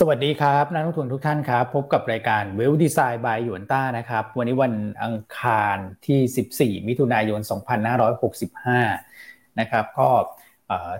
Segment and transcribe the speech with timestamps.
[0.00, 5.76] สวัสดีครับนักลงทุนทุกท่านครับ พบกับรายการเวลดีไซน์บายหยวนต้านะครับ วันนี้วันอังคาร
[6.06, 7.40] ที่ 14 มิถุนายน
[8.74, 10.08] 2565 นะครับ ก็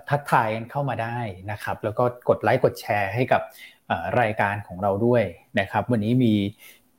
[0.09, 1.19] ทักทายกันเข้ามาได้
[1.51, 3.41] นะครับ แล้วก็กดไลค์กดแชร์ให้กับ
[4.21, 5.23] รายการของเราด้วย
[5.59, 6.33] นะครับ วันนี้มี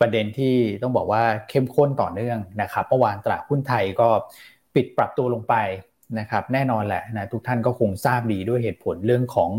[0.00, 4.08] ประเด็นที่ต้องบอกว่าเข้มข้นต่อเนื่องนะครับเมื่อวานตลาดหุ้นไทยก็
[4.74, 5.54] ปิดปรับตัวลงไป
[6.18, 9.50] นะครับแน่นอนแหละนะทุกท่านก็คงทราบดีด้วยเหตุผลเรื่องของ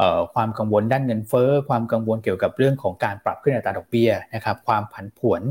[0.00, 5.42] ออความกังวลด้านเงินเฟ้อความกังวลเกี่ยวกับเรื่องของการปรับขึ้นอัตราดอกเบี้ยนะครับความผันผวน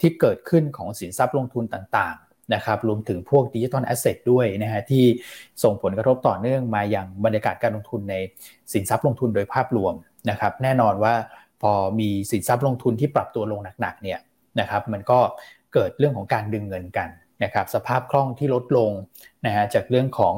[0.00, 5.04] ที่เกิดขึ้นของสินทรัพย์ลงทุนต่างๆนะครับรวมถึงพวกดิจิทัลแอสเซทด้วยนะฮะที่
[5.62, 8.14] ส่งผลกระทบต่อเนื่องมาอย่างบรรยากาศการลงทุนใน
[8.72, 9.94] สินทรัพย์ลงทุนโดยภาพรวม
[10.30, 11.14] นะครับแน่นอนว่า
[11.62, 14.18] พอมีสินทรัพย์ลงทุนที่ปรับตัวลงหนักๆเนี่ย
[14.60, 15.18] นะครับมันก็
[15.74, 17.08] เกิดเรื่องของการดึงเงินกัน
[17.44, 18.90] นะครับสภาพคล่องที่ลดลง
[19.46, 20.34] นะฮะจากเรื่องของ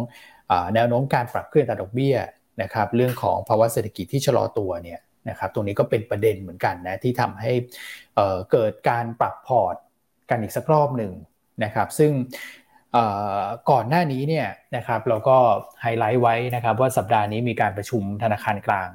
[0.74, 2.16] แนวโน้มการปรับขึ้นอัตราดอกเบี้ย
[2.62, 7.52] นะครับเรื่องของภาวะเศรษฐกิจที่ชะลอตัวเนี่ยนะครับตรงนี้ก็เป็นประเด็นเหมือนกันนะที่ทำให้
[8.50, 9.76] เกิดการปรับพอร์ต
[10.30, 11.12] กันอีกสักรอบหนึ่ง
[11.64, 12.12] นะครับซึ่ง
[13.70, 15.36] ก่อนหน้านี้เนี่ยนะครับเราก็
[15.82, 18.88] ไฮไลท์ไว้นะครับว่าสัปดาห์นี้มีการประชุมธนาคารกลาง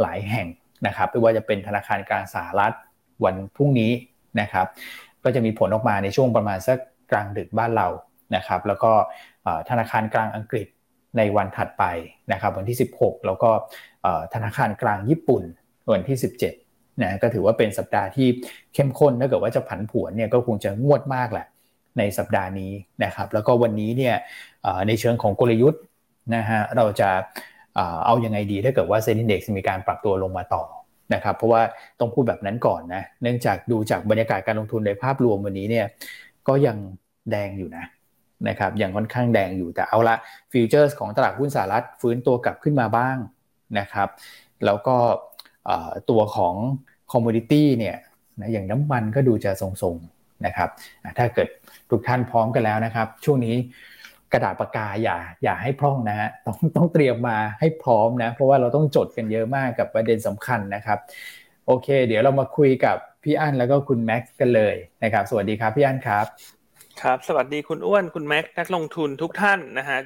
[0.00, 0.46] หลายแห่ง
[0.86, 2.72] นะครับไม่ว่าจะเป็นธนาคารกลางสหรัฐ
[3.24, 3.92] วันพรุ่งนี้
[4.40, 4.66] นะครับ
[5.24, 6.78] ก็จะมีผลออกมาในช่วงประมาณสัก
[7.10, 7.88] กลางดึกบ้านเรา
[8.36, 8.92] นะครับ แล้วก็
[9.70, 10.66] ธนาคารกลางอังกฤษ
[11.16, 11.84] ในวันถัดไป
[12.32, 13.50] นะครับ วันที่ 16 แล้วก็
[14.34, 15.42] ธนาคารกลางญี่ปุ่น
[15.94, 16.18] วันที่
[16.58, 18.28] 17นะก็ถือว่าเป็นสัปดาห์ที่
[18.74, 21.46] เข้มข้นถ้าเกิดว่าจะผันผวนเนี่ยก็คงจะงวดมากแหละ
[21.98, 22.72] ในสัปดาห์นี้
[23.04, 24.14] นะครับ แล้วก็วันนี้เนี่ย
[24.88, 25.82] ในเชิงของกลยุทธ์
[26.36, 27.10] นะฮะเราจะ
[28.04, 30.64] เอาอยัางไงดีถ้าเกิดว่าเซ็นดิเด็กมีการปรับตัวลงมาต่อ
[31.14, 31.62] นะครับ เพราะว่า
[32.00, 35.86] ต้องพูดแบบนั้นก่อนนะเนื่องจากดูจากบรรยากาศการลงทุนในภาพรวมวันนี้เนี่ย
[36.48, 36.76] ก็ยัง
[37.30, 37.84] แดงอยู่นะ
[38.48, 40.16] นะครับยังค่อนข้างแดงอยู่แต่เอาละ
[40.52, 43.16] futures ของตลาดหุ้นสหรัฐฟื้นตัวกลับขึ้นมาบ้าง
[43.78, 44.08] นะครับ
[44.64, 44.96] แล้วก็
[46.10, 46.54] ตัวของ
[47.12, 47.96] commodity เนี่ย
[48.40, 50.68] นะอย่างน้ำมันก็ดูจะทรงๆนะครับ
[51.18, 51.48] ถ้าเกิด
[51.90, 53.54] ทุกท่านพร้อมกันแล้วนะครับ ช่วงนี้
[54.32, 60.98] กระดาษปากกาอย่าอย่าให้พร่องนะฮะต้องต้องเตรียมมาให้พร้อมนะเพราะว่าเราต้องจดกันเยอะมากกับประเด็นสำคัญนะครับ
[61.66, 66.26] โอเค เดี๋ยวเรามาคุยกับ พี่อั้นแล้วก็คุณแม็กซ์กันเลยนะครับ สวัสดีครับพี่อั้นครับ
[67.02, 69.98] ครับ สวัสดีคุณอ้วน คุณแม็ก นักลงทุนทุกท่านนะฮะ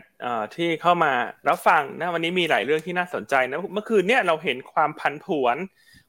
[0.56, 1.12] ที่เข้ามา
[1.48, 5.56] รับฟังนะวันนี้มีหลายเรื่องที่น่าสนใจนะ เมื่อคืนเนี่ยเราเห็นความพันผวน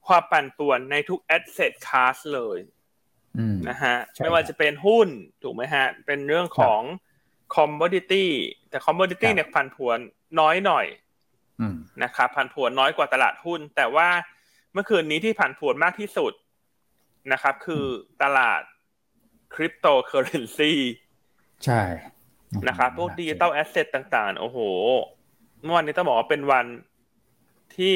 [0.08, 2.60] ความปั่นป่วนในทุก asset class เลย
[3.70, 5.08] นะฮะ ไม่ว่าจะเป็นหุ้น
[5.44, 6.82] ถูกไหมฮะ เป็นเรื่องของ
[7.56, 8.26] commodity
[8.70, 9.98] แต่ commodity เนี่ยพันผวน
[10.40, 10.86] น้อยหน่อย
[12.04, 14.10] นะครับผันผวนน้อยกว่าตลาดหุ้น แต่ว่า
[14.74, 16.34] เมื่อคืนนี้ที่ผันผวนมากที่สุด
[17.32, 17.86] นะครับ คือ
[18.24, 18.62] ตลาด
[19.56, 20.74] คริปโตเคอเรนซี
[21.66, 21.82] ใช่
[22.68, 24.58] นะครับพวก digital asset ต่างๆ โอ้โห
[25.64, 26.66] เมื่อวานนี้ต้องบอกว่าเป็นวัน
[27.76, 27.96] ที่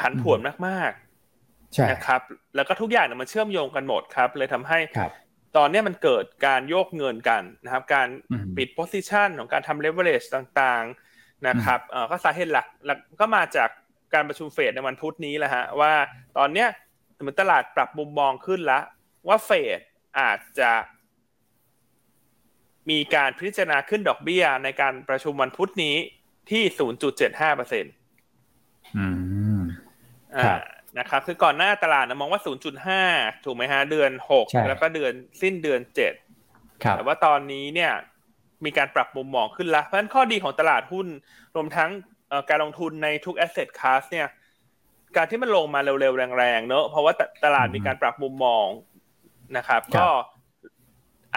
[0.00, 2.20] ผันผวนมากๆนะครับ
[2.56, 4.78] แล้วก็ทุกอย่างเนี่ยมันเชื่อมโยงกันหมดครับ เลยทำให้
[5.56, 8.08] ตอนนี้มันเกิดการโยกเงินกันนะครับ การ
[8.56, 11.80] ปิด position ของการทำเลเวอเรจต่างๆนะครับ
[12.10, 13.68] ก็สาเหตุหลักก็มาจาก
[14.14, 15.92] การประชุมเฟดในวันพุธนี้แหละฮะว่า
[16.38, 16.68] ตอนเนี้ย
[17.20, 18.82] เหมือนตลาดปรับมุมมองขึ้นแล้ว
[19.28, 19.80] ว่าเฟด
[20.20, 20.72] อาจจะ
[22.90, 25.96] มีการพิจารณาขึ้นดอกเบี้ยในการประชุมวันพุธนี้
[26.50, 26.62] ที่
[27.10, 27.92] 0.75เปอร์เซ็นต์
[30.98, 32.40] นะครับ คือก่อนหน้าตลาดนะมองว่า
[32.92, 35.80] 0.5 ถูกไหมฮะ เดือน 6 แล้วก็เดือนสิ้นเดือน
[36.36, 37.92] 7 แต่ว่าตอนนี้เนี่ย
[38.64, 41.06] มีการปรับมุมมองขึ้นแล้วเพราะฉะนั้นข้อดีของตลาดหุ้น
[41.54, 41.90] รวมทั้ง
[42.48, 44.26] การลงทุนในทุก asset class เนี่ย
[45.16, 47.12] การที่มันลงมาเร็วๆแรงๆเนอะเพราะว่า
[47.44, 48.66] ตลาดมีการปรับมุมมอง
[49.56, 50.08] นะครับ ก็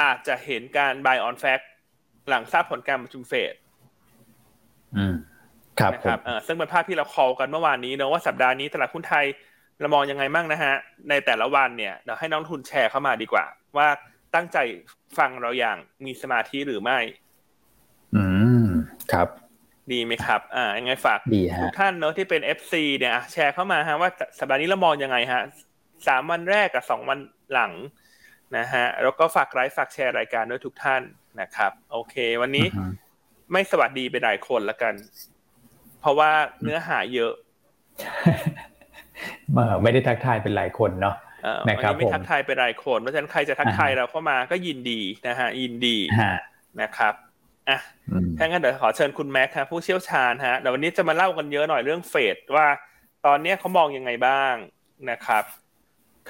[0.01, 1.65] อาจจะเห็นการ buy on fact
[2.29, 3.53] หลังทราบผลการประชุมเฟด
[4.97, 5.15] อืม
[5.79, 9.25] ครับนะครับซึ่งเป็นภาพที่เราคอลกันเมื่อวานนี้เนอะว่าสัปดาห์นี้ตลาดหุ้นไทย
[9.79, 10.75] เรามองยังไงมั่งนะฮะ
[11.09, 13.45] ในแต่ละวันเนี่ยเดี๋ยวให้น้องทุนแชร์เข้ามาดีกว่า
[13.77, 13.87] ว่า
[14.35, 14.57] ตั้งใจ
[15.17, 16.99] ฟังเราอย่างมีสมาธิหรือไม่
[18.15, 18.23] อื
[18.63, 18.67] ม
[19.11, 19.27] ครับ
[19.91, 21.19] ดีไหมครับ อ่ายังไงฝาก
[21.61, 25.41] ทุกท่านเนอะที่เป็นเอฟซีเนี่ยแชร์เข้ามาฮะว่าสัปดาห์นี้เรามองยังไงฮะ
[26.07, 27.19] สามวันแรกกับสองวัน
[27.53, 27.73] หลัง
[28.57, 31.01] นะฮะแล้วก็ฝากไลค์ฝากแชร์รายการด้วยทุกท่าน
[31.41, 32.65] นะครับ โอเค วันนี้
[33.51, 34.93] ไม่สวัสดีไปหลายคนละกัน
[36.01, 36.31] เพราะว่า
[36.63, 37.33] เนื้อหาเยอะ
[39.83, 41.15] ไม่ได้ทักทายเป็นหลายคนเนาะ
[41.69, 45.97] นะครับไม่ทักทายเป็นหลายคนเพราะฉะนั้นใครจะทักทายเราเข้ามาก็ยินดีนะฮะยินดี
[46.81, 47.13] นะครับ
[47.69, 47.79] อะ
[48.37, 52.67] ถ้างั้นเดี๋ยวขอเชิญคุณแม็กครับผู้เชี่ยวชาญฮะเดี๋ยววันนี้จะมาเล่ากันเยอะหน่อยเรื่องเฟดว่า
[53.25, 54.53] ตอนนี้เขามองยังไงบ้าง
[55.09, 55.43] นะครับ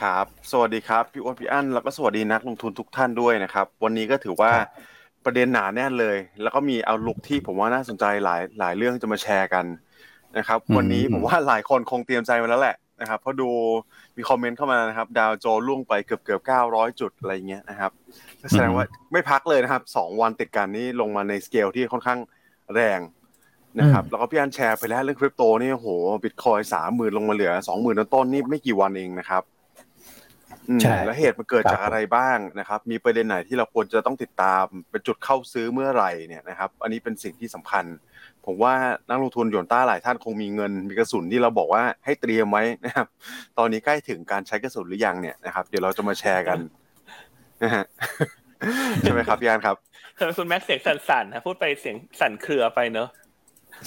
[0.02, 4.52] ครับ สวัสดีครับพี่อ้วนพี่อั้นแล้วก็สวัสดีนักลงทุนทุกท่านด้วยนะครับ วันนี้ก็ถือว่า
[5.26, 9.66] ประเด็นหนาแน่นเลย แล้วก็มี outlook ที่ผมว่าน่าสนใจหลายหลายเรื่องจะมาแชร์กัน
[10.38, 13.50] นะครับ วันนี้ผมว่าหลายคนคงเตรียมใจมาแล้วแหละ นะครับเพราะดู
[14.18, 17.92] มี comment เข้ามานะครับ ดาวโจนส์ร่วงไปเกือบเกือบเก้าร้อยจุดอะไรเงี้ยนะครับ
[18.52, 22.20] แสดงว่าไม่พักเลยนะครับสองวันติดกันนี้ลงมาในสเกลที่ค่อนข้าง
[22.74, 23.00] แรง
[23.80, 25.88] นะครับแล้วก็พี่อันแชร์ไปแล้วเรื่องคริปโตนี่โห
[26.24, 29.44] บิตคอยน์สามหมื่นลงมาเหลือสองหมื่นต้นนี่ไม่กี่วันเองนะครับ
[31.06, 37.86] แล้วเหตุมันเกิดจากอะไรบ้างนะครับ มีประเด็นไหนที่เราควรจะต้องติดตามเป็นจุดเข้าซื้อเมื่อไหร่เนี่ยนะครับ อันนี้เป็นสิ่งที่สำคัญ
[38.46, 38.74] ผมว่า
[39.10, 43.08] นักลงทุนหยวนต้าหลายท่านคงมีเงินมีกระสุนที่เราบอกว่าให้เตรียมไว้นะครับ
[43.58, 46.58] ตอนนี้ใกล้ถึงการใช้กระสุนหรือยังเนี่ยนะครับเดี๋ยวเราจะมาแชร์กัน
[47.64, 47.86] นะฮะ
[49.02, 49.76] ใช่ไหมครับพี่อันครับ
[50.38, 53.08] คุณแม็กเสียงสั่นๆนะพูดไปเสียงสั่นเครือไปเนอะ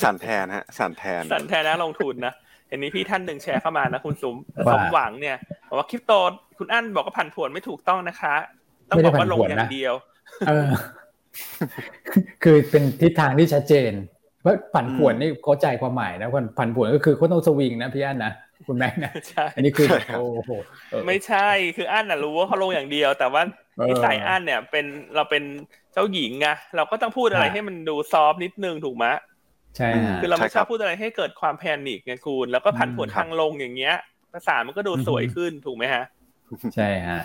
[0.02, 2.34] สั่นแทนฮะสั่นแทนสั่นแทนนะลงทุนนะ
[2.68, 4.34] เห็นนี้พี่ท่านหนึ่งแชร์เข้ามานะคุณสม
[4.72, 5.36] สมหวังเนี่ย
[5.68, 6.12] บอกว่าคริปโต
[6.58, 8.34] คุณอั้นบอกว่าผันผวนไม่ถูกต้องนะคะ
[8.88, 9.94] ต้องบอกว่าลงอย่างเดียว
[12.42, 13.92] คือเป็นทิศทางที่ชัดเจน
[14.46, 18.32] ว่าผันผวนนี่เข้าใจความหมายนะผันผวนก็คือเขาต้องสวิงนะพี่อั้นนะ
[18.68, 20.52] คุณแม่นะใช่อันนี้คือโอ้โห
[21.06, 23.42] ไม่ใช่คืออั้นน่ะรู้ว่าเขาลงอย่างเดียว แต่ว่า
[23.88, 25.42] นิสัยอั้นเนี่ย เป็นเราเป็น
[25.92, 29.06] เจ้าหญิงไงเราก็ต้องพูดอะไรให้มันดูซอฟนิดนึงถูกไหม
[29.76, 29.88] ใช่
[30.20, 33.94] คือเราไม่ชอบพูดอะไรให้เกิดความแพนิคไงคุณแล้วก็ผันผวนทางลงอย่างเงี้ย
[34.32, 36.04] ภาษามันก็ดูสวยขึ้นถูกไหมฮะ
[36.74, 37.20] ใช่ฮะ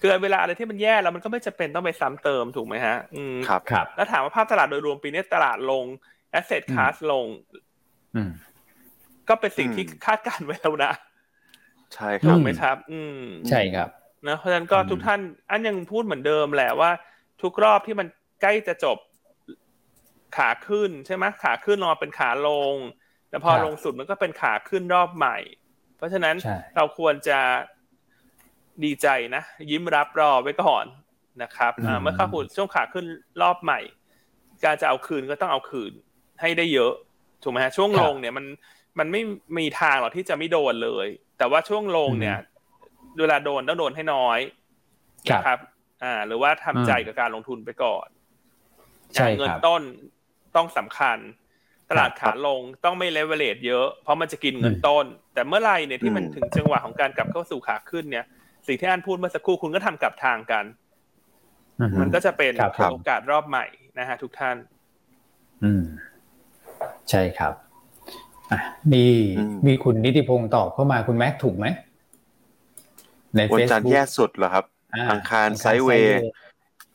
[0.00, 5.84] คือเวลาอะไรที่มันแย่แล้วมันก็ไม่จะเป็นต้องไปซ้ำเติมถูกไหมฮะ อืมครับครับ แล้วถามว่าภาพตลาดโดยรวมปีนี้ตลาดลง
[6.38, 7.26] asset class ลง
[8.16, 8.30] อืม
[9.28, 10.92] ก็เป็นสิ่งที่คาดการไว้แล้วนะ
[11.94, 13.88] ใช่ครับไหมครับ อืม ใช่ครับ
[14.26, 15.20] นะเพราะฉะนั้นก็ทุกท่าน
[15.50, 16.90] อันยังพูดเหมือนเดิมแหละว่า
[17.42, 18.06] ทุกรอบที่มัน
[18.42, 18.98] ใกล้จะจบ
[20.36, 22.74] ขาขึ้นใช่ไหมขาขึ้นรอเป็นขาลง
[23.28, 25.38] แต่พอลงสุดมันก็เป็นขาขึ้นรอบใหม่
[25.96, 26.36] เพราะฉะนั้น
[26.76, 27.38] เราควรจะ
[28.84, 30.84] ดีใจนะ ยิ้มรับรอไว้ก่อน
[31.42, 33.06] นะครับเมื่อเข้าหุ่นช่วงขาขึ้น
[33.42, 33.80] รอบใหม่
[34.64, 35.92] การจะเอาคืนก็ต้องเอาคืน
[36.40, 36.92] ให้ได้เยอะ
[37.42, 38.44] ถูกไหมฮะช่วงลงเนี่ยมัน
[38.98, 39.22] มันไม่
[39.58, 41.06] มีทางหรอกที่จะไม่โดนเลย
[41.38, 42.38] แต่ว่าช่วงลงเนี่ย
[43.20, 44.38] เวลาโดนต้องโดนให้น้อย
[45.32, 45.58] นะครับ
[46.02, 48.06] อ่า หรือว่าทำใจกับการลงทุนไปก่อน
[49.38, 49.82] เงินต้น
[50.56, 51.18] ต้องสำคัญ
[51.90, 55.04] ตลาดขาลงต้องไม่เลเวลเลตเยอะ เพราะมันจะกินเงินต้น
[55.34, 58.24] แต่เมื่อไรเนี่ยที่มันถึงจังหวะของการกลับเข้าสู่ขาขึ้นเนี่ย
[58.66, 60.64] สิ่งที่อันพูดเมื่อสักครู่คุณก็ทำกลับทางกัน
[62.00, 62.52] มันก็จะเป็น
[62.90, 63.66] โอกาสรอบใหม่
[63.98, 64.56] นะฮะทุกท่าน
[65.64, 65.84] อืม
[67.10, 67.52] ใช่ครับ
[68.52, 68.60] อะ
[68.92, 69.04] มี
[69.66, 71.66] มีคุณนิติพงศ์ตอบเข้ามาคุณแม็กถูกไหม
[73.36, 74.64] ในเฟซบุ๊กแย่สุดเหรอครับ
[75.10, 76.20] อังคารไซเวย์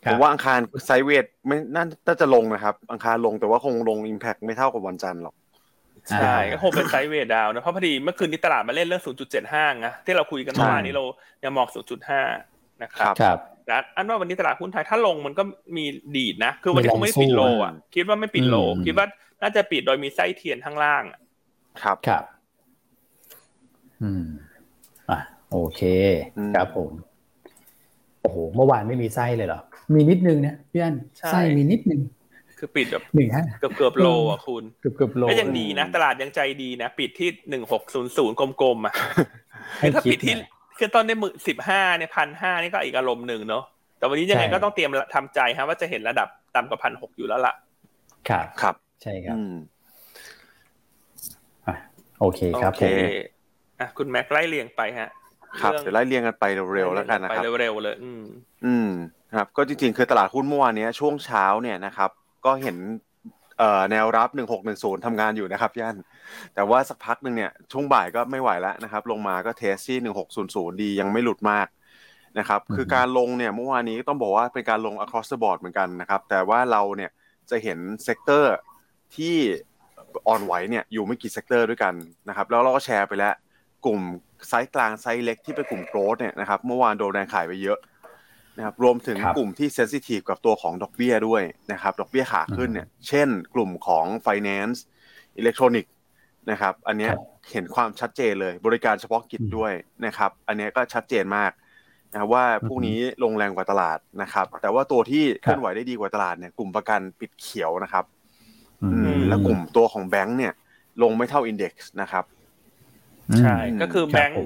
[0.06, 5.36] ผมว่าอังคารไซเวทไม่น่าจะลงนะครับ อังคารลงแต่ว่าคงลงอิมแพคไม่เท่ากับวันจันทร์หรอก
[6.10, 9.04] ใช่ก็คงเป็นไซเวทดาวนะเพราะพอดีเมื่อคืนนี้ตลาดมาเล่นเรื่อง
[9.44, 11.04] 0.75นะที่เราคุยกันเมื่อวานนี้เรา
[11.44, 11.68] ยังมอง
[12.26, 15.44] 0.5 นะครับครับแล้วอันว่าวันนี้ตลาดหุ้นไทยถ้าลงมันก็
[15.78, 15.86] มี
[16.16, 18.56] ดีดนะ คือวันนี้คงไม่ปิดโลอะคิดว่าไม่ปิดโล
[18.86, 19.08] คิดว่า
[19.44, 21.04] น่าจะปิดโดยมีไส้เทียนข้างล่าง
[21.84, 22.24] ครับครับ
[24.02, 24.26] อืม
[25.10, 25.20] อะ
[25.52, 25.82] โอเค
[26.56, 26.92] ครับผม
[28.22, 29.62] โอ้โหเมื่อวานไม่มีไส้เลยเหรอ
[29.94, 30.96] มีนิดนึงนะพี่อัน
[31.32, 32.02] ไส้มีนิดนึง
[32.60, 38.94] คือปิดแบบหนึ่งฮะเกือบเกือบโลอะคุณเกือบเกือบโลก็ยังดีนะ ตลาดยังใจดีนะ ปิดที่หนึ่งหกศูนย์ศูนย์กลมๆอะ
[39.80, 40.36] คือถ้าปิดที่
[40.80, 43.64] คือตอนในมือสิบห้าเนี่ยพันห้านี่ก็อีกอารมณ์หนึ่งเนาะ
[43.98, 47.54] แต่วันนี้ยังไงก็ต้องเตรียมทำใจฮะว่าจะเห็นระดับต่ำกว่าพันหกอยู่แล้วล่ะ
[48.30, 49.38] ครับครับ ใช่ครับ
[52.20, 52.86] โอเคครับโอเค
[53.80, 55.10] อะคุณแม็กไล่เรียงไปฮะ
[55.62, 56.46] ครับเดี๋ยวไล่เรียงกันไป
[56.76, 58.24] เร็วๆแล้วกันนะครับไปเร็วๆเลยอืม
[58.66, 58.90] อืม
[59.36, 62.10] ครับ ก็จริงๆคือตลาดหุ้นเมื่อวานนี้ช่วงเช้าเนี่ยนะครับ
[62.46, 62.78] ก็เห็น
[63.60, 64.30] เอ่อแนวรับ
[64.68, 65.96] 1610 ทำงานอยู่นะครับย่าน
[66.56, 69.98] แต่ว่าสักพักหนึ่งเนี่ยช่วงบ่ายก็ไม่ไหวแล้วนะครับ ลงมาก็เทสที่
[70.42, 71.68] 1600 ดียังไม่หลุดมาก
[72.40, 77.12] นะครับ คือการลงเนี่ยเมื่อวานนี้ต้องบอกว่าเป็นการลง across the board เหมือนกันนะครับ แต่ว่าเราเนี่ย
[77.50, 78.52] จะเห็น sector
[79.18, 79.36] ที่
[80.28, 81.94] อ่อนไหวเนี่ยอยู่ไม่กี่ sector ด้วยกัน
[82.30, 83.34] นะครับแล้วเราก็แชร์ไปแล้ว
[83.86, 84.00] กลุ่ม
[84.48, 87.80] ไซส์กลางไซส์เล็กที่เป็นกลุ่ม growth เนี่ยนะครับเมื่อวานโดนแรงขายไปเยอะ
[88.58, 94.78] นะครับรวมถึงกลุ่มที่ sensitive กับตัวของดอกเบี้ยด้วยนะครับดอกเบี้ยขาขึ้นเนี่ยเช่นกลุ่มของ Finance
[95.38, 95.94] อิเล็กทรอนิกส์
[96.52, 97.10] นะครับอันนี้
[97.52, 99.74] เห็นความชัดเจนเลยบริการเฉพาะกิจด้วย
[100.06, 101.52] นะครับอันนี้ก็ชัดเจนมาก
[102.12, 108.06] นะว่าพวกนี้ลงแรงกว่าตลาดนะครับแต่ว่าตัวที่เคลื่อนไหวได้ดีกว่าตลาดเนี่ยกลุ่มประกันปิดเขียวนะครับ
[109.30, 110.54] แล้วกลุ่มตัวของแบงค์เนี่ย
[111.04, 112.26] ลงไม่เท่า index นะครับ
[113.40, 114.38] ใช่ก็คือแบงค์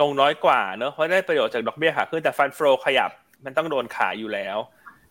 [0.00, 3.10] ลงน้อยกว่าเนอะเพราะได้ประโยชน์จากดอกเบี้ยขาขึ้นแต่ fund flow ขยับ
[3.44, 4.56] มันต้องโดนขายอยู่แล้ว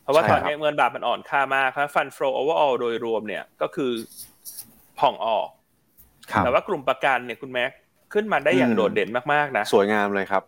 [0.03, 3.91] เพราะว่าตอนนี้เงินบาทมันอ่อนค่ามากครับ fund flow overall โดยรวมเนี่ยก็คือ
[4.99, 5.47] ผ่องออก
[6.43, 7.71] แต่ว่ากลุ่มประกันเนี่ยคุณแม็ก
[8.13, 10.43] ขึ้นมาได้อย่างโดดเด่นมากๆนะ สวยงามเลยครับ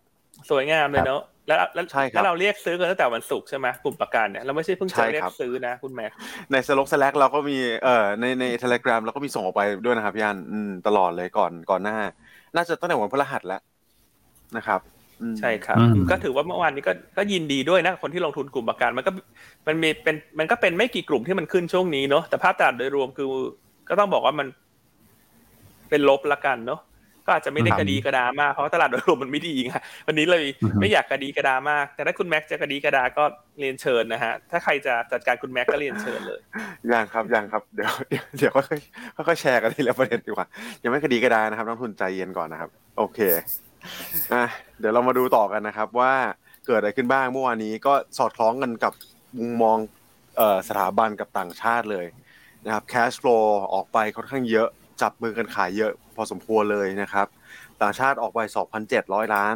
[0.50, 6.06] สวยงามเลยเนอะ แล้วแล้วแล้วเราเรียกซื้อกันตั้งแต่วันศุกร์ใช่ไหมกลุ่มประกันเนี่ยเราไม่ใช่เพิ่งจะเรียกซื้อนะคุณแม่
[6.52, 10.38] ในสล็อกสแลกเราก็มีเอ่อในในเทเลกราฟเราก็มีส่งออกไปด้วยนะครับพี่อัน
[10.88, 11.98] ตลอดเลยก่อนก่อนหน้า
[12.56, 13.62] น่าจะตั้งแต่วันพฤหัสแล้ว
[14.58, 14.82] นะครับ
[15.40, 15.78] ใช่ครับ
[16.12, 19.12] ก็ถือว่าเมื่อวานนี้ก็ก็ยินดีด้วยนะคนที่ลงทุนกลุ่มประกันมันก็
[19.68, 23.28] มันมีเป็นมันก็เป็นไม่กี่กลุ่มที่มันขึ้นช่วงนี้เนาะแต่ภาพตลาดโดยรวมคือ
[23.90, 24.48] ก็ต้องบอกว่ามัน
[25.90, 26.80] เป็นลบละกันเนาะ
[27.26, 29.72] ก็อาจจะไม่ได้กระดีกระดามากเพราะตลาดโดยรวมมันไม่ดีไง
[30.08, 30.46] วันนี้เลย
[30.82, 33.24] ไม่อยากกระดีกระดามาก แต่ถ้าคุณแม็กจะกระดีกระดาก็
[33.60, 36.40] เรียนเชิญนะฮะถ้าใครจะจัดการคุณแม็กก็เรียนเชิญเลย
[36.92, 37.92] ยังครับยังครับเดี๋ยว
[38.38, 38.80] เดี๋ยวค่อย
[39.28, 40.48] ค่อยแชร์กันทีละประเด็นดีกว่า
[40.84, 43.20] ยังไม่กระดีกระดานะครับนักทุนใจเย็นก่อนนะครับ โอเค
[44.34, 44.44] อะ
[44.80, 46.14] เดี๋ยวเรามาดูต่อกันนะครับ ว่า
[46.68, 48.94] เกิดอะไรขึ้นบ้างเมื่อวานนี้ก็สอดคล้องกันกับ
[49.40, 49.78] มุมมอง
[50.68, 52.06] สถาบันกับต่างชาติเลย
[52.66, 54.68] นะครับ cash flow ออกไปค่อนข้างเยอะ
[55.02, 57.28] จับมือกันขายเยอะ พอสมควรเลยนะครับ
[57.82, 58.40] ต่างชาติออกไป
[58.88, 59.56] 2,700 ล้าน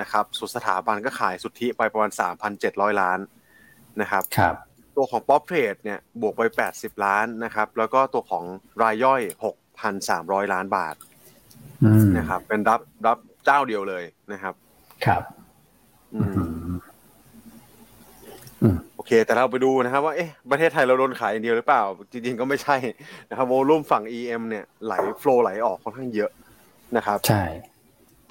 [0.00, 2.10] นะครับสุดสถาบันก็ขายสุทธิไปประมาณ
[2.56, 3.18] 3,700 ล้าน
[4.00, 4.54] นะครับครับ
[4.96, 6.42] ตัวของป๊อปเทรดเนี่ยบวกไป
[6.74, 8.44] 80 ล้านนะครับ แล้วก็ตัวของ
[8.82, 9.20] รายย่อย
[9.86, 10.94] 6,300 ล้านบาท
[12.18, 14.54] นะครับ เป็นรับรับเจ้าเดียวเลยนะครับ
[15.06, 15.22] ครับ
[16.12, 16.16] โอ
[19.06, 21.82] เค แต่เราไปดูนะครับว่าเอ๊ะประเทศไทยเราโดนขายอย่างเดียวหรือเปล่า
[22.12, 22.76] จริงๆก็ไม่ใช่
[23.30, 26.30] นะครับโวลุ่มฝั่ง EM เนี่ยไหลโฟล์ไหลออกค่อนข้างเยอะ
[26.96, 27.42] นะครับ ใช่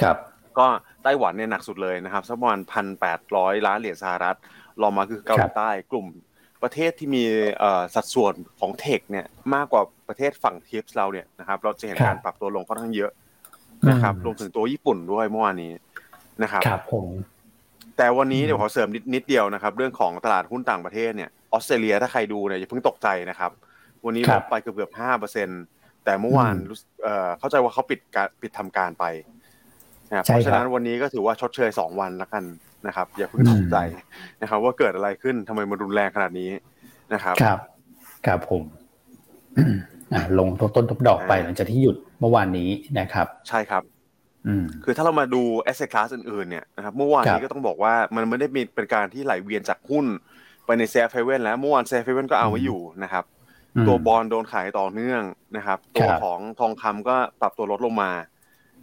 [0.02, 0.18] ครับ
[0.58, 0.68] ก็
[1.04, 4.38] ไต้หวันเนี่ยหนักสุดเลยนะครับสักประมาณพันแปดร้อยล้านเหรียญสหรัฐ
[4.82, 6.08] รองมาคือเกาหลีใต้กลุ่ม
[6.64, 7.24] ประเทศที่มี
[7.96, 13.12] สัดส่วนของเทคเนี่ยมากกว่าประเทศฝั่งทิปส์เราเนี่ยนะครับเราจะเห็นการปรับตัวลงค่อนข้างเยอะ
[13.90, 15.74] นะครับรวมถึงตัวญี่ปุ่นด้วยเมื่อวานนี้
[16.44, 17.08] นะครับครับผม
[17.98, 23.52] แต่วันนี้เดี๋ยวขอเสริมนิดนิดเดียวนะครับ เรื่องของตลาดหุ้นต่างประเทศเนี่ยออสเตรเลียถ้าใครดูเนี่ยอย่าเพิ่งตกใจนะครับ
[24.06, 25.50] วันนี้ลดไปเกือบเกือบห้าเปอร์เซ็น
[26.06, 26.56] แต่เมื่อวาน
[27.40, 29.06] เข้าใจว่าเขาปิดการปิดทำการไป
[30.10, 32.44] นะเพราะฉะนั้นวันนี้ก็ถือว่าชดเชยสองวันแล้วกัน
[32.88, 33.78] นะครับ อย่าเพิ่งตกใจ
[34.42, 36.50] นะครับ ว่าเกิดอะไรขึ้นทำไมมันรุนแรงขนาดนี้
[37.14, 37.60] นะครับครับ
[38.26, 38.64] ครับผม
[40.40, 42.70] ลงต้นทบดอกไปหลังจากที่หยุดเมื่อวานนี้
[43.00, 43.84] นะครับ ใช่ครับ
[44.84, 50.06] คือถ้าเรามาดู asset class อื่นๆเนี่ยนะครับเมื่อวานนี้ก็ต้องบอกว่ามันไม่ได้มีเป็นการที่ไหลเวียนจากหุ้น
[50.66, 53.24] ไปใน safe haven แล้วเมื่อวาน safe haven ก็เอาไม่อยู่นะครับ
[53.88, 55.22] ตัวบอลโดนขายต่อเนื่อง
[55.58, 58.12] นะครับ ตัวของทองคำก็ปรับตัวลดลงมา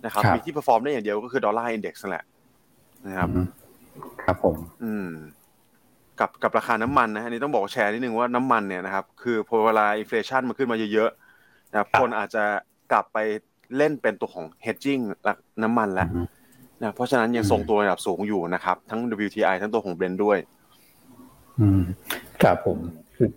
[0.05, 2.25] นะครับ มีที่ perform ได้อย่างเดียวก็คือ dollar index นั่นแหละ
[3.07, 3.29] นะครับ
[4.25, 5.09] ครับผม อืม
[6.21, 12.45] กับกับราคาน้ำมันนะอันนี้ต้องบอกแชร์นิดนึงว่าน้ำมันเนี่ยนะครับ คือพอเวลา inflation มันขึ้นมาเยอะๆนะครับคนอาจจะ
[12.93, 13.19] กลับไป
[13.77, 15.03] เล่นเป็นตัวของ hedging
[15.63, 16.09] น้ำมันแล้ว
[16.83, 20.39] นะเพราะฉะนั้นยังทรงตัวระดับสูงอยู่นะครับ ทั้ง WTI ทั้งตัวของเบรนท์ด้วย
[21.61, 21.83] อืม
[22.43, 22.79] ครับผม
[23.17, 23.29] คือ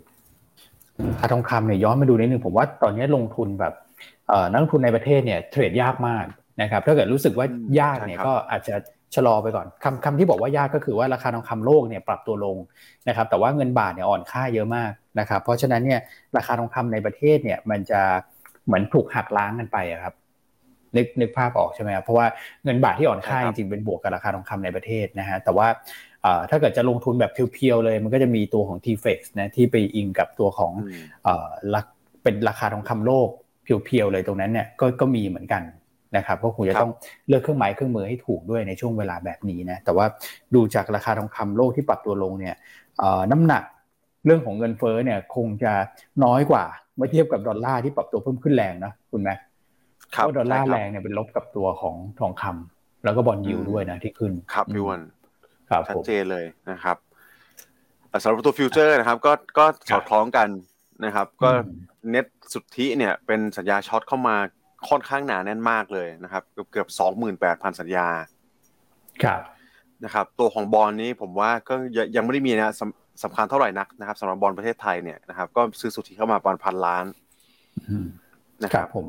[1.20, 3.74] ค่าทองคำเนี่ยย้อนมาดูนิดนึงผมว่าตอนนี้ลงทุนแบบ
[4.30, 6.26] เอ่อนักลงทุนในประเทศเนี่ยเทรดยากมาก
[6.62, 7.48] นะครับ ถ้าเกิดรู้สึกว่า
[7.80, 8.76] ยากเนี่ยก็อาจจะ
[9.16, 12.58] ชะลอไปก่อนคำคำที่บอกว่ายากก็คือว่าราคาทองคำโลกเนี่ยปรับตัวลง
[13.08, 16.00] นะครับ แต่ว่าเงินบาทเนี่ยอ่อนค่าเยอะมากนะครับ เพราะฉะนั้นเนี่ย
[16.38, 18.02] ราคาทองคำในประเทศเนี่ยมันจะ
[18.66, 20.14] เหมือนถูกหักล้างกันไปครับ
[20.98, 22.28] นึกนึกภาพออกใช่ไหมครับเพราะว่า
[22.64, 25.68] เงินบาทที่อ่อนค่าจริงๆเป็นบวกกับราคาทองคำในประเทศนะฮะแต่ว่า
[26.50, 30.74] ถ้าเกิดจะลงทุนแบบเพียวๆเลย มันก็จะมีตัวของ t f e x นะที่ไปอิงกับตัวของ
[32.24, 33.28] เป็นราคาทองคำโลก
[33.64, 35.64] เพียวๆเลยตรงนั้นเนี่ยก็ก็มีเหมือนกัน
[36.18, 36.92] นะครับก็คงจะต้อง
[37.28, 40.06] เลือกเครื่องหมายเครื่องมือให้ถูกด้วยในช่วงเวลาแบบนี้นะแต่ว่า
[40.56, 42.56] ดูจากราคาทองคำโลกที่ปรับตัวลงเนี่ย
[43.32, 43.64] น้ำหนัก
[44.26, 45.74] เรื่องของเงินเฟ้อเนี่ยคงจะ
[46.24, 49.36] น้อยกว่าเมื่อเทียบกับดอลลาร์ที่ปรับตัวเพิ่มขึ้นแรงนะคุณแม่
[50.14, 55.02] เพราะดอลลาร์แรงเนี่ยเป็นลบกับตัวของทองคำแล้วก็ bond yield ด้วยนะที่ขึ้นครับพี่วัน
[55.90, 56.98] ชัดเจนเลยนะครับ
[58.24, 60.50] สำหรับตัวฟิวเจอร์นะครับ ก็ก็สอดคล้องกัน
[61.06, 61.50] นะครับ ก็
[62.10, 64.36] เน็ตสุทธิเนี่ยเป็นสัญญาช็อตเข้ามา
[64.90, 68.08] ค่อนข้างหนาแน่นมากเลยนะครับเกือบสองหมื่นแปดพันสัญญา
[69.24, 69.42] ครับ
[70.04, 71.76] นะครับ ตัวของบอลนี้ผมว่าก็
[72.16, 72.74] ยังไม่ได้มีนะ
[73.24, 77.06] สำคัญเท่าไหร่นักนะครับสำหรับบอลประเทศไทยเนี่ยนะครับ ก็ซื้อสุทธิเข้ามาประมาณพันล้าน
[78.64, 79.08] นะครับผม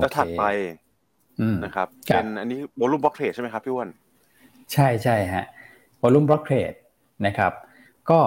[0.00, 0.44] แล้วถัดไป
[1.64, 3.90] นะครับ เป็นอันนี้วอลุ่มบล็อกเทรดใช่ไหมครับพี่วัน
[4.72, 5.44] ใช่ใช่ฮะ
[6.02, 6.72] วอลุ่มบล็อกเทรด
[7.26, 7.52] นะครับ
[8.10, 8.20] ก็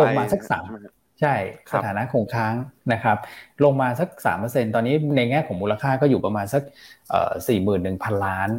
[0.00, 0.64] ลงมาสักสาม
[1.20, 1.34] ใช่
[1.74, 2.54] สถานะคงค้าง
[2.92, 3.18] นะครับ
[3.64, 6.62] ลงมาสักสามเปอร์เซ็นตอนนี้ในแง่ของมูลค่าก็อยู่ประมาณสัก
[7.48, 8.50] สี่หมื่นหนึ่งพันล้าน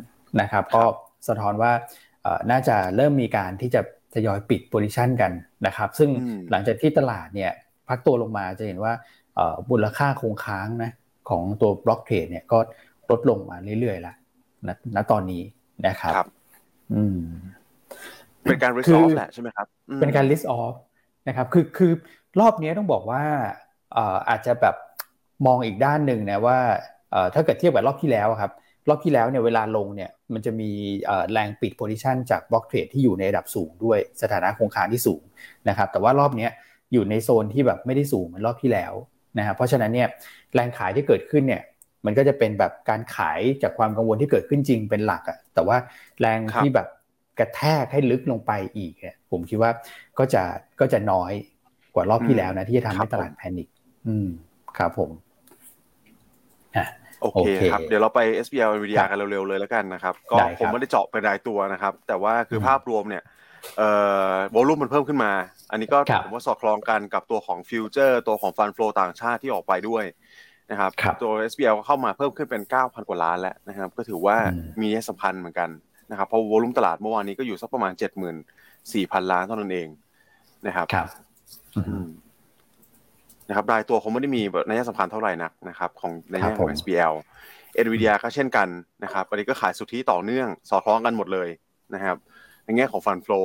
[0.41, 0.83] นะครับ ก็
[1.27, 1.71] สะท้อนว่า
[2.51, 3.81] น่าจะเริ่มมีการที่จะ
[4.13, 5.31] ทยอยปิดโพซิชันกัน
[5.67, 6.09] นะครับ ซึ่ง
[6.51, 7.51] หลังจากที่ตลาดเนี่ย
[7.87, 8.93] พักตัวลงมาจะเห็นว่า
[9.69, 10.91] มูลค่าคงค้างนะ
[11.29, 12.57] ของตัว block trade เนี่ยก็
[13.09, 14.15] ลดลงมาเรื่อยๆแล้ว
[14.67, 15.41] นะณตอนนี้
[15.87, 16.27] นะครับครับ
[16.93, 17.19] อืม
[18.43, 19.67] เป็นการ risk off แหละใช่ไหมครับ
[20.01, 20.75] เป็นการ risk off
[21.27, 21.91] นะครับคือคือ
[22.39, 23.23] รอบนี้ต้องบอกว่า
[24.29, 24.75] อาจจะแบบ
[25.45, 26.57] มองอีกด้านหนึ่งนะว่า
[27.33, 28.51] ถ้าเกิดเทียบกับรอบที่แล้วครับ
[28.89, 30.71] รอบที่แล้วเนี่ยเวลาลงเนี่ยมันจะมี
[31.31, 35.21] แรงปิด position จาก block trade ที่อยู่ในระดับสูงด้วยสถานะคงค้างที่สูง
[35.69, 36.47] นะครับแต่ว่ารอบนี้
[36.93, 38.93] อยู่ในโซนที่แบบไม่ได้สูงเหมือนรอบที่แล้ว
[39.37, 40.07] นะครับเพราะฉะนั้นเนี่ย
[40.53, 41.61] แรงขายที่เกิดขึ้นเนี่ย
[42.05, 45.77] มันก็จะเป็นแบบการขายจากความกังวลที่เกิดขึ้นจริงเป็นหลักอะแต่ว่า
[46.19, 46.87] แรงที่แบบ
[47.39, 49.71] กระแทกให้ลึกลงไปอีกเนี่ยผมคิดว่า
[50.19, 50.43] ก็จะ
[50.79, 51.31] ก็จะน้อย
[51.93, 53.67] กว่ารอบที่แล้วนะที่จะทำให้ตลาดแพนิค
[54.07, 54.27] อืม
[54.77, 55.09] ครับผม
[57.21, 63.23] โอเคครับเดี๋ยวเราไป SBL Nvidia กันเร็วๆเลยแล้วกันนะครับ ก็ผมไม่ได้เจาะเป็นรายตัวนะครับ แต่ว่าคือภาพรวมเนี่ย
[63.77, 63.89] เอ่
[64.31, 65.31] อวอลุ่มมันเพิ่มขึ้นมา
[65.71, 70.03] อันนี้ก็ผมว่าสอดคล้องกันกับตัวของฟิวเจอร์ตัวของฟันฟลอต่างชาติที่ออกไปด้วย
[70.71, 70.91] นะครับ
[71.21, 74.35] ตัว SBL ก็เข้ามาเพิ่มขึ้นเป็น 9,000 กว่าล้านแล้วนะครับ ก็ถือว่า
[74.81, 75.69] มีนัยสำคัญเหมือนกัน
[76.11, 77.93] นะครับเพราะวอลุ่มตลาดเมื่อวานนี้ก็อยู่สักประมาณ
[78.61, 79.87] 74,000 ล้านเท่านั้นเอง
[80.67, 80.87] นะครับ
[83.47, 87.13] นะครับรายตัวคงไม่ได้มีนัยสำคัญเท่าไหร่นักนะครับ ของในแง่ของ SBL
[87.83, 88.67] NVIDIA ก็เช่นกัน
[89.03, 91.49] นะครับอันนี้ก็ขายสุทธิต่อเนื่อง สอดคล้องกันหมดเลย
[91.93, 92.17] นะครับ
[92.65, 93.41] ในแง่ของ fund flow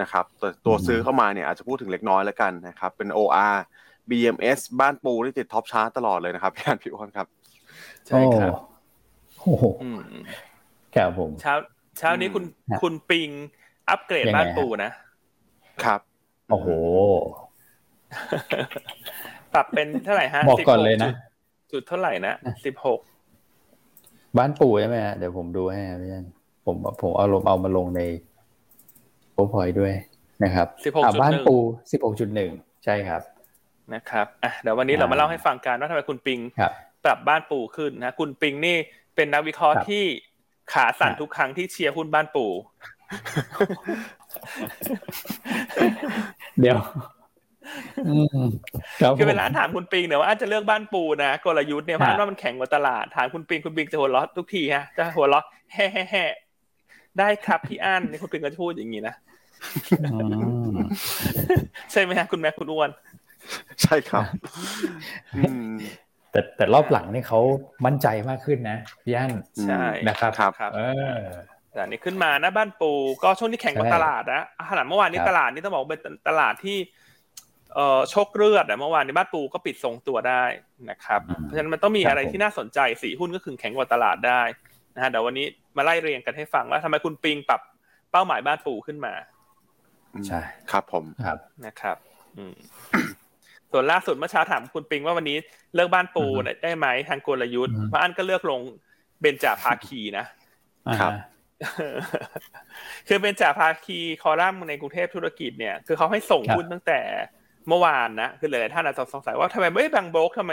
[0.00, 3.56] นะครับตัวตัวซื้อเข้ามาเนี่ยอาจจะพูดถึงเล็กน้อยแล้วกันนะครับ เป็น OR
[4.10, 7.26] BDMS บ้านปูที่ติด top chart ตลอดเลยนะครับพี่อั้นพี่อั้นครับ
[8.06, 8.52] ใช่ครับ
[9.40, 9.64] โอ้โห
[10.96, 11.54] ครับผมเช้า
[11.98, 12.44] เช้านี้คุณ
[12.82, 13.30] คุณปิง
[13.90, 14.90] อัปเกรดบ้านปูนะ
[15.84, 16.00] ครับ
[16.50, 16.68] โอ้โห
[19.54, 21.10] ปรับเป็นเท่าไหร่ฮะบอกก่อนเลยนะ
[21.72, 22.34] จุดเท่าไหร่นะ
[22.64, 23.00] สิบหก
[24.38, 26.26] บ้านปู่ใช่ไหมฮะเดี๋ยวผมดูให้พี่ยัน
[26.66, 28.00] ผมผมเอาลงเอามาลงใน
[29.34, 29.92] โอพอยด้วย
[30.44, 31.60] นะครับสิบหกจุดบ้านปู่
[31.92, 32.50] สิบหกจุดหนึ่ง
[32.84, 33.22] ใช่ครับ
[33.94, 36.40] นะครับอะเดี๋ยววันนี้เรามาเล่าให้ฟังกันว่าทำไมคุณปิง
[37.04, 38.76] ปรับบ้านปู่ขึ้นนะคุณปิงนี่
[39.16, 40.04] เป็นนักวิเคราะห์ที่
[40.72, 42.50] ขาสั่นทุกครั้งที่เชียร์หุ้นบ้านปู่
[46.60, 46.78] เดี๋ยว
[49.18, 56.24] คือเวลาถามคุณปิงเนี่ยว่าอาจจะเลือกบ้านปูนะกลยุทธ์เนี่ยเพราะว่ามันแข็งกว่าตลาดถามคุณปิงคุณปิงจะหัวเราะทุกทีฮะจะหัวเราะแฮ่แฮ่แฮ่
[57.18, 59.14] ได้ครับพี่อั้นนี่คุณปิงก็จะพูดอย่างนี้นะ
[61.92, 62.90] ใช่ไหมฮะคุณแม่คุณอ้วน
[63.82, 64.24] ใช่ครับ
[66.30, 67.40] แต่แต่รอบหลังนี่เขา
[67.86, 69.32] มั่นใจมากขึ้นนะพี่อั้น
[69.64, 70.80] ใช่นะครับครับเอ
[71.16, 71.18] อ
[71.72, 76.78] แต่นี่ขึ้นมานะบ้านปูก็ช่วงที่แข่งกับตลาดนะขนาดเมื่อวานนี้ตลาดนี่ต้องบอกเป็นตลาดที่
[77.74, 80.44] เอ่อโชคเลือดเมื่อวานในบ้านปูก็ปิดทรงตัวได้
[80.90, 84.42] นะครับ เพราะฉะนั้นมันต้องมีอะไรที่น่าสนใจสีหุ้นก็คือแข็งกว่าตลาดได้
[84.94, 87.60] นะฮะเดี๋ยววันนี้มาไล่เรียงกันให้ฟังว่าทำไมคุณปิงปรับ
[88.12, 89.14] เป้าหมายบ้านปูขึ้นมา
[90.26, 91.96] ใช่ครับผมครับนะครับ
[92.36, 92.54] อืม
[93.72, 95.38] ส่วนล่าสุดเมื่อเช้าถามคุณปิงว่าวันนี้
[95.74, 96.24] เลือกบ้านปู
[96.62, 98.60] ได้ไหมทางกลยุทธ์พระอันก็เลือกลง
[99.20, 100.26] เบนจาภาคีนะ
[101.00, 101.12] ครับ
[103.08, 107.00] คือเบนจาภาคีคอลัมน์ในกรุงเทพธุรกิจเนี่ย คือเขาให้ส่งหุ้นตั้งแต่
[107.68, 110.52] เมื่อวานนะคือหลายท่านอาจจะสงสัยว่าทำไมไม่แบงโบกทำไม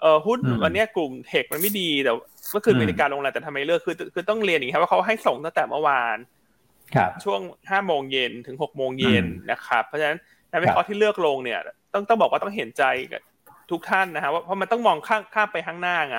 [0.00, 2.12] เออหุ้นวันนี้กลุ่มเทคมันไม่ดีแต่
[2.50, 6.16] เมื่อคืนมีการลงแรงแต่ทำไมเลิกคือคือต้องเรียนอย่างนี้ครับว่าเขาให้ส่งตั้งแต่เมื่อวาน
[7.24, 10.18] ช่วงห้าโมงเย็นถึงหกโมงเย็นนะครับเพราะฉะนั้น
[10.50, 11.60] นักวิเคราะห์ที่เลือกลงเนี่ย
[11.94, 13.22] ต้องต้องบอกว่าต้องเห็นใจกับ
[13.70, 16.16] ทุกท่านนะฮะว่าเพราะมันต้องมองข้างข้ามไปข้างหน้าไง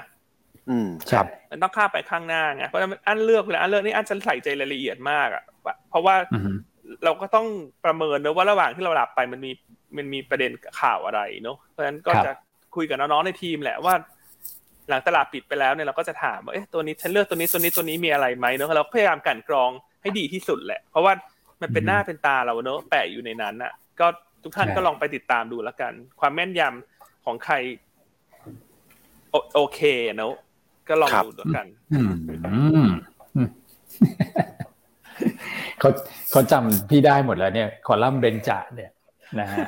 [0.69, 5.43] อืมครับ มันต้องข้ามไปข้างหน้าไงเพราะฉะนั้นอันเลือกเลยอันเลือกนี่อันจะใส่ใจรายละเอียดมากอะ
[5.89, 6.15] เพราะว่า
[7.03, 7.47] เราก็ต้อง
[7.85, 9.51] ประเมินนะว่าระหว่างที่เราหลับไปมันมี
[9.97, 12.31] มันมีประเด็นข่าวอะไรเนาะเพราะฉะนั้นก็จะ
[12.75, 13.93] คุยกับน้องๆในทีมแหละว่า
[14.89, 19.69] หลังตลาดปิดไปแล้วเนี่ยเราก็จะถามว่าเอ๊ะตัวนี้ฉันเลือกตัวนี้ตัวนี้ตัวนี้มีอะไรไหมเนาะเราพยายามกันกรอง
[20.01, 21.13] ให้ดีที่สุดแหละ เพราะว่า
[21.61, 24.07] มันเป็นหน้าเป็นตาเราเนาะแปะอยู่ในนั้นอะ ก็
[24.43, 27.55] ทุกท่านก็ลองไปติดตามดูแล้วกัน ความแม่นยำของใคร
[29.55, 29.79] โอเค
[30.17, 30.33] เนาะ
[30.89, 31.65] ก็ลองดูด้วยกัน
[35.79, 35.89] เขา
[36.31, 38.91] เขาจำพี่ได้หมดแล้วเนี่ย คอลัมน์เบนจาเนี่ย
[39.39, 39.65] นะฮะ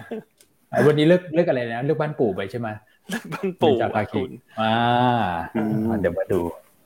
[0.86, 2.68] วันนี้เลือกเลือกอะไรนะเลือกบ้านปู่ไปใช่ไหม
[3.10, 4.24] เลือกบ้านปู่จากภาคี
[4.62, 4.76] อ่า
[6.00, 6.39] เดี๋ยวมาดู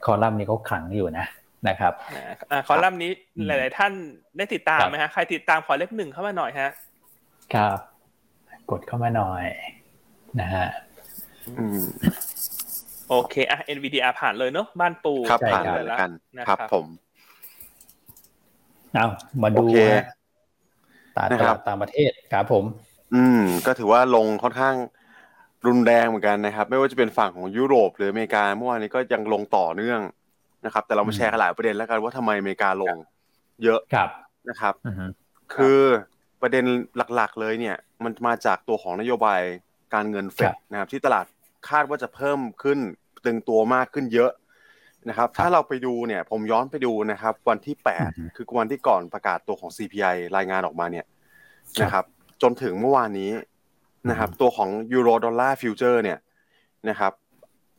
[0.05, 1.25] คอลัมน์นี้เขาขังอยู่นะ
[1.67, 1.93] นะครับ
[2.67, 3.11] คอลัมน์นี้
[3.47, 3.91] หลาย ๆ ท่าน
[4.37, 6.69] ได้ติดตามไหมฮะใครติดตามขอเลขหนึ่งเข้ามาหน่อยฮะ
[7.53, 7.77] ครับ
[8.69, 9.43] กดเข้ามาหน่อย
[10.39, 10.67] นะฮะ
[13.09, 16.11] โอเคอะ NVDR ผ่านเลยเนอะบ้านปูครับผ่านเลยแล้วกัน
[16.47, 16.85] ครับผม
[18.93, 19.07] เอา
[19.43, 19.65] มาดู
[21.15, 22.63] ตลาดต่างประเทศครับผม
[23.15, 24.75] อืม ก็ถือว่าลงค่อนข้าง
[25.65, 30.01] รุนแรงเหมือนกันนะครับ ไม่ว่าจะเป็นฝั่งของยุโรปหรืออเมริกาเมื่อวานนี้ก็ยังลงต่อเนื่อง
[30.65, 32.95] นะครับ แต่เรามาแชร์กันหลายประเด็นแล้วกันว่าทำไมอเมริกาลง
[33.63, 33.81] เยอะ
[34.49, 34.73] นะครับ
[35.55, 35.81] คือ
[36.41, 36.65] ประเด็น
[37.15, 39.41] หลักๆเลยเนี่ย มันมาจากตัวของนโยบาย
[39.93, 41.25] การเงินเฟดนะครับ ที่ตลาด
[41.69, 42.79] คาดว่าจะเพิ่มขึ้น
[43.25, 44.31] ตึงตัวมากขึ้นเยอะ
[45.09, 51.05] นะครับ ถ้าเราไปดูเนี่ย ผมย้อนไปดูนะครับ วันที่แปดคือวันที่ก่อนประกาศตัวของ CPI รายงานออกมาเนี่ย
[51.81, 52.05] นะครับ
[52.41, 53.29] จนถึงเมื่อวานนี้
[54.09, 56.19] นะครับตัวของ Eurodollar futures เนี่ย
[56.89, 57.13] นะครับ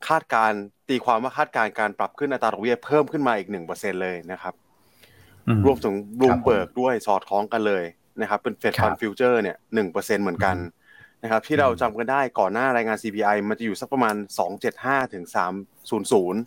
[0.09, 0.53] คาดการ
[0.89, 4.55] ตีความว่าคาดการณ์การปรับขึ้นอัตราดอกเบี้ยเพิ่มขึ้นมาอีกหนึ่งเปอร์เซ็นเลยนะครับ
[5.67, 7.85] รวมถึงบลูมเบิร์กด้วยสอดคล้องกันเลย
[8.21, 10.57] นะครับเป็น Fed fund futures เนี่ยหนึ่งเปอร์เซ็นเหมือนกัน
[11.23, 15.53] นะครับที่เราจำกันได้ก่อนหน้ารายงาน CPI มันจะอยู่สักประมาณสองเจ็ดห้าถึงสาม
[15.91, 16.41] ศูนย์ศูนย์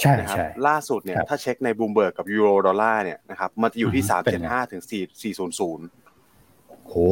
[0.00, 5.86] ใช่นะครับใช่ล่าสุดเนี่ยถ้าเช็คในบลูมเบิร์กกับ Eurodollar เนี่ยนะครับมันจะอยู่ที่สามเจ็ดห้าถึงสี่สี่ศูนย์ศูนย์
[6.86, 7.10] โอ้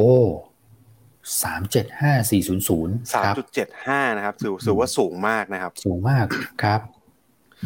[1.42, 6.26] สามเจ็ดห้าสี่ศูนย์ศูนย์สามจุดเจ็ดห้านะครับถือถือว่าสูงมากนะครับ สูงมาก
[6.62, 6.80] ครับ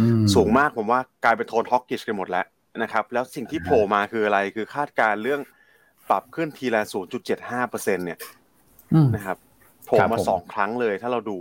[0.01, 2.47] อืมสูงมากผมว่ากลายเป็นโทนฮอกกิชกันหมดแล้ว
[2.83, 5.41] นะครับ แล้วสิ่งที่โผล่มาคืออะไรคือคาดการณ์เรื่อง
[6.11, 6.83] ปรับขึ้นทีละ
[7.27, 8.19] 0.75เปอร์เซ็นเนี่ย
[8.95, 9.37] อืมนะครับ
[9.85, 11.39] โผล่ครับมาผมสองครั้งเลยถ้าเราดู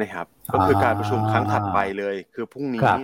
[0.00, 2.98] นะครับ ก็คือการประชุมครั้งถัดไปเลย คือพรุ่งคนี้รับ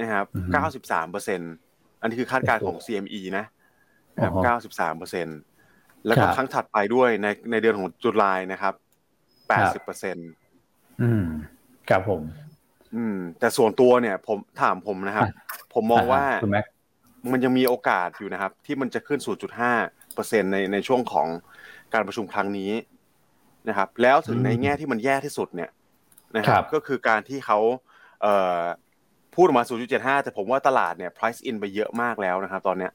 [0.00, 1.40] นะครับอือฮึ93เปอร์เซ็น
[2.00, 3.44] อันนี้คือคาดการณ์ของ CME นะ
[4.14, 5.26] นะครับอ๋อ93เปอร์เซ็น
[6.06, 8.74] แล้วก็ครับครั้งถัดไปด้วยในในเดือนของจุลายนะครับ
[9.28, 10.16] 80เปอร์เซ็น
[11.02, 11.24] อืม
[11.90, 12.22] ครับผม
[12.96, 15.32] อืม แต่ส่วนตัวเนี่ย ผมถามผมนะครับอะ
[15.74, 16.66] ผมมองว่าคุณแม็ก
[17.32, 19.20] มันยังมีโอกาสอยู่นะครับ ที่มันจะขึ้น
[19.66, 21.28] 0.5เปอร์เซ็นในในช่วงของ
[21.92, 22.72] การประชุมครั้งนี้
[23.68, 25.70] นะครับ แล้วถึงในแง่ที่มันแย่ที่สุดเนี่ย
[26.36, 27.58] นะคครัรับบก็คือการที่เขา
[28.22, 28.62] เอ่อ
[29.34, 29.64] พูดออกมา
[29.94, 32.92] 0.75 แต่ผมว่าตลาดเนี่ย price in ไปเยอะมากแล้วนะครับ ตอนเนี้ย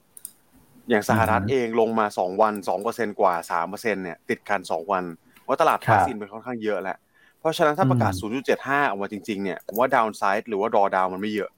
[0.90, 2.54] อย่างสหรัฐเองลงมา2วัน
[2.88, 3.34] 2%กว่า
[3.68, 5.04] 3%เนี่ยติดกัน2วัน
[5.48, 6.98] ว่าตลาด price in ไปค่อนข้างเยอะแล้ว
[7.40, 8.14] เพราะฉะนั้นถ้าประกาศ
[8.52, 11.52] 0.75 ออกมาจริง ๆ เนี่ยผมว่า downside หรือว่า drawdown มันไม่เยอะ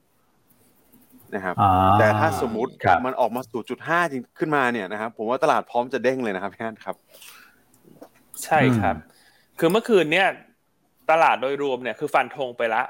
[1.34, 3.42] นะครับอ่าแต่ถ้าสมมติครับมันออกมา
[3.76, 6.96] 0.5 จริงขึ้นมาเนี่ยนะครับ ผมว่าตลาดพร้อมจะเด้งเลยนะครับพี่อันครับ
[8.44, 8.94] ใช่ครับ
[9.58, 10.28] คือเมื่อคืนเนี่ย
[11.10, 12.82] ตลาดโดยรวมเนี่ยคือฟันธงไปละ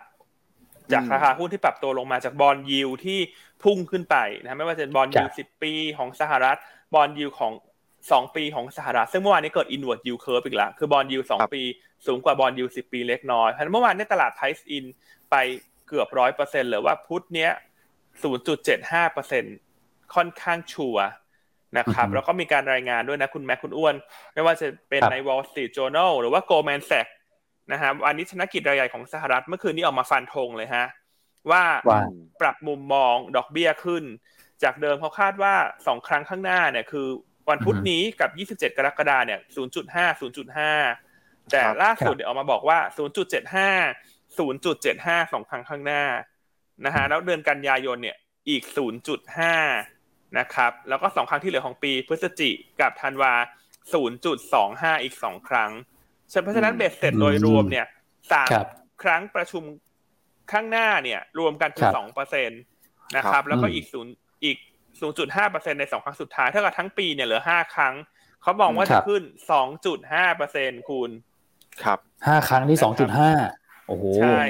[0.92, 3.18] จากอืมราคาหุ้นที่ปรับตัวลงมาจากบอลยิวที่
[3.62, 6.57] พุ่งขึ้นไปนะไม่ว่าจะเป็น bond yield ครับสิบปีของสหรัฐ
[6.94, 7.52] bond yield ของ
[8.12, 11.62] สองปีของสหรัฐซึ่งเมื่อวานนี้เกิด inverted yield curve อีกแล้วคือ bond yield สองครับปี
[12.07, 14.85] สูงกว่า bond yield สิบปีเล็กน้อยเพราะฉะนั้นเมื่อวานนี้ตลาด price in
[15.31, 15.37] ไป
[15.88, 17.50] เกือบร้อยเปอร์เซ็นต์เลยว่าพุธเนี้ย
[18.22, 19.44] ศูนย์จุดเจ็ดห้าเปอร์เซ็น
[20.14, 21.07] ค่อนข้างชัวร์
[21.78, 23.94] นะครับอือฮึแล้วก็มีการรายงานด้วยนะคุณแม็กคุณอ้วน
[24.35, 27.12] ไม่ว่าจะเป็นครับใน Wall Street Journal หรือว่า Goldman Sachs
[27.72, 30.87] นะครับวาณิชธนกิจรายใหญ่ของสหรัฐเมื่อคืนนี้ออกมาฟันธงเลยฮะ
[31.51, 32.01] ว่าว่า
[32.40, 34.05] ปรับมุมมองดอกเบี้ยขึ้น
[34.62, 35.55] จากเดิมเขาคาดว่า
[35.87, 37.07] สองครั้งข้างหน้าเนี่ยคือ
[37.48, 39.40] วันพุธนี้กับ 27 กรกฎาเนี่ย
[39.81, 40.20] 0.5
[40.81, 42.79] 0.5 แต่ครับล่าสุดเดี๋ยวออกมาบอกว่า
[43.72, 46.05] 0.75 0.75 สองครั้งข้างหน้า
[46.85, 48.16] นะฮะแล้วเดือนกันยายนเนี่ย
[48.48, 48.62] อีก
[49.51, 53.33] 0.5 นะครับ แล้วก็สองครั้งที่เหลือของปีพฤศจิกับธันวา
[54.18, 55.70] 0.25 อีกสองครั้ง
[56.40, 57.87] เพราะฉะนั้นอืมเบ็ดเสร็จโดยรวมเนี่ย
[58.33, 58.66] สามครับ
[59.03, 59.62] ครั้งประชุม
[60.53, 62.55] ข้างหน้าเนี่ย รวมกันคือครับสองเปอร์เซ็นต
[63.16, 64.14] นะคครัรับบแล้วก็อืมอีกศูนย์
[64.45, 64.57] อีก
[65.01, 67.95] ศูนย์จุดห้าเปอร์เซ็นในสองครั้งสุดท้ายเท่ากับทั้งปีเนี่ยเหลือห้าครั้ง
[68.42, 71.11] เขาบอกว่าครัจะบขึ้นสองจุดห้าเปอร์เซ็นคูณ
[71.85, 73.31] ครับห้าครั้งที่สองจุดห้า
[73.87, 74.42] โอ้โหใช่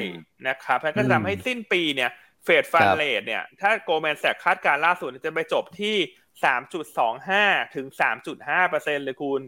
[0.49, 2.11] นะครับแล้วก็จะทำให้สิ้นปีเนี่ย
[2.45, 5.97] เฟดฟันครับเลทเนี่ย ถ้าโกลแมนแสกคาดการณ์ล่าสุดจะไปจบที่
[6.45, 9.43] สามจุดสองห้าถึงสามจุดห้าเปอร์เซ็นเลยคุณ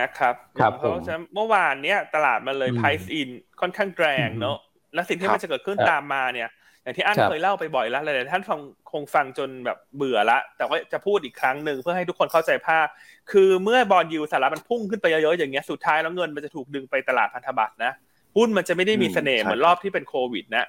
[0.00, 3.28] นะครับครับเพราะฉะนั้นเมื่อวานเนี้ยตลาดมันเลยอืม price in
[3.60, 4.58] ค่อนข้างแรงอืมเนอะ
[4.94, 6.48] และสิ่งที่ครับมันจะเกิดขึ้นครับตามมาเนี่ย
[6.82, 8.60] อย่างที่อันครับเคยเล่าไปบ่อยแล้วหลายๆท่านฟัง
[8.92, 12.86] คงฟังจนแบบเบื่อละ แต่ว่าจะพูดอีกครั้งหนึ่งเพื่อให้ทุกคนเข้าใจภาพ
[13.32, 17.92] คือเมื่อบอลยูสหรัฐมันพุ่งขึ้นไปเยอะๆอย่างเงี้ยสุดท้ายแล้วเงินมันจะถูกดึงไปตลาดพันธบัตรนะ
[18.36, 20.66] หุ้นมันจะไม่ได้มีเสน่ห์อืมเหมือนรอบที่เป็นโควิดนะ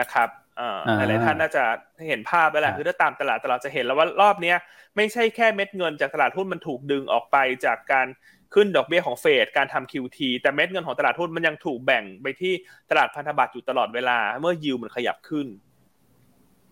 [0.00, 0.47] นะครับเอ่ออ่า
[0.96, 1.64] หลายๆท่านน่าจะ
[2.08, 4.56] เห็นภาพไปแหละครับคือถ้าตามตลาดตลาดจะเห็นแล้วว่ารอบเนี้ย
[4.96, 8.06] ไม่ใช่แค่เม็ดเงินจากตลาดหุ้นมันถูกดึงออกไปจากการ
[8.54, 12.52] ขึ้นดอกเบี้ยของเฟดการทำ QT แต่เม็ดเงินของตลาดหุ้นมันยังถูกแบ่งไปที่
[12.90, 15.46] ตลาดพันธบัตรอยู่ตลอดเวลา เมื่อยิวมันขยับขึ้น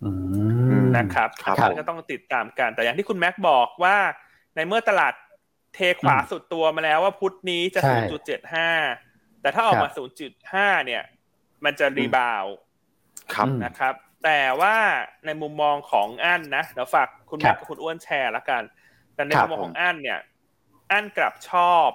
[0.04, 0.10] อื
[0.82, 3.96] มนะครับครับอันนี้ก็ต้องติดตามกันแต่อย่างที่คุณแม็กบอกว่า
[4.54, 5.14] ในเมื่อตลาด
[5.74, 7.98] เทขวาสุดตัวมาแล้วว่าพุธนี้จะใช่
[8.66, 9.88] 0.75 แต่ถ้าออกมา
[10.36, 11.02] 0.5 เนี่ย
[11.64, 12.54] มันจะ rebound
[13.34, 14.76] ครับอืมนะครับ แต่ว่า
[15.26, 18.62] ในมุมมองของอั้นนะเดี๋ยวฝากคุณแม็กครับกับคุณอ้วนแชร์ละกัน
[19.14, 20.20] แต่ในครัมุบมมองของอั้นเนี่ย
[20.92, 21.88] อั้นกลับชอบ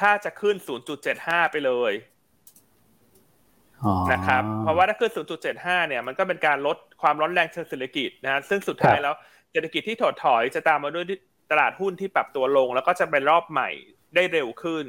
[0.00, 0.56] ถ้าจะขึ้น
[1.04, 1.92] 0.75 ไปเลย
[3.84, 5.12] อ๋อนะครับเพราะว่าถ้าขึ้น
[5.50, 9.14] 0.75 เนี่ยมันก็เป็นการลดความร้อนแรงเชิงเศรษฐกิจนะฮะซึ่งสุดท้ายครับแล้ว
[9.52, 11.04] เศรษฐกิจที่ถดถอยจะตามมาด้วย
[11.50, 13.70] ตลาดหุ้นที่ปรับตัวลง แล้วก็จะเป็นรอบใหม่
[14.14, 14.86] ได้เร็วขึ้น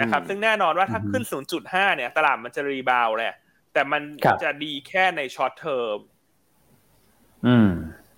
[0.00, 1.24] นะครับ ซึ่งแน่นอนว่าถ้าขึ้น
[1.60, 3.34] 0.5 เนี่ย ตลาดมันจะ rebound แหละ
[3.78, 5.98] แต่มันครับจะดีแค่ใน short term
[7.46, 7.70] อืม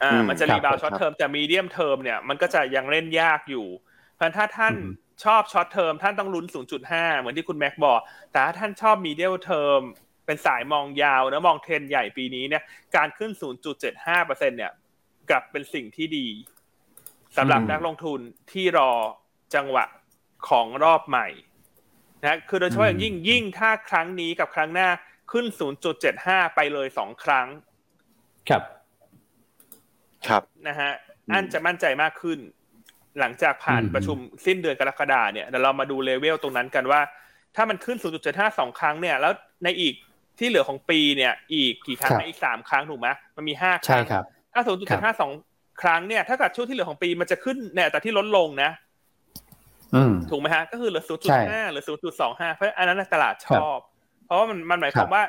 [0.03, 3.67] อ่าอืมมันจะครับรีบาวช็อตครับเทอมแต่ medium term เนี่ยมันก็จะยังเล่นยากอยู่
[4.15, 4.93] เพราะฉะนั้นถ้าท่านอืม
[5.25, 6.47] ชอบ short term ท่านต้องลุ้น
[6.83, 8.01] 0.5 เหมือนที่คุณแม็กบอก
[8.33, 9.81] แต่ถ้าท่านชอบ medium term
[10.27, 12.63] เป็นสายมองยาวนะมองเทรนด์ใหญ่ปีนี้เนี่ย
[12.97, 13.31] การขึ้น
[13.81, 14.73] 0.75%เนี่ย
[15.31, 16.27] กลับเป็นสิ่งที่ดี
[17.37, 18.21] สำหรับอืมนักลงทุน
[18.53, 18.91] ที่รอ
[19.55, 19.85] จังหวะ
[20.49, 21.29] ของรอบใหม่
[22.23, 24.89] นะคือโดยเฉพาะอย่างยิ่งยิ่งถ้าครั้งนี้กับครั้งหน้า
[25.33, 25.47] ขึ้น
[26.01, 27.47] 0.75 ไปเลยสองครั้ง
[28.49, 28.63] ครับ
[30.29, 30.93] ครับนะฮะ
[31.33, 32.39] อันจะมั่นใจมากขึ้น
[33.21, 34.17] หลังจากผ่านประชุม
[34.47, 37.01] สิ้นเดือนกรกฎาเนี่ยเดี๋ยวเรามาดูเลเวลตรงนั้นกันว่า
[37.57, 39.33] ถ้ามันขึ้น 0.75สองครั้งเนี่ย แล้ว
[39.65, 39.95] ในอีก
[40.39, 45.33] ที่เหลือของปีเนี่ย อีกกี่ครั้งอีกสามครั้งถูกไหมมันมีห้าครั้งใช่ครับถ้า 0.75สอง
[45.83, 48.71] ครั้งเนี่ยถ้าเกิดช่วงที่เหลือของปีมันจะขึ้นในอัตราที่ลดลงนะ
[49.95, 51.85] อืมถูกไหมฮะ ก็คือเหลือใช่0.5 หรือ
[52.21, 53.90] 0.25 เพราะอันนั้นตลาดชอบเพ
[54.31, 55.23] ราะว่ามันมันหมายความว่า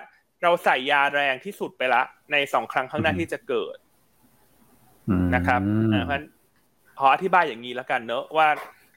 [0.43, 3.77] เราใส่ยาแรงที่สุดไปละ ในสองครั้งข้างหน้าที่จะเกิด
[5.09, 5.61] อืมนะครับ
[5.93, 6.25] อ่าเพราะฉะนั้น
[6.99, 8.47] ขออธิบายอย่างนี้แล้วกันเนอะว่า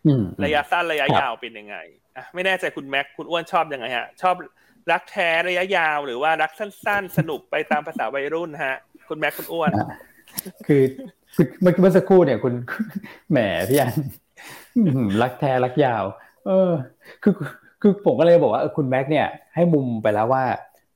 [0.07, 1.77] อืมระยะสั้นระยะครับยาวเป็นยังไง
[2.17, 4.35] อะไม่แน่ใจคุณแม็กคุณอ้วนชอบยังไงฮะ ชอบ
[4.93, 8.77] รักแท้ระยะยาวหรือว่ารักสั้น ๆ สนุกไปตามภาษาวัยรุ่นฮะ
[9.09, 9.71] คุณแม็กคุณอ้วน
[10.67, 10.83] คือ
[11.35, 12.55] คือเมื่อเมื่อสักครู่เนี่ย คุณ
[13.31, 13.39] แหม
[13.69, 13.95] พี่อัน
[14.77, 16.05] อื้อหือรักแท้รักยาว
[16.47, 16.73] เออ
[17.23, 17.33] คือ
[17.87, 20.45] คือผมก็เลยบอกว่าคุณแม็กเนี่ยให้มุมไปแล้วว่า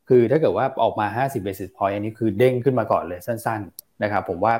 [0.09, 4.55] คือถ้าเกิดว่าออกมา 50 basis point อันนี้คือเด้งขึ้นมาก่อนเลยสั้นๆนะครับผมว่า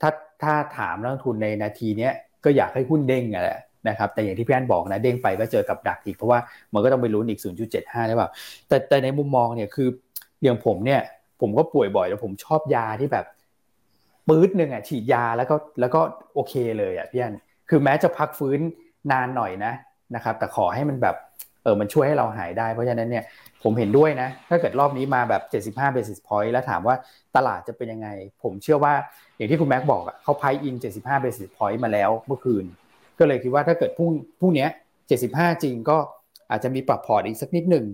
[0.00, 0.10] ถ้า
[0.42, 2.10] ถ้าถามนักทุนในนาทีนี้
[2.44, 6.38] ก็อยากให้หุ้นเด้งอะแหละนะครับแต่อย่างที่พี่อันบอกนะเด้งไปก็เจอกับดักอีกเพราะว่า
[6.72, 7.40] มันก็ต้องไปลุ้นอีก
[7.74, 8.28] 0.75 ได้เปล่า
[8.68, 9.88] แต่แต่ในมุมมองเนี่ยคือ
[10.42, 11.00] อย่างผมเนี่ย
[11.40, 13.26] ผมก็ป่วยบ่อยแล้วผมชอบยาที่แบบ
[14.28, 16.00] ปื๊ดหนึ่งอะฉีดยาแล้วก็แล้วก็
[16.34, 17.34] โอเคเลยอะพี่อัน
[17.68, 18.60] คือแม้จะพักฟื้น
[19.12, 19.72] นานหน่อยนะ
[20.14, 21.16] นะครับ แต่ขอให้มันแบบ
[21.62, 23.24] เออมันช่วยให้เราหายได้เพราะฉะนั้นเนี่ย
[23.62, 25.34] ผมเห็นด้วยนะ ถ้าเกิดรอบนี้มาแบ
[25.70, 26.94] บ 75 basis point แล้วถามว่า
[27.36, 28.08] ตลาดจะเป็นยังไง
[28.42, 28.94] ผมเชื่อว่า
[29.36, 32.64] อย่างที่คุณแม็กบอกอะเขาไพอิน 75 basis point มาแล้วเมื่อคืน
[33.18, 34.68] ก็เลยคิดว่าถ้าเกิดพรุ่งพรุ่งเนี้ย
[35.16, 35.98] 75 จริงก็
[36.50, 37.84] อาจจะมีปรับพอร์ตอีกสักนิดหนึ่ง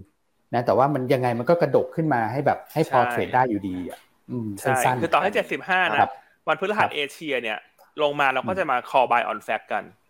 [0.55, 3.99] นะแต่ว่ามันยังไงมันก็กระดกขึ้นมาให้แบบให้พอใช่เทรดได้อยู่ดีอะ
[4.31, 5.31] อืมใช่สั้นๆคือต่อให้
[5.63, 6.11] 75 นะครับ
[6.49, 7.59] วันพฤหัสเอเชียเนี่ย
[8.03, 10.02] ลงมาเราก็จะมา call buy on fact กันอ่า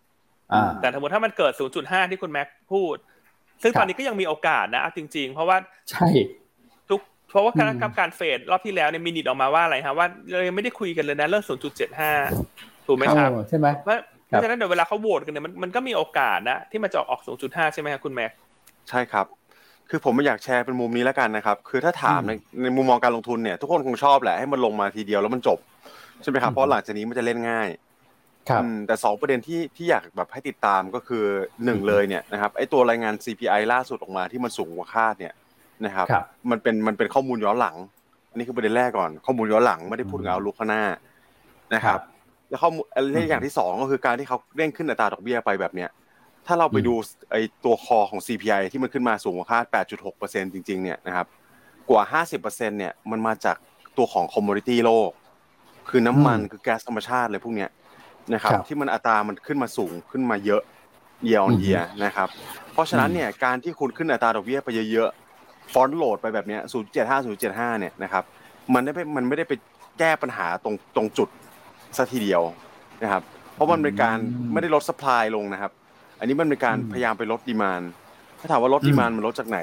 [0.79, 2.95] แต่สมมติถ้ามันเกิด 0.5 ที่คุณแม็กพูด
[3.63, 5.57] ซึ่งครับตอนนี้ก็ยังมีโอกาสนะเอาจริง ๆ เพราะว่า
[5.89, 6.07] ใช่
[6.89, 13.93] ทุกเพราะว่าคณะอืมกรรมการเฟดรอบที่แล้วเนี่ยมีนิดออกมาว่าอะไรฮะว่าเรายังไม่ได้คุยกันเลยนะเรื่อง 0.75 ถูกไหมครับเออใช่ไหมเพราะ
[14.27, 18.31] เพครับราะฉะนั้นเดี๋ยวเวลาเขาโหวตกันเนี่ยมันมันก็มีโอกาสนะที่มันจะออก 0.5 ใช่ไหมครับคุณแม็ก
[18.89, 19.25] ใช่ครับ
[19.89, 22.31] คือผมไม่อยากแชร์เป็นมุมนี้แล้วกันนะครับ คือถ้าถามใน
[22.63, 25.59] ในมุมมองการลงทุนเนี่ย ทุกคนคงชอบแหละให้มันลงมาทีเดียวแล้วมันจบ
[26.21, 27.92] ใช่ไหมครับเพราะหลังจากนี้มันจะเล่นง่ายครับอืม
[28.87, 31.23] แต่สองประเด็นที่ที่อยากแบบให้ติดตามก็คือ
[31.65, 35.33] หนึ่งเลยเนี่ยนะครับไอตัวรายงาน CPI ล่าสุดออกมาที่มันสูงกว่าคาดเนี่ย
[35.85, 37.77] นะครับครับมันเป็นมันเป็นข้อมูลย้อนหลัง
[38.29, 40.83] อันนี้คือประเด็นแรกก่อน ข้อมูลย้อนหลังไม่ได้พูดถึงเอาลุกข้างหน้า
[41.73, 41.99] นะครับ
[42.49, 45.89] แล้วข้อมูลเรื่องอย่างที่สองก็คือการที่เขาเร่งขึ้นอัตราดอกเบี้ยไปแบบเนี้ย
[46.45, 46.93] ถ้าเราไปดู
[47.31, 49.65] ไอตัวคอของ CPI ที่มันขึ้นมาสูงกว่าคาด
[50.09, 51.27] 8.6%จริงๆ เนี่ยนะครับ
[51.89, 53.57] กว่า 50%เนี่ย มันมาจาก
[53.97, 55.11] ตัวของคอมม o ดิตี้โลก
[55.89, 57.69] คือน้ำมันอืมคือแก๊สธรรมชาติเลยพวกเนี้ย
[58.33, 60.61] นะครับครับ ที่มันอัตรามันขึ้นมาสูงขึ้นมาเยอะ
[61.23, 62.27] year on year นะครับ
[62.73, 66.61] เพราะฉะนั้นเนี่ยการที่คุณขึ้นอัตราดอกเบี้ยไปเยอะๆ front load ไปแบบเนี้ย
[66.93, 68.23] 0.75 0.75เนี่ยนะครับ
[68.73, 69.53] มันได้ไปมันไม่ได้ไป
[69.99, 71.29] แก้ปัญหาตรงตรงจุด
[71.97, 72.41] ซะทีเดียว
[73.03, 73.23] นะครับ
[73.55, 75.71] เพราะมันเป็นการอืมไม่ได้ลด supply ลงนะครับ
[76.19, 77.81] อันนี้มันเป็นการอืมพยายามไปลด demand
[78.39, 79.59] ถ้าถามว่าลดอืม demand มันลดจากไหน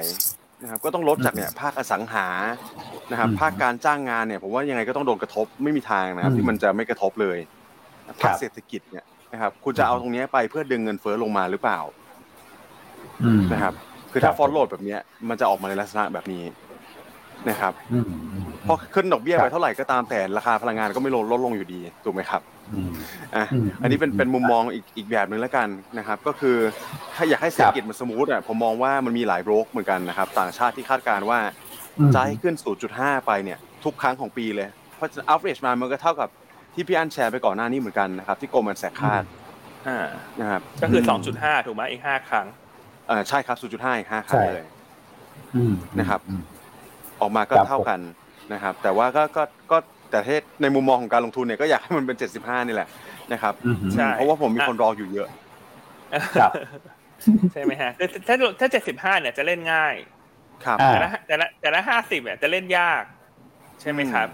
[0.61, 2.27] นะครับ ก็ต้องลดจากเนี่ยภาคอสังหา
[3.11, 7.60] นะครับอืมภาคการจ้างงานเนี่ยผมว่ายังไงก็ต้องโดนกระทบไม่มีทางนะครับอืมที่มันจะไม่กระทบเลยครั
[8.19, 11.79] ภาคบเศรษฐกิจเนี่ยนะครับคุณจะเอาตรงเนี้ยไปเพื่อดึงเงินเฟ้อลงมาหรือเปล่า
[13.23, 13.73] อืมนะครับ
[14.11, 16.43] คือครัถ้าบ front load แบบเนี้ยมันจะออกมาในลักษณะแบบนี้
[17.49, 22.41] นะครับอืมอืมพอขึ้นดอกเบี้ยครัไปบเท่าไหร่ก็ตามแต่ราคาพลังงานก็ไม่ลดลดลงอยู่ดีถูกไหมครับ
[22.73, 22.91] อืม
[23.35, 26.57] อะอืมอันนี้เป็นอืมเป็นมุมมองอีกอีกแบบหนึ่งแล้วกันนะครับ ก็คือ
[27.15, 31.39] ถ้าอยากให้เศรษฐกิจมัน smooth อะผมมองว่ามันมีหลายโบรกเหมือนกันนะครับ ต่างชาติที่คาดการณ์ว่า
[31.99, 32.55] อืมจะให้ขึ้น
[32.91, 36.29] 0.5 ไปเนี่ย ทุกครั้งของปีเลย เพราะ average มามันก็เท่ากับ
[36.73, 39.23] ที่พี่อันแชร์ไปก่อนหน้านี้เหมือนกันนะครับ ที่โกลแมนแสกคาด
[39.87, 39.99] อ่า
[40.39, 41.01] นะครับก็คือ
[41.33, 42.47] 2.5ถูกไหมอีก5ครั้ง
[43.09, 44.67] อ่าใช่ครับ0.5อีก5ครั้งใช่เลย
[45.55, 46.41] อืมนะครับอืม
[47.21, 47.99] ออกมาก็ครับเท่ากัน
[48.53, 49.77] นะครับ แต่ว่าก็ก็ก็
[50.11, 52.89] แต่ถ้าในมุมมองของการลงทุนเนี่ยก็อยากให้มันเป็น75นี่แหละ
[53.33, 55.27] นะครับอืมใช่เพราะว่าผมมีคนรออยู่เยอะ
[56.39, 56.51] ครับ
[57.53, 59.95] ใช่ไหมฮะคือถ้าถ้า75เนี่ยจะเล่นง่าย
[60.65, 63.03] ครับอ่าแต่ละแต่ละแต่ละห้าสิบเนี่ยจะเล่นยาก
[63.81, 64.27] ใช่ไหมครับ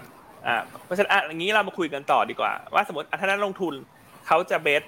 [0.46, 3.74] อ่าเพราะฉะนั้นอะอย่างนี้เรามาคุยกันต่อดีกว่า ว่าสมมติอะถ้านักลงทุน
[4.26, 4.82] เขาจะเบส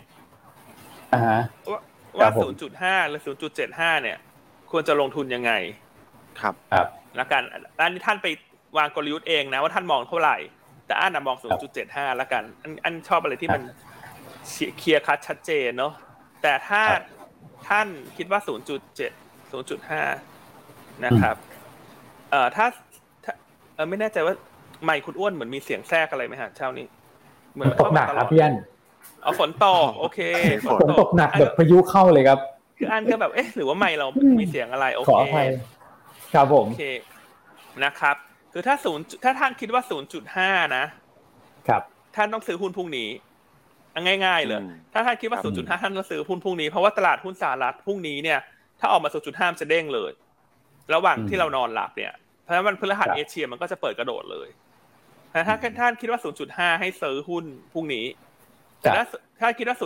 [1.12, 3.22] อ่าฮะ ว่าครัว่าบผม0.5หรือ
[3.62, 4.18] 0.75เนี่ย
[4.70, 5.52] ควรจะลงทุนยังไง
[6.40, 6.86] ครับ ครับ
[7.16, 7.42] แล้วกัน
[7.80, 8.26] อันนี้ท่านไป
[8.78, 10.36] วางกลยุทธ์เองนะว่าท่านมองเท่าไหร่
[10.86, 11.36] แต่อันนะมอง
[11.76, 13.62] 0.75แล้วกัน อันอันชอบอะไรที่มัน
[14.78, 15.92] เคลียร์คัดชัดเจนเนาะ
[16.42, 17.04] แต่ถ้าครับ
[17.68, 17.86] ท่าน
[18.16, 18.50] คิดว่า 0.7
[20.32, 21.36] 0.5 นะครับ
[22.30, 22.66] เอ่อถ้า
[23.24, 23.32] ถ้า
[23.74, 24.34] เออไม่แน่ใจว่า
[24.84, 26.86] ไม่คุณอ้วนเหมือนมีเสียงแทรกอะไรไหมฮะเช้านี้
[27.54, 28.54] เหมือนตกหนักครับพี่อัน
[29.22, 30.20] เอาฝนตกโอเค
[30.66, 32.38] ฝฝนตกหนักแบบพายุเข้าเลยครับ
[32.78, 34.06] คืออันก็แบบเอ๊ะหรือว่าไม่เรา
[34.40, 35.46] มีเสียงอะไรโอขอเคอภัย
[36.34, 36.84] ครับผมโอเค
[37.84, 38.16] นะครับ
[38.52, 40.84] คือถ้าศูนย์ถ้าท่านคิดว่าศูนย์จุดห้านะ
[41.68, 41.82] ครับ
[42.16, 43.08] ท่านต้องซื้อหุ้นพรุ่งนี้
[43.92, 48.38] เอาง่ายๆเลยอืมถ้าท่านคิดว่าครับ0.5 ท่านต้องซื้อหุ้นพรุ่งนี้ เพราะว่าตลาดหุ้นสหรัฐพรุ่งนี้เนี่ย
[48.80, 50.10] ถ้าออกมา 0.5มันจะเด้งเลย
[50.94, 52.12] ระหว่างอืมที่เรานอนหลับเนี่ย
[52.42, 54.48] เพราะฉะนั้นวันพฤหัสครับเอเชียมันก็จะเปิดกระโดดเลย
[55.32, 58.06] แต่ถ้าท่านคิดว่า 0.5 ให้ซื้อหุ้นพรุ่งนี้
[58.80, 59.04] แต่ถ้า
[59.40, 59.76] ถ้าคิดว่า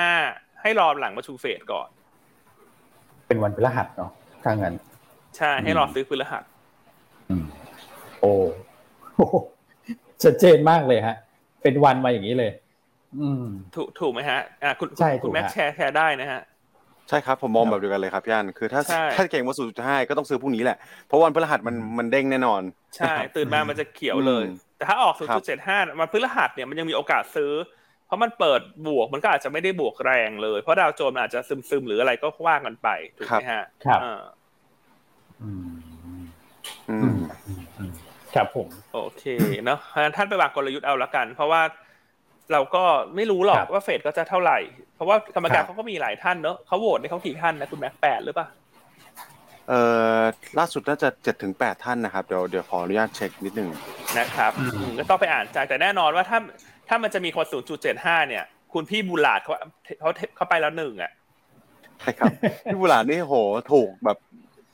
[0.00, 1.88] 0.75 ให้รอหลังประชุมเฟดก่อน
[3.26, 4.10] เป็นวันพฤหัสเนาะ
[4.42, 4.74] ถ้างั้น
[5.36, 6.42] ใช่ ให้รอซื้อพฤหัส
[7.30, 7.44] อืม
[8.20, 8.32] โอ้
[9.16, 9.22] โห
[10.22, 11.16] ชัดเจนมากเลยฮะ
[11.62, 12.52] เป็นวันมาอย่างนี้เลย
[13.20, 16.40] อืม ถูกถูกไหมฮะ อ่าคุณใช่คุณถูกแม็กฮะแชร์แชร์ได้นะฮะ
[17.08, 22.62] ใช่ครับผมมองครับแบบเดียวกันเลยครับพี่อันคือถ้าใช่ถ้าเก่งว่า0.5ก็ต้องซื้อพรุ่งนี้แหละ เพราะวันพฤหัสมันมันเด้งแน่นอน
[22.96, 27.52] ใช่ ตื่นมามันจะเขียวเลยอืมแต่ถ้าออกครับ0.75มันพฤหัสเนี่ยมันยังมีโอกาสซื้อ
[28.06, 34.22] เพราะมันเปิดบวกมันก็อาจจะไม่ได้บวกแรงเลย เพราะดาวโจนส์มันอาจจะซึมๆหรืออะไรก็ว่ากันไปถูกไหมฮะครับอ่า
[35.42, 35.66] อืม
[36.90, 37.90] อือืมมอืมอืม
[38.34, 39.24] ครับผม โอเค
[39.64, 41.62] เนาะเพราะฉะนั้นท่านไปวางกลยุทธ์เอาละกัน เพราะว่า
[42.52, 42.82] เราก็
[43.16, 44.58] ไม่รู้หรอกครับว่าเฟดก็จะเท่าไหร่
[44.94, 48.46] เพราะว่ากรรมการครับเขาก็มีหลายท่านเนาะเขาโหวตในเขากี่ท่านนะคุณแม็กแปดหรือเปล่า
[49.68, 49.80] เอ่
[50.18, 50.20] อ
[50.58, 53.68] ล่าสุดน่าจะเจ็ดถึงแปดท่านนะครับเดี๋ยวเดี๋ยวขออนุญาตเช็คนิดนึง
[54.18, 56.38] นะครับอืมอืมก็ต้องไปอ่านใจแต่แน่นอนว่าถ้า
[56.88, 57.46] ถ้ามันจะมีคน
[57.86, 59.52] 0.75เนี่ย คุณพี่บูลาดเขา
[60.00, 61.12] เขาเขาไปแล้วหนึ่งอะ
[62.00, 62.32] ใช่ครับ
[62.64, 63.34] พี่บุญหลานี่โห
[63.72, 64.18] ถูกแบบ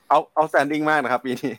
[0.08, 1.52] เอา outstanding มากนะครับปีนี้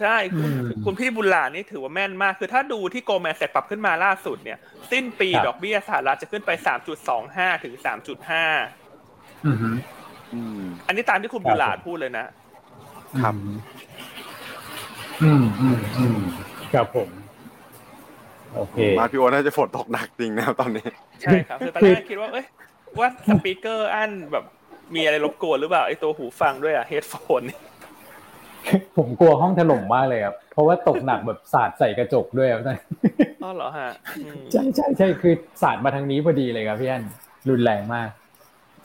[0.00, 4.58] ใช่คุณอืมคุณพี่บุญหลานี่ถือว่าแม่นมาก คือถ้าดูที่ Goldman Sachs ปรับขึ้นมาล่าสุดเนี่ย
[4.92, 6.50] สิ้นปีครับดอกเบี้ยสหรัฐจะขึ้นไป
[7.08, 7.74] 3.25ถึง
[8.54, 9.70] 3.5อืมฮึ
[10.34, 12.26] อืมอันนี้ตามที่คุณบุญหลาพูดเลยนะ
[13.22, 13.34] ครับ
[15.22, 16.18] อืมอืมอืม
[16.74, 17.08] ครับผม
[18.54, 20.86] โอเคมาพี่โอน่าจะฝนตกหนักจริงนะครับตอนนี้
[21.22, 22.46] ใช่ครับคือตอนแรกคิดว่าเอ้ย
[22.98, 24.44] ว่า speaker อั้นแบบ
[24.94, 27.42] มีอะไรรบกวนหรือเปล่าไอตัวหูฟังด้วยอะ headphone
[28.96, 32.62] ผมกลัวห้องถล่มมากเลยครับ เพราะว่าตกหนักแบบสาดใส่กระจกด้วยครับ
[33.44, 33.90] อ๋อเหรอฮะ
[34.24, 37.04] อืมใช่ใช่ใช่คือสาดมาทางนี้พอดีเลยครับพี่อั้น
[37.48, 38.08] รุนแรงมาก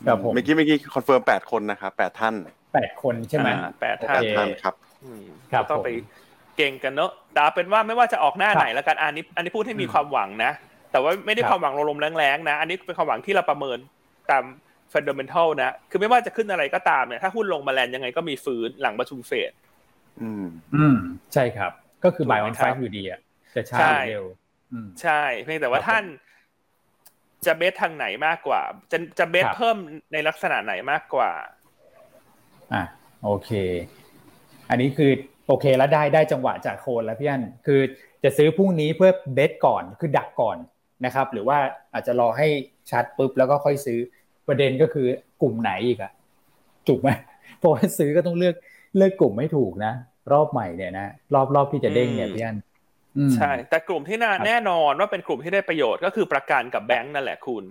[0.08, 2.36] ครับผมเมื่อกี้เมื่อกี้ confirm แปดคนนะครับแปดท่าน
[2.74, 6.08] แปดคนใช่ไหมอ่าแปดโอท่านเคท่านครับอืมครับก็ต้องไปผม
[6.58, 10.52] เก่งกันเนอะแต่เอาเป็นว่าไม่ว่าจะออกหน้าครับไหนแล้วกันอันนี้ อันนี้พูดให้มีอืมความหวังนะ
[10.92, 13.78] แต่ว่าไม่ได้ครับความหวังลมๆแล้งๆนะ อันนี้เป็นความหวังที่เราประเมิน
[14.32, 14.44] ตาม
[14.94, 19.52] fundamental นะ คือไม่ว่าจะขึ้นอะไรก็ตามเนี่ย ถ้าหุ้นลงมาแลนด์ยังไงก็มีฟื้นหลังประชุมเฟด
[20.22, 20.46] อืม
[20.76, 20.98] อืม
[21.34, 21.72] ใช่ครับ
[22.04, 23.20] ก็คือถูกไหม buy on fact ครับอยู่ดีอะ
[23.56, 24.26] จะช้าใช่หรือเร็ว
[24.74, 26.06] อืมใช่ เพียงแต่ว่าครับท่าน
[27.46, 29.78] จะ bet ทางไหนมากกว่า จะจะ bet ครับเพิ่ม
[30.14, 31.32] ในลักษณะไหนมากกว่า
[32.74, 32.84] อะ
[33.24, 33.52] โอเค
[34.70, 35.12] อันนี้คือ
[35.48, 37.82] โอเคแล้วได้ได้จังหวะจากโคนแล้วพี่อั้นคือ
[38.24, 40.58] จะซื้อพรุ่งนี้เพื่อเบสก่อนคือดักก่อน
[41.06, 41.58] นะครับ หรือว่า
[41.94, 42.48] อาจจะรอให้
[42.92, 44.00] ชัดปุ๊บแล้วก็ค่อยซื้อ
[44.48, 45.08] ประเด็นก็คือ
[45.42, 46.12] กลุ่มไหนอีกอะ
[46.88, 47.10] ถูกไหม
[47.58, 48.56] เพราะว่าซื้อก็ต้องเลือก
[48.96, 49.94] เลือกกลุ่มไม่ถูกนะ
[50.32, 52.58] รอบใหม่เนี่ยนะรอบรอบที่จะเด้งเนี่ยอืมพี่อัน
[53.18, 57.64] อืมใช่ แต่กลุ่มที่น่าครับแน่นอนว่าเป็นกลุ่มที่ได้ประโยชน์ก็คือประกันกับแบงก์นั่นแหละคุณ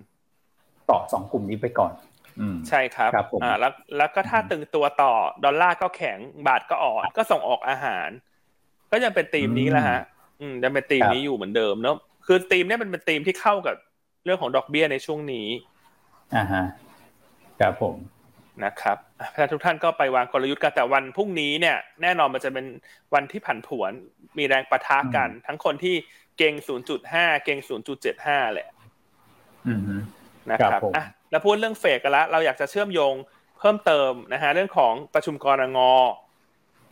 [0.89, 1.93] ต่อสองกลุ่มนี้ไปก่อน
[2.39, 8.09] อืมใช่ครับครับผมอ่าแล้วแล้วก็ถ้าอืมตึงตัวต่อดอลลาร์ก็แข็งบาทก็อ่อนก็ส่งออกอาหาร
[8.91, 10.01] ก็ยังเป็นธีมนี้แหละฮะ
[10.39, 13.75] อืมยังเป็นธีมครับนี้อยู่เหมือนเดิมเนอะคือธีมเนี้ยมันเป็นธีมที่เข้ากับ
[14.25, 15.47] เรื่องของดอกเบี้ยในช่วงนี้
[16.35, 16.63] อ่าฮะ
[17.59, 17.95] ครับผม
[18.65, 22.65] นะครับอะถ้าทุกท่านก็ไปวางกลยุทธ์กันแต่วันพรุ่งนี้เนี่ยแน่นอนมันจะเป็น
[23.13, 23.91] วันที่ผันผวน
[24.37, 25.95] มีแรงประทะกัน ทั้งคนที่
[26.37, 26.53] เก่ง
[26.99, 27.59] 0.5 เก่ง
[28.05, 28.69] 0.75 แหละ
[29.67, 29.95] อืมฮึ
[30.51, 33.13] นะคครัรับบผมอะแล้วพูดเรื่องเฟกกันละเราอยากจะเชื่อมโยง
[33.59, 35.79] เพิ่มเติมนะฮะเรื่องของประชุมกรงง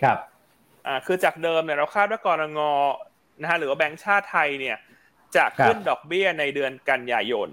[0.03, 0.17] ครับ
[0.87, 2.61] อ่าคือจากเดิมเนี่ยเราคาดว่ากรงง
[3.41, 4.77] นะฮะหรือว่าแบงก์ชาติไทยเนี่ย
[5.35, 7.49] จะขึ้นดอกเบี้ยในเดือนกันยายน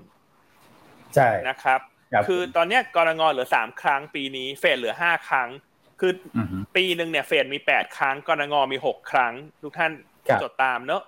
[1.14, 1.81] ใช่นะครับ
[2.12, 5.49] ครับคือตอนเนี้ยกรงงเหลือสามครั้งปีนี้เฟดเหลือห้าครั้ง
[6.01, 9.92] คือออือฮึปีหนึ่งเนี่ยเฟดมีแปดครั้งกรงงมีหกครั้ง ทุกท่าน
[10.29, 11.03] ครับจดตามเนอะ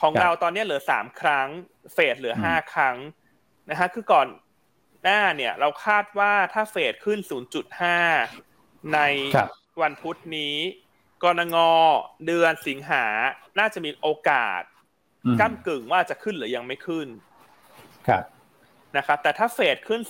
[0.00, 1.48] ของครับเราตอนเนี้ยเหลือสามครั้ง
[1.94, 2.96] เฟดเหลืออมห้าครั้ง
[3.70, 4.26] นะฮะคือก่อน
[5.02, 7.18] หน้าเนี่ย เราคาดว่าถ้าเฟดขึ้น
[8.06, 8.98] 0.5 ใน
[9.36, 9.48] ครับ
[9.82, 10.56] วันพุธนี้
[11.22, 11.56] กรงง
[12.26, 13.04] เดือนสิงหา
[13.58, 14.62] น่าจะมีโอกาส
[15.24, 17.08] อืมก้ากึ่งว่าจะขึ้นหรือยังไม่ขึ้น
[18.08, 18.24] ครับ
[18.96, 20.00] นะครับแต่ถ้าเฟดขึ้น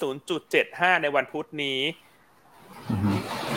[0.47, 1.81] 0.75 ในวันพุธนี้
[2.91, 3.11] อือฮึ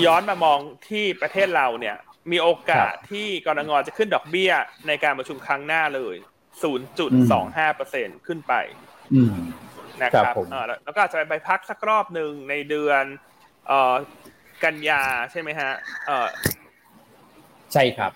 [0.05, 0.59] ย้อนมามอง
[0.89, 1.97] ที่ประเทศเราเนี่ย
[2.32, 4.51] มีโอกาสที่กรงงจะขึ้นดอกเบี้ย
[4.88, 6.15] ในการประชุมครั้งหน้าเลย
[7.41, 8.53] 0.25%ขึ้นไป
[9.13, 9.36] อืม
[10.03, 13.03] นะคครัรับบผมเอ่อแล้วแล้วก็อาจจะไปพักสักรอบหนึ่งในเดือน
[13.67, 13.93] เอ่อ
[14.63, 15.71] กันยาใช่ไหมฮะ
[16.07, 16.28] เอ่อ
[17.73, 18.11] ใช่ครับ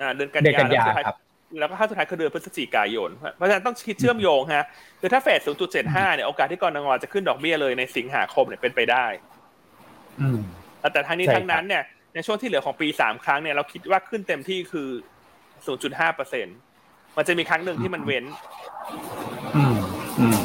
[0.00, 1.18] อ่าเดือนกันเดือนยากันยาแล้วสุดท้ายครับ
[1.58, 4.66] แล้วก็ขั้นสุดท้ายคือเดือนพฤศจิกายน เพราะฉะนั้นต้องคิดเชื่อมโยงฮะ
[5.00, 5.40] คือถ้าเฟด
[5.78, 9.06] 0.75 เนี่ยโอกาสที่กรงงจะขึ้นดอกเบี้ยเลยในสิงหาคมเนี่ยเป็นไปได้
[10.92, 11.82] แต่ทั้งนี้ทั้งนั้นเนี่ย
[12.14, 14.88] ในช่วงที่เหลือของปีสามครั้งเนี่ยเราคิดว่าขึ้นเต็มที่คือ
[15.66, 16.46] ศูนย์จุดห้าเปอร์เซ็น
[17.16, 18.24] มันจะมีครั้งหนึ่งที่มันเว้น
[19.56, 19.76] อืม
[20.18, 20.38] อืม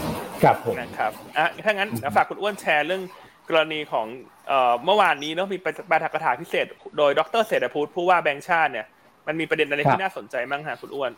[0.43, 3.03] ครับผมนะครับอะถ้างั้นฝากคุณอ้วนแชร์เรื่อง
[3.49, 4.07] กรณีของ
[4.47, 5.57] เอ่อเมื่อวานนี้เนาะมี
[5.91, 6.65] ปาฐกถาพิเศษ
[6.97, 8.87] โดยดรเศรษฐพุทธผู้ว่าแบงค์ชาติเนี่ย
[9.27, 11.11] มันมีประเด็นอะไรที่น่าสนใจบ้างฮะคุณอ้วน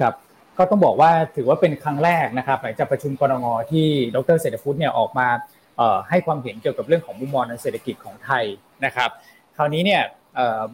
[0.00, 0.14] ครับ
[0.58, 5.28] ก็ต้องบอกว่าถือว่าเป็นครั้งแรกนะครับหลังจากประชุมกรงที่ดรเศรษฐพุทธเนี่ยออกมา
[6.10, 8.44] ให้ความเห็นเกี่ยวกับเรื่องของมุมมองทางเศรษฐกิจของไทย
[8.84, 9.10] นะครับ
[9.56, 10.02] คราวนี้เนี่ย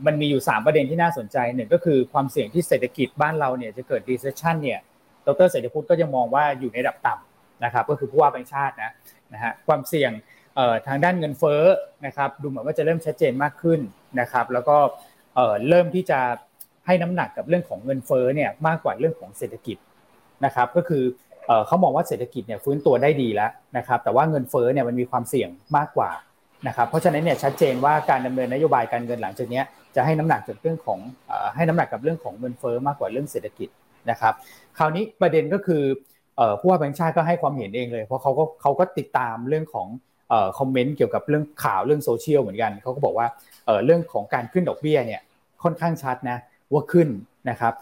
[0.06, 4.80] มันมีอยู่ 3 ประเด็นที่น่าสนใจหนึ่งก็คือความเสี่ยงที่เศรษฐกิจบ้านเราเนี่ยจะเกิด recession เนี่ย
[5.26, 8.90] ดรเศรษฐพุทธก็ยังมองว่าอยู่ในระดับต่ำนะครับก็คือผู้ว่าแบงค์ชาตินะ
[9.32, 10.12] นะฮะความเสี่ยง
[10.86, 11.62] ทางด้านเงินเฟ้อ
[12.06, 13.80] นะครับดูเหมือนว่าจะเริ่มชัดเจนมากขึ้น
[14.20, 14.76] นะครับแล้วก็
[15.68, 16.20] เริ่มที่จะ
[16.86, 19.76] ให้น้ำหนักกับเรื่องของเงินเฟ้อเนี่ยมากกว่าเรื่องของเศรษฐกิจ
[20.44, 21.04] นะครับ ก็คือ
[21.66, 26.10] เขามองว่าเศรษฐกิจเนี่ยฟื้นตัวได้ดีแล้วนะครับ แต่ว่าเงินเฟ้อเนี่ยมันมีความเสี่ยงมากกว่า
[26.68, 29.62] นะครับ เพราะฉะนั้นเนี่ยชัดเจนว่าการดำเนินนโยบายการเงินหลังจากนี้
[29.96, 30.98] จะให้น้ำหนักกับเรื่องของ
[31.56, 33.68] ให้น้ำหนักกับเรื่องของเงินเฟ้อมากกว่าเรื่องเศรษฐกิจ
[34.10, 34.34] นะครับ
[34.78, 35.82] คราวนี้ประเด็นก็คือ
[36.60, 39.86] ผู้ว่าแบงค์ชาติก็ให้ความเห็นเองเลย เพราะเขาก็เขาก็ติดตามเรื่องของ
[40.58, 43.26] คอมเมนต์เกี่ยวกับเรื่องข่าวเรื่องโซเชียลเหมือนกันเขาก็บอกว่า
[43.84, 45.20] เรื่องของการขึ้นดอกเบี้ยเนี่ย
[45.62, 46.38] ค่อนข้างชัดนะ
[46.72, 47.08] ว่าขึ้น
[47.50, 47.74] นะครับ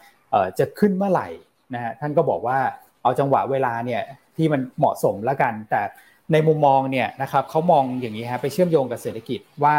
[0.59, 1.29] จะขึ้นเมื่อไหร่
[1.75, 2.59] นะฮะท่านก็บอกว่า
[3.03, 4.03] เอาจังหวะเวลาเนี่ย
[4.37, 5.83] ที่มันเหมาะสมแล้วกัน แต่
[6.33, 9.77] ในมุมมองเนี่ยนะครับเขามองอย่างนี้ฮะไปเชื่อมโยงกับเศรษฐกิจว่า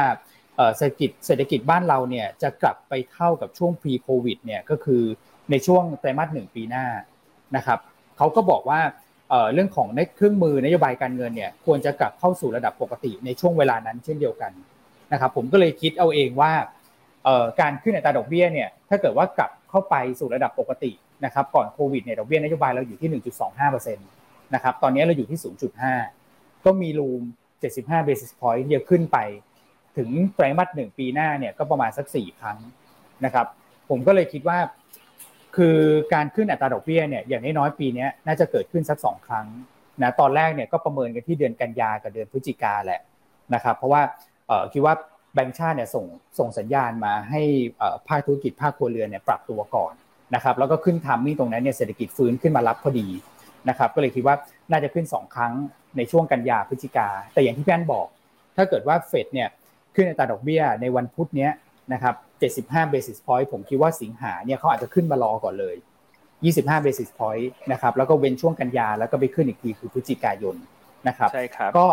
[0.78, 5.04] เศรษฐกิจเศรษฐกิจบ้านเราเนี่ยจะกลับไปเท่ากับช่วง pre covid เนี่ยก็คือ
[5.52, 6.86] ในช่วงไตรมาสหนึ่งปีหน้า
[7.56, 7.80] นะครับ
[8.18, 8.82] เขาก็บอกว่า
[9.54, 14.52] เรื่องของเครื่องมือนโยบายการเงินเนี่ยควรจะกลับเข้าสู่ระดับปกติในช่วงเวลานั้นเช่นเดียวกัน
[15.14, 16.52] นะครับผมก็เลยคิดเอาเองว่า
[17.62, 20.92] การขึ้นอัตราดอกเบี้ยเนี่ยถ้าเกิดว่ากลับเข้าไปสู่ระดับปกติ
[21.26, 23.22] นะครับก่อนโควิดเนี่ยดอกเบี้ยนโยบายเราอยู่ที่
[23.58, 25.40] 1.25%นะครับตอนนี้เราอยู่ที่
[26.02, 27.22] 0.5 ก็มีรูม
[27.64, 29.18] 75 basis point ที่จะขึ้นไป
[29.98, 32.58] ถึงไตรมาสหนึ่งปีหน้าเนี่ยก็ประมาณสัก 4 ครั้ง
[33.26, 33.48] นะครับ
[33.90, 34.58] ผมก็เลยคิดว่า
[35.56, 35.78] คือ
[36.14, 39.46] การขึ้นอัตราดอกเบี้ยเนี่ยอย่างน้อยๆปีนี้น่าจะเกิดขึ้นสัก2ครั้ง
[40.02, 43.02] นะตอนแรกเนี่ยก็ประเมินกันที่เดือนกันยากับเดือนพฤศจิกาแหละ
[43.54, 44.02] นะครับเพราะว่า
[44.74, 44.94] คิดว่า
[45.34, 46.06] แบงก์ชาติเนี่ยส่ง
[46.40, 47.42] ส่งสัญญาณมาให้
[48.08, 49.94] ภาคธุรกิจภาคครัวเรือนเนี่ยปรับตัวก่อน
[50.36, 53.08] นะครับแล้วก็ขึ้นทามมิ่งตรงนั้นเนี่ยเศรษฐกิจฟื้นขึ้นมารับพอดี
[53.70, 54.36] นะครับก็เลยคิดว่า
[54.72, 55.54] น่าจะขึ้น 2 ครั้ง
[55.98, 58.08] ในช่วงกันยาพฤศจิกา แต่อย่างที่พี่อันบอก
[58.58, 59.50] ถ้าเกิดว่าเฟดเนี่ย
[59.96, 61.50] ขึ้นอัตราดอกเบี้ยในวันพุธนี้
[61.94, 65.76] นะครับ 75 basis point ผมคิดว่าสิงหาเนี่ยเขาอาจจะขึ้นมารอก่อนเลย
[66.32, 70.56] 25 basis point นะครับแล้วก็เว้นช่วงกันยาแล้วก็ไปขึ้นอีกทีคือพฤศจิกายน
[71.08, 71.88] นะครับใช่ครับก็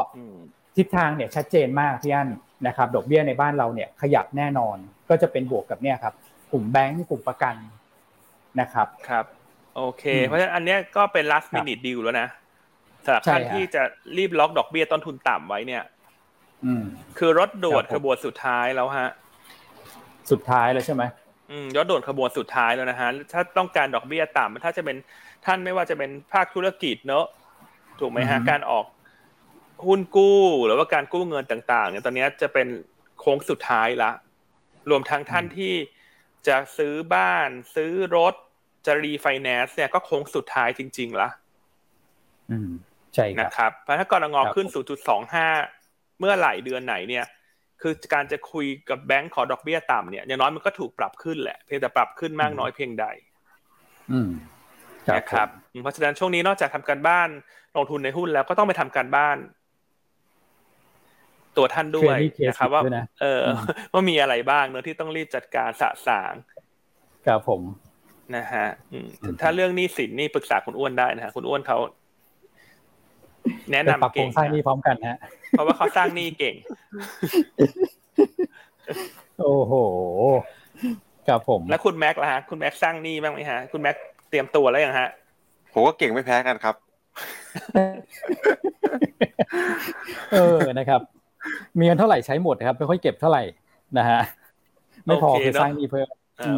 [0.77, 2.29] ทิศทางเนี่ยชัดเจนมากพี่อัน
[2.67, 4.77] นะครับดอกเบี้ยในบ้านเราเนี่ยขยับแน่นอน
[5.09, 6.15] ก็จะเป็นบวกกับเนี่ยครับ
[6.53, 7.55] กลุ่มแบงก์กลุ่มประกัน
[8.61, 9.25] นะครับครับ
[9.77, 12.29] โอเค เพราะฉะนั้นอันนี้ก็เป็น last minute deal แล้วนะ
[13.05, 13.83] สำหรับท่านที่จะ
[14.17, 15.83] รีบล็อกดอกเบี้ยต้นทุนต่ำไว้เนี่ย
[17.19, 19.11] คือรถด่วนขบวนสุดท้ายแล้วฮะ
[20.31, 21.03] สุดท้ายแล้วใช่ไหม
[21.51, 24.97] อืมรถด่วนขบวนสุดท้ายแล้วนะฮะถ้าต้องการดอกเบี้ยต่ำถ้าจะเป็น
[25.47, 27.27] ท่านไม่ว่าจะเป็นภาคธุรกิจเนอะ
[28.01, 28.85] ถูกไหมฮะการออก
[29.87, 32.69] หุ้นกู้หรือว่าการกู้เงินต่างๆเนี่ยตอนนี้จะเป็น
[33.19, 34.11] โค้งสุดท้ายละ
[34.91, 35.75] รวมทั้งท่านที่
[36.49, 38.35] จะซื้อบ้านซื้อรถ
[38.87, 41.29] จะรีไฟแนนซ์เนี่ยก็โค้งสุดท้ายจริงๆละ
[42.51, 42.71] อืม
[43.15, 44.67] ใช่นะครับเพราะถ้ากรงงขึ้น
[45.43, 47.25] 0.25 เมื่อไหร่เดือนไหนเนี่ย
[47.83, 53.07] คือการจะคุยกับแบงก์ขอดอกเบี้ยต่ำเนี่ยอย่างน้อยมันก็ถูกปรับขึ้นแหละเพียงแต่ปรับขึ้นมากน้อยเพียงใด
[54.13, 54.31] อืม
[55.17, 55.49] นะครับ
[55.83, 57.29] เพราะฉะนั้นช่วงนี้นอกจากทำการบ้าน
[57.77, 59.37] ลงทุนในหุ้นแล้วก็ต้องไปทำการบ้าน
[61.57, 62.17] ตัวท่านด้วย
[62.49, 62.83] นะครับว่า
[63.21, 63.43] เออ
[63.93, 66.33] ว่ามีอะไรบ้างเนอะที่ต้องรีบจัดการสะสาง
[67.27, 67.63] ครับผม
[68.37, 68.67] นะฮะ
[69.41, 71.79] ถ้าเรื่องหนี้สินนี่ปรึกษาคุณอ้วนได้นะฮะคุณอ้วนเขา
[73.73, 75.19] แนะนำเก่งสร้างนี้พร้อมกันฮะ
[75.51, 76.55] เพราะว่าเขาสร้างหนี้เก่ง
[79.41, 79.73] โอ้โห
[81.29, 83.97] ครับผม แล้วคุณแม็กล่ะฮะคุณแม็กสร้างหนี้บ้างไหมฮะ คุณแม็ก
[84.31, 85.09] เตรียมตัวแล้วยังฮะ
[85.73, 86.75] ผมก็เก่งไม่แพ้กันครับ
[90.33, 91.01] เออนะครับ
[91.79, 93.43] มีเงินเท่าไหร่ใช้หมดครับไม่ค่อยเก็บเท่าไหร่
[93.99, 94.21] นะฮะ
[95.05, 96.09] ไม่พอคือสร้างนี้เพิ่ม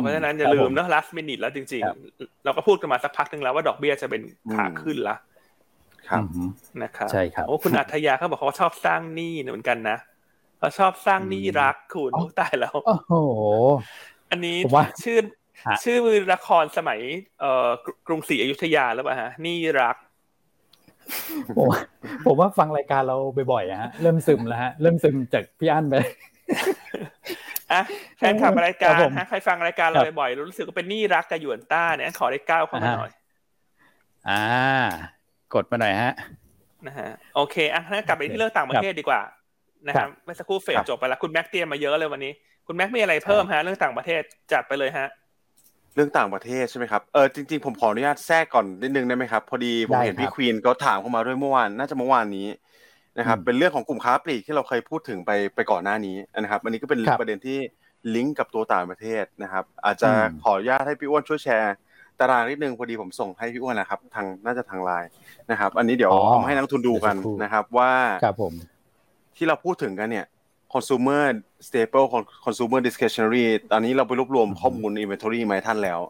[0.02, 1.82] เพราะฉะนั้นอย่าลืมนะ last minute แล้วจริง
[2.12, 4.22] ๆ เราก็พูดกันมาสักพักหนึ่งแล้วว่าดอกเบี้ยจะเป็น
[4.54, 5.16] ขาขึ้นละ
[6.10, 6.22] ครับ
[6.82, 9.98] นะครับใช่ครับโอ้คุณอัธยาเขาบอกเขาชอบสร้างหนี้เหมือนกันนะ
[10.58, 13.14] เขาชอบสร้างหนี้รักคุณตายแล้วโอ้โห
[14.30, 14.56] อันนี้
[15.02, 15.18] ชื่อ
[15.84, 15.98] ชื่อ
[16.32, 17.00] ละครสมัย
[17.40, 17.68] เอ่อ
[18.06, 19.96] กรุงศรีอยุธยาแล้วป่ะฮะหนี้รัก
[21.56, 21.68] ผม
[22.26, 23.16] ผมว่าฟังรายการเรา
[23.52, 25.94] บ่อยๆฮะเริ่มซึมแล้วฮะเริ่มซึมจากพี่อั้นไป
[27.72, 27.82] อะ
[28.18, 33.12] แฟนคลับรายการฮะใครฟังรายการเราบ่อยๆรู้สึกว่าเป็นนี่รักกับหยวนต้าเนี่ยขอได้ก้าวเข้ามาหน่อย
[34.28, 34.44] อ่า
[35.54, 36.12] กดมาหน่อยฮะ
[36.86, 39.20] นะฮะโอเคอะงั้นกลับไปที่เรื่องต่างประเทศดีกว่า
[39.86, 42.32] นะครับเมื่อสักครู่เฟดจบไปแล้วคุณแม็กเตรียมมาเยอะเลยวันนี้
[42.66, 44.22] คุณแม็กมีอะไรเพิ่มฮะเรื่องต่างประเทศ
[44.52, 45.08] จัดไปเลยฮะ
[45.94, 52.48] เรื่องต่างประเทศใช่ไหมครับเออจริงๆผมขออนุญาตแทรกก่อนนิดนึงได้ไหมครับพอดีผมเห็นพี่ควีนเขาถามเข้ามาด้วยเมื่อวานน่าจะเมื่อวานนี้
[53.18, 57.58] นะครับเป็นเรื่องของกลุ่มค้าปลีกที่เราเคยพูดถึงไปไปก่อนหน้านี้นะครับอันนี้ก็เป็นประเด็นที่
[58.14, 60.10] ลิงก์กับตัวต่างประเทศนะครับ อาจจะ
[60.42, 61.74] ขออนุญาตให้พี่อ้วนช่วยแชร์
[62.20, 65.10] ตารางนิดนึงพอดีผมส่งให้พี่อ้วนนะครับทางน่าจะทางไลน์
[65.50, 67.92] นะครับ อันนี้เดี๋ยวเอาให้นักทุนดูกันนะครับ ว่า
[69.36, 70.26] ที่เราพูดถึงกันเนี่ย
[70.72, 71.24] consumer
[71.66, 72.06] staple
[72.44, 76.00] consumer discretionary ตอนนี้เราไปรวบรวมข้อมูล inventory มาให้ท่านแล้ว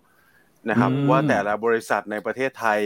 [0.70, 2.80] นะครับ ว่าแต่ละบริษัทในประเทศไทย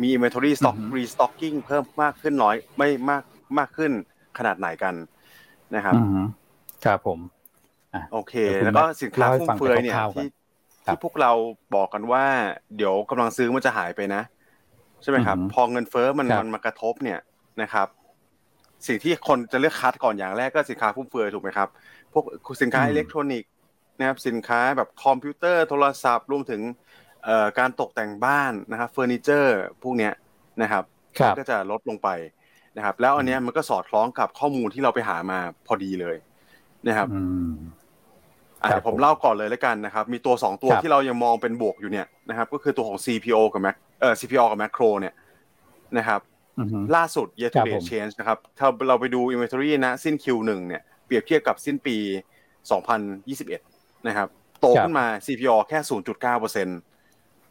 [0.00, 3.22] มี inventory stock restocking เพิ่มมากขึ้นน้อยไม่มาก
[3.58, 3.92] มากขึ้น
[4.38, 4.94] ขนาดไหนกัน
[5.74, 5.94] นะครับ
[6.84, 7.18] ครับผม
[8.12, 8.34] โอเค
[8.64, 10.26] แล้วก็สินค้าฟุ่มเฟือยเนี่ยที่
[10.84, 11.32] ที่พวกเรา
[11.74, 12.24] บอกกันว่า
[12.76, 14.22] เดี๋ยวกำลังซื้อมันจะหายไปนะ
[15.02, 17.18] ใช่ไหมครับ พอเงินเฟ้อมันมันมากระทบเนี่ย
[17.62, 17.88] นะครับ
[18.86, 21.68] สิ่งที่คนจะเลือกคัดก่อนอย่างแรกก็สินค้าฟุ่มเฟือยถูกไหมครับ
[22.12, 22.24] พวก
[22.62, 23.50] สินค้าอิเล็กทรอนิกส์
[23.98, 26.62] นะครับสินค้าแบบคอมพิวเตอร์โทรศัพท์รวมถึง
[27.58, 30.12] การตกแต่งบ้านนะครับเฟอร์นิเจอร์พวกเนี้ย
[30.62, 30.84] นะครับ
[31.38, 32.08] ก็จะลดลงไป
[32.76, 36.16] นะครับ แล้วอันนี้มันก็สอดคล้องกับข้อมูลที่เราไปหามาพอดีเลย
[36.88, 37.08] นะครับ
[38.64, 45.14] อ่าผมเล่าก่อนเลยแล้วกันนะครับ มีตัวสองตัวที่เรายังมองเป็นบวกอยู่เนี่ยนะครับ ก็คือตัวของ CPO กับ Mac เอ่อ CPO กับ Macro เนี่ย
[45.98, 46.20] นะครับ
[46.96, 51.96] ล่าสุด year to date change นะครับ ถ้าเราไปดู inventory นะสิ้น Q1 เนี่ย เปรียบเทียบกับสิ้นปี
[52.82, 54.28] 2021 นะครับ
[54.60, 55.78] โตขึ้นมา CPO แค่
[56.22, 56.68] 0.9%น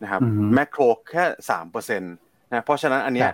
[0.06, 0.22] ะครับ
[0.58, 1.24] Macro แค่
[1.64, 3.32] 3%นะเพราะฉะนั้นอันเนี้ย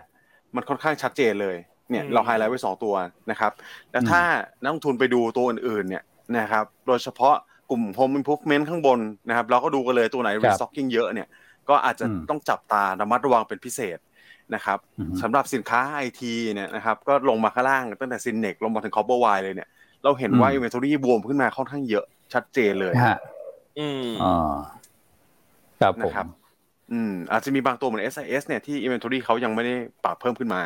[0.56, 1.56] มันค่อนข้างชัดเจนเลย
[1.90, 2.96] เนี่ยเราไฮไลท์ไว้ 2 ตัว
[3.32, 3.52] นะครับ
[3.92, 4.22] แล้วถ้า
[4.62, 6.04] นักลงทุนไปดูตัวอื่นๆเนี่ย
[6.38, 7.36] นะครับ โดยเฉพาะ
[7.70, 9.00] กลุ่ม Home Improvement ข้างบน
[9.30, 11.28] นะครับเราก็ดูกันเลยตัวไหน restocking เยอะเนี่ย
[11.70, 13.98] ก็อาจจะต้องจับตาระมัดระวังเป็นพิเศษ
[14.56, 14.80] นะครับ
[15.22, 19.70] สำหรับสินค้าไอทีเนี่ยนะครับก็ลงมาข้างล่างตั้งแต่ซินเน็คลงมาถึง Copperwired เลยเนี่ย
[20.04, 22.94] เราเห็นว่า inventory บวมขึ้นมาค่อนข้างเยอะชัดเจนเลย
[23.80, 24.56] อืมอ่า
[25.82, 26.14] ครับผม
[26.92, 30.62] อืมอาจจะมีบางตัวเหมือน SIS เนี่ยที่ inventory เขายังไม่ได้ปรับเพิ่มขึ้นมา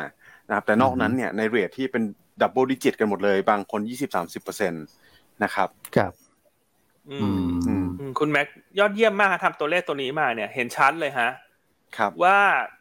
[0.48, 2.02] นะครับแต่นอกนั้นเนี่ยใน rate ที่เป็น
[2.40, 4.78] double digit กันหมดเลย บางคนยี่สิบสามสิบเปอร์เซ็นต์
[5.44, 6.12] นะครับ ครับ
[8.18, 8.46] คุณแม็ก
[8.78, 11.30] ยอดเยี่ยมมากทำตัวเลขตัวนี้มาเนี่ย เห็นชัดเลยฮะ
[11.96, 12.36] ครับ ว่า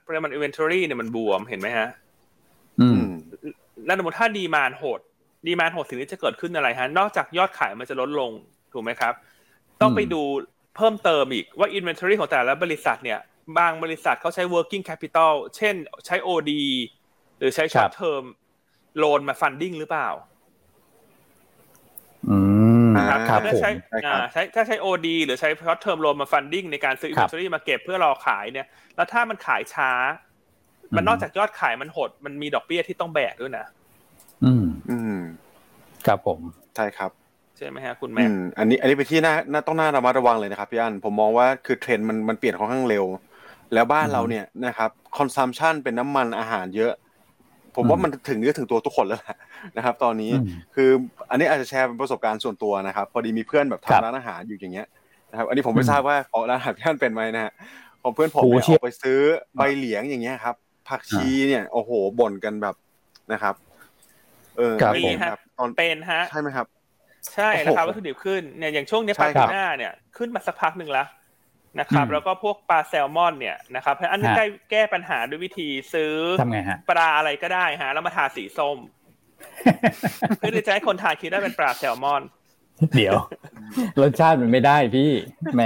[0.08, 1.88] ปริมาณ inventory เนี่ยมันบวมเห็นไหมฮะ
[2.82, 3.02] อืม
[3.86, 5.00] แล้วสมมติถ้า demand หด
[5.48, 8.32] demand หดสิ่งที่จะเกิดขึ้นอะไรฮะ นอกจากยอดขายมันจะลดลง
[8.74, 9.14] ถูกไหมครับ
[9.82, 10.22] ต้องไปดู
[10.76, 13.20] เพิ่มเติมอีกว่า inventory ของแต่ละบริษัทเนี่ย
[13.58, 16.52] บางบริษัทเขาใช้ working capital เช่นใช้ OD
[17.38, 18.24] หรือใช้ short term
[18.98, 20.10] loan มา funding หรือเปล่า
[23.10, 23.70] ครับถ้าใช้
[24.34, 29.92] ใช้ถ้าใช้ OD หรือใช้ short term loan มา funding ในการซื้อ inventory มาเก็บเพื่อรอขายเนี่ย แล้วถ้ามันขายช้า
[30.96, 33.66] มันนอกจากยอดขายมันหด มันมีดอกเบี้ยที่ต้องแบกด้วยนะ
[34.44, 35.20] อืม อืม
[36.08, 36.40] ครับผม
[36.76, 37.12] ใช่ครับ
[37.58, 38.24] ใช่ไหมฮะคุณแม็ก
[38.60, 43.06] อันนี้อันนี้เป็นที่น่าต้องน่าระมัดระวังเลยนะครับพี่อันผมมองว่าคือเทรนด์มันมันเปลี่ยนค่อนข้างเร็ว
[43.74, 46.94] แล้วบ้านเราเนี่ยนะครับ consumption เป็นน้ำมันอาหารเยอะ
[47.76, 49.22] ผมว่ามันถึงเนื้อถึงตัวทุกคนแล้ว
[49.78, 50.32] นะครับ ตอนนี้
[50.76, 50.90] คือ
[51.30, 54.88] อันนี้อาจจะแชร์เป็นประสบการณ์ส่วนตัวนะครับ พอดีมีเพื่อนแบบทำร้านอาหารอยู่อย่างเงี้ย
[55.32, 57.54] นะครับ อันนี้ผมไม่ทราบว่าของร้านอาหารท่านเป็นไหมนะฮะ
[58.02, 59.20] ของเพื่อนผมเนี่ยออกไปซื้อ
[59.56, 60.56] ใบเหลียงอย่างเงี้ยครับ
[60.90, 62.76] ผักชีเนี่ยโอ้โหบ่นกันแบบ
[63.34, 63.56] นะครับ
[64.58, 66.68] เออไม่ครับตอนเป็นฮะใช่ไหมครับ
[67.34, 71.08] ใช่นะครับวัตถุดิบขึ้นเนี่ยอย่างช่วงนี้ปาทูน่าเนี่ยขึ้นมาสักพักหนึ่งแล้ว
[71.80, 78.78] นะครับแล้วก็พวกปลาแซลมอนเนี่ยนะครับอันนี้ได้แก้ปัญหาด้วยวิธีซื้อทำไงฮะปลาอะไรก็ได้ฮะแล้วมาทาสีส้ม
[80.38, 82.24] เพื่อที่จะให้คนทานคิดได้เป็นปลาแซลมอน
[82.96, 83.16] เดี๋ยว
[84.02, 85.12] รสชาติมันไม่ได้พี่
[85.56, 85.62] แหม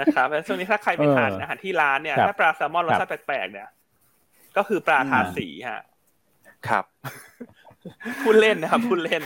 [0.00, 3.68] นะครับแล้วช่วงนี้ถ้าใครไปทานอาหารที่ร้านเนี่ยถ้าปลาแซลมอนรสชาติแปลกๆเนี่ย
[4.56, 5.82] ก็คือปลาทาสีฮะ
[6.68, 6.84] ครับ
[8.24, 9.22] พูดเล่นนะครับพูดเล่น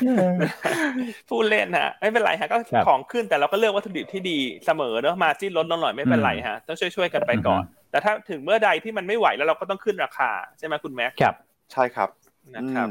[1.31, 2.57] พูดเล่นฮะไม่เป็นไรฮะก็
[2.89, 11.37] ของขึ้นแต่เราก็เลือกวัตถุดิบที่ดีเสมอเนอะมาจิ้นลดลงหน่อยไม่เป็นไรฮะต้องช่วยๆกันไปก่อน แต่ถ้าถึงเมื่อใดที่มันไม่ไหวแล้วเราก็ต้องขึ้นราคาใช่ไหมคุณแม็กครับ
[11.73, 12.09] ใช่ครับ
[12.57, 12.89] นะครับ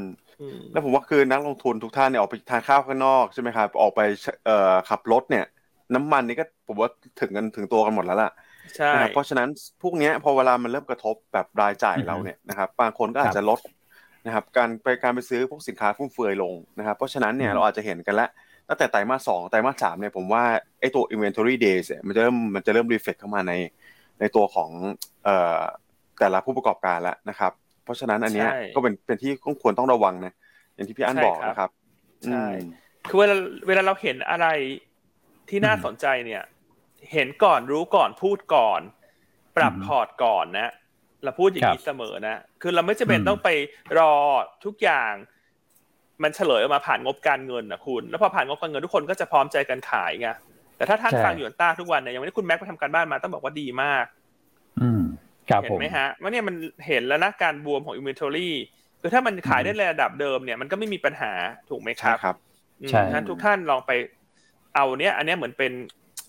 [0.72, 4.00] แล้วผมว่าคือนักลงทุนทุกท่านเนี่ยออกไปทานข้าวข้างนอกใช่ไหมครับออกไป
[4.46, 5.44] เอ่อขับรถเนี่ย
[5.94, 6.90] น้ำมันนี่ก็ผมว่า
[7.20, 8.30] ถึงกันถึงตัวกันหมดแล้วล่ะ
[8.76, 9.48] ใช่เพราะฉะนั้น
[9.82, 13.58] พวกนี้พอเวลามันเริ่มกระทบแบบรายจ่ายเราเนี่ยนะครับบางคนก็อาจจะลด
[14.26, 18.30] นะครับการไปการไปซื้อพวกสินค้าฟุ่มเฟือยลงนะครับเพราะฉะนั้นเนี่ยเราอาจจะเห็นกันแล้ว
[18.68, 20.44] ตั้งแต่ไตรมาสสองไตรมาสสามเนี่ยผมว่า
[20.80, 23.52] ไอ้ตัว inventory days มันจะเริ่มมันจะเริ่ม reflect เข้ามาใน
[24.20, 24.70] ในตัวของ
[25.24, 25.60] เอ่อ
[26.20, 27.52] แต่ละผู้ประกอบการแล้วนะครับ
[27.84, 30.32] เพราะฉะนั้นอันเนี้ยก็เป็นเป็นที่ควรต้องระวังนะ
[30.74, 31.70] อย่างที่พี่อั้นบอกนะครับ
[32.26, 32.44] ใช่
[33.08, 34.46] คือเวลาเวลาเราเห็นอะไร
[35.48, 36.42] ที่น่าสนใจเนี่ย
[37.12, 38.80] เห็นก่อนรู้ก่อนพูดก่อน
[39.56, 40.72] ปรับพอร์ตก่อนนะ
[41.24, 43.48] เราพูดอย่างนี้เสมอนะ คือเราไม่จำเป็นต้องไป
[43.98, 44.12] รอ
[44.64, 45.12] ทุกอย่าง
[46.22, 50.28] มันเฉลยออกมาผ่านงบการเงินนะคุณ แล้วพอผ่านงบการเงินทุกคนก็จะพร้อมใจกันขายไง
[50.76, 54.04] แต่ถ้าท่านฟังหยวนต้าทุกวันเนี่ยอย่างวันนี้คุณแม็กไปทำการบ้านมาต้องบอกว่าดีมาก
[54.82, 55.02] อืม
[55.50, 56.54] ครับเห็ผนมไหมฮะว่าเนี่ยมัน
[56.86, 58.50] เห็นแล้วนะการบวมของ inventory
[59.00, 61.32] คือถ้ามันขายได้ในระดับเดิมเนี่ยมันก็ไม่มีปัญหา
[61.70, 62.36] ถูกไหมคใช่รับครับ
[62.80, 63.92] อืมใช่งั้นทุกท่านลองไป
[64.74, 65.72] เอาเนี้ยอันเนี้ยเหมือนเป็น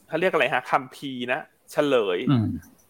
[0.07, 1.39] เขาเรียกอะไรฮะคัมภีร์นะ
[1.71, 2.47] เฉลยอืม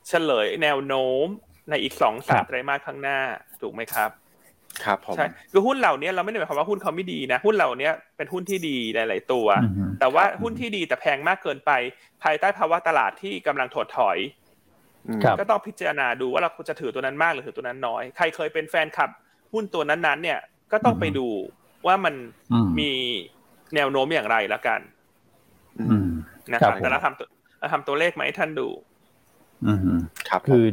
[0.10, 1.28] เฉลยแนวโน้ม
[1.70, 3.18] ในอีกสองสาครัมบไตรมาสข้างหน้า
[3.61, 4.09] ถูกไหมครับ
[4.84, 11.72] ครับผมใช่คือหุ้นเหล่านี้เราไม่ได้หมายความว่าหุ้นเขาไม่ดีนะ หุ้นเหล่านี้เป็นหุ้นที่ดีหลาย ๆ ตัวอืมแต่ว่าหุ้นที่ดีแต่แพงมากเกินไป
[12.24, 14.18] ภายใต้ภาวะตลาดที่กำลังถดถอย
[15.07, 19.09] อืมครับก็ต้องพิจารณาดูว่าเราจะถือตัวนั้นมากหรือถือตัวนั้นน้อย ใครเคยเป็นแฟนคลับ
[19.53, 20.39] หุ้นตัวนั้นๆเนี่ย
[20.72, 21.28] ก็ต้องไปดู
[21.88, 22.16] ว่ามัน
[22.53, 22.91] อืมมี
[23.76, 24.80] แนวโน้มอย่างไรละกัน
[25.80, 26.09] อืม
[26.51, 27.28] นะครับครับผมแต่เราทำตัว
[27.59, 28.68] เราทำตัวเลขมาให้ท่านดู
[29.68, 29.99] อืม
[30.30, 30.66] ครับผมคือ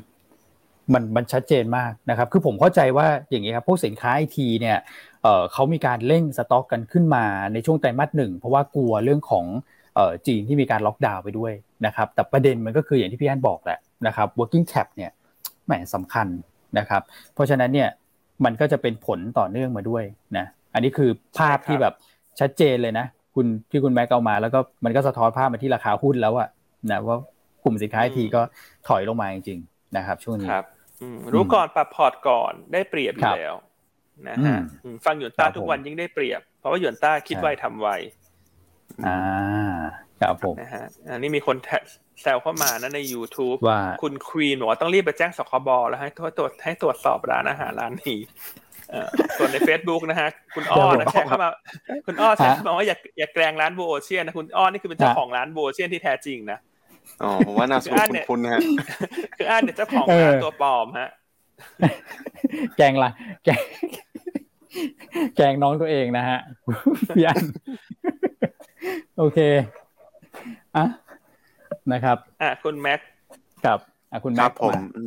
[0.95, 4.79] มันมันชัดเจนมากนะครับ คือผมเข้าใจว่าอย่างนี้ครับพวกสินค้าไอทีเนี่ย
[5.23, 9.47] เอ่อเขามีการเร่งสต็อกกันขึ้นมาในช่วงไตรมาสหนึ่งเพราะว่ากลัวเรื่องของ
[9.95, 11.53] เอ่อจีนที่มีการล็อกดาวน์ไปด้วย
[11.87, 15.11] นะครับ แต่ประเด็นมันก็คืออย่างที่พี่อันบอกแหละนะครับ working cap เนี่ย
[15.67, 16.27] แหมสำคัญ
[16.79, 17.03] นะครับ
[17.35, 17.89] เพราะฉะนั้นเนี่ย
[18.45, 20.05] มันก็จะเป็นผลต่อเนื่องมาด้วย
[20.37, 21.95] นะอันนี้คือภาพใช่ครับที่แบบ
[22.41, 26.49] ชัดเจนเลยนะคุณที่คุณแม็กเอามา แล้วก็มันก็สะท้อนภาพมาที่ราคาหุ้นแล้วอะ
[26.91, 27.19] นะว่า
[27.65, 28.41] กลุ่มสินค้าไอทีก็
[28.89, 30.80] ถอยลงมาจริงๆนะครับ ช่วงนี้ครับอืม
[31.35, 33.55] รู้ก่อนปรับพอร์ตก่อนได้เปรียบอครัยู่บแล้ว
[34.29, 37.89] นะอืฮะมอืมฟังหยวนต้าครับทุกวันผมยิ่งได้เปรียบ เพราะว่าหยวนต้าคิดใช่ไวทำไว
[39.07, 39.19] อ่า
[40.21, 41.83] ครับผมนะฮะอันนี้มีคนแทะ
[42.23, 48.19] แซวเข้ามานะใน YouTube ว่าคุณควีนบอกว่าต้องรีบไปแจ้งสคบแล้วให้ตรวจให้ตรวจสอบร้านอาหารร้านนี้
[48.91, 51.49] เอ่อส่วนใน Facebook นะฮะ คุณอ้อนะแชร์เข้ามา
[52.07, 56.59] คุณอ้อแชร์เข้ามาว่าอย่าอย่าแกล้งร้านโบโอเชียนนะ คุณอ้อนี่คือเป็นเจ้าของร้านโบโอเชียนที่แท้จริงนะ
[57.23, 58.63] อ๋อผมว่าน่าสนคืออันเนี่ยคุ้นๆนะฮะ
[59.37, 61.11] คืออ่านเนี่ยเจ้าของเออร้านตัวปลอมฮะ
[62.77, 63.11] แกงละ
[63.45, 63.63] แกง
[65.37, 66.39] แกงน้องตัวเองนะฮะ
[67.15, 67.45] พี่อัน
[69.19, 69.39] โอเค
[70.77, 70.85] อะ
[71.93, 73.01] นะครับ อะคุณแม็ก
[73.67, 73.79] กับ
[74.11, 75.03] อะคุณคแม็รักบผมมาอื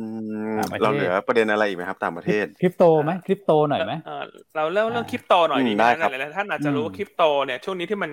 [0.54, 4.24] มต่างประเทศเราเหลือประเด็นอะไรอีกไหมครับ ต่างประเทศคริปโตไหมคริปโตหน่อยไหมเอ่อ
[4.56, 8.10] เราเริ่มเรื่องอ่าคริปโตหน่อยดีอืมไหมได้ฮะครับหลายๆท่านอาจจะรู้อืมว่าคริปโตเนี่ยช่วงนี้ที่มัน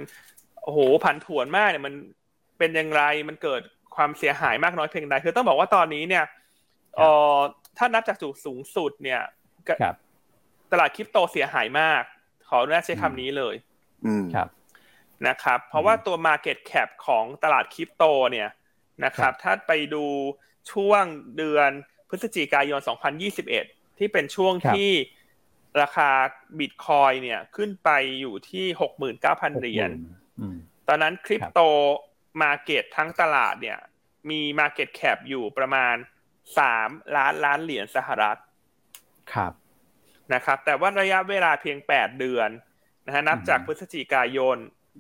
[0.64, 1.94] โอ้โหผันผวนมากเนี่ยมัน
[2.58, 3.62] เป็นอย่างไรมันเกิด
[3.96, 6.26] ความเสียหายมากน้อยเพียงใด คือต้องบอกว่าตอนนี้เนี่ย
[6.96, 7.38] เอ่อ
[7.78, 9.22] ถ้านับจากจุดสูงสุดเนี่ย
[9.68, 9.96] ครับ
[10.72, 12.04] ตลาดคริปโตเสียหายมาก
[12.48, 13.56] ขออนุญาตใช้คำนี้เลย
[14.06, 14.48] อืมครับ
[15.28, 18.50] นะครับ เพราะว่าตัว Market Cap ของตลาดคริปโตเนี่ย
[19.04, 20.06] นะครับ ถ้าไปดู
[20.72, 21.04] ช่วง
[21.38, 21.72] เดือน
[22.10, 22.80] พฤศจิกายน
[23.39, 24.92] 2021 ที่เป็นช่วงครับที่
[25.82, 26.10] ราคา
[26.60, 27.89] บิตคอยเนี่ยขึ้นไป
[28.20, 28.66] อยู่ที่
[29.14, 29.92] 69,000 เหรียญ
[30.39, 30.56] อืม
[30.88, 31.60] ตอนนั้นคริปโต
[32.41, 33.79] มาเก็ตทั้งตลาดเนี่ย
[34.29, 35.95] มี Market Cap อยู่ประมาณ
[36.55, 38.39] 3ล้านล้านเหรียญสหรัฐ
[39.34, 39.53] ครับ
[40.34, 42.49] นะครับ แต่ว่าระยะเวลาเพียง8เดือน
[43.05, 44.57] นะฮะนับจากอืมพฤศจิกายน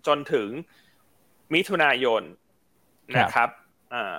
[0.07, 0.49] จนถึง
[1.53, 3.49] มิถุนายนครับนะครับ
[3.93, 4.15] อ่า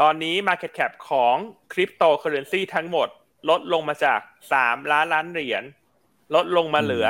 [0.00, 1.36] ตอนนี้ Market Cap ของ
[1.72, 3.08] คริปโตเคอเรนซีทั้งหมด
[3.50, 4.20] ลดลงมาจาก
[4.56, 5.64] 3ล้านล้านเหรียญ
[6.34, 7.06] ลดลงมาเหลือ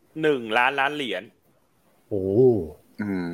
[0.00, 1.22] 1ล้านล้านเหรียญ
[2.08, 2.24] โอ้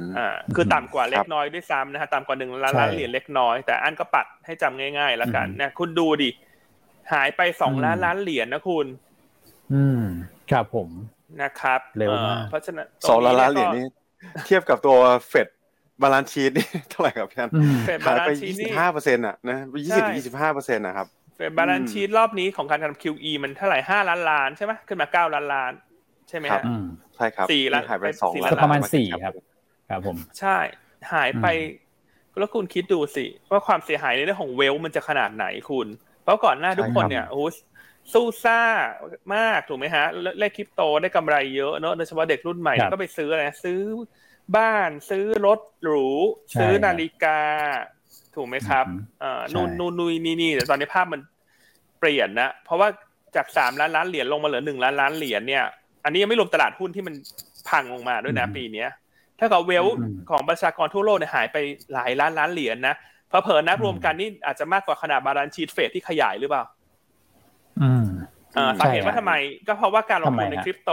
[0.08, 6.30] อืมอ่าคือต่ำกว่าเล็ครักบน้อยด้วยซ้ำนะฮะต่ำกว่า1ล้านใช่ล้านเหรียญเล็กน้อยแต่อันก็ปัดให้จำง่าย ๆ แล้วกันอืมนะคุณดูดิ
[7.12, 8.86] หายไปอืม2ล้านล้านเหรียญนะคุณ
[9.72, 10.02] อืม
[10.50, 10.88] ครับผม
[11.42, 13.86] นะครับเร็วมากอ่เพราะฉะนั้นสองล้านล้านเหตรีรยญงนี่
[14.46, 14.98] เทียบกับตัว
[15.28, 15.48] เฟด
[16.02, 21.06] บาลานซ์ชีตนี่เท่าไหร่ครับพี่อันอืมเฟดหาบายลานไปซ์ชียี่สินี่บห้าเปอร์เซ็นต์อะนะใช่ยี่สิบยี่สิบห้าเปอร์เซ็นต์นะครับ
[21.36, 25.72] เฟดบาลานซ์ชีตรอบนี้ของการทำ QE มันเท่าไหร่ห้าล้านล้านใช่ไหมขึ้นมาเก้าล้านล้าน
[26.28, 26.84] ใช่ไหมฮะครับอืม
[27.16, 29.34] ใช่ครับสี่ล้านหายไปเป็นสองสี่ล้านล้านประมาณสี่ครับ
[29.88, 30.56] ครับผม ใช่
[31.12, 31.46] หายไป
[32.38, 35.86] แล้วคุณคิดดูสิ ว่าความเสียหายในเรื่องของ wealth มันจะขนาดไหนคุณ
[36.22, 37.44] เพราะก่อนหน้าทุกคนเนี่ยโอ้โห
[38.12, 38.62] ฟู่ฟ่า
[39.34, 40.04] มากถูกไหมฮะ
[40.38, 43.80] เล่นคริปโตได้กำไรเยอะเนอะโดยเฉพาะเด็กรุ่นใหม่ครับก็ไปซื้ออะไรนะซื้อ
[44.56, 46.06] บ้านซื้อรถหรู
[46.52, 47.40] ใช่ซื้อครับนาฬิกา
[48.34, 51.20] ถูกไหมครับอืมอ่าใช่นู่นนู่นนู่นนี่นี่แต่ตอนนี้ภาพมัน
[51.98, 52.88] เปลี่ยนนะเพราะว่า
[53.36, 55.64] จากสามล้านล้านเหรียญลงมาเหลือหนึ่งล้านล้านเหรียญเนี่ย
[56.04, 57.14] อันนี้ยังไม่รวมตลาดหุ้นที่มัน
[57.68, 58.88] พังลงมาด้วยนะอืมปีเนี้ย
[59.38, 61.56] ถ้ากับ wealth อืมของประชากรทั่วโลกเนี่ยหายไป
[61.92, 62.94] หลายล้านล้านเหรียญนะ
[63.28, 66.62] เผลอเผลอๆนับอืมรวมกันนี่อาจจะมากกว่าขนาด balance sheet เฟดที่ขยายหรือเปล่า
[67.82, 68.06] อืม
[68.56, 69.34] อ่าใช่สาเหตุว่าทำไม
[69.66, 70.92] ก็เพราะว่าการลงทุนทำไมฮะในคริปโต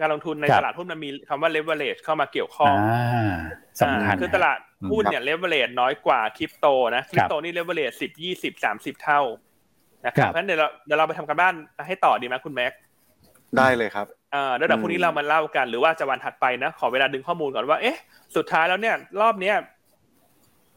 [0.00, 3.34] การลงทุนในครับตลาดหุ้นมันมีคำว่า leverage เข้ามาเกี่ยวข้องอ่า
[3.80, 4.58] สำคัญอ่าคือตลาด
[4.90, 6.66] หุ้นเนี่ย leverage น้อยกว่าคริปโต
[6.96, 9.20] นะคริปโตนี่ leverage สิบยี่สิบสามสิบเท่า
[10.06, 11.54] นะคครับเพราะฉะนั้นเดี๋ยวเราเดี๋ยวเราไปทำการบ้าน
[11.86, 12.72] ให้ต่อดีไหมคุณแม็ก
[13.58, 17.98] ได้เลยครับอ่าแล้วเดี๋ยวพรุ่งนี้อืมเรามาเล่ากันหรือว่าจะวันถัดไปนะ ขอเวลาดึงข้อมูลก่อนว่าเอ๊ะ
[18.36, 19.56] สุดท้ายแล้วเนี่ยรอบเนี้ย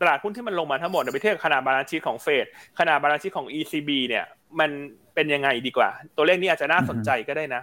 [0.02, 2.46] ตลาดหุ้นที่มันลงมาทั้งหมดเนี่ยไปเทียบกับขนาด balance sheet ของเฟด
[2.80, 4.26] ขนาด balance sheet ของ ECB เนี่ย
[4.60, 4.70] มัน
[5.14, 7.62] เป็นยังไงดีกว่า ตัวเลขนี้อาจจะน่าสนใจก็ได้นะ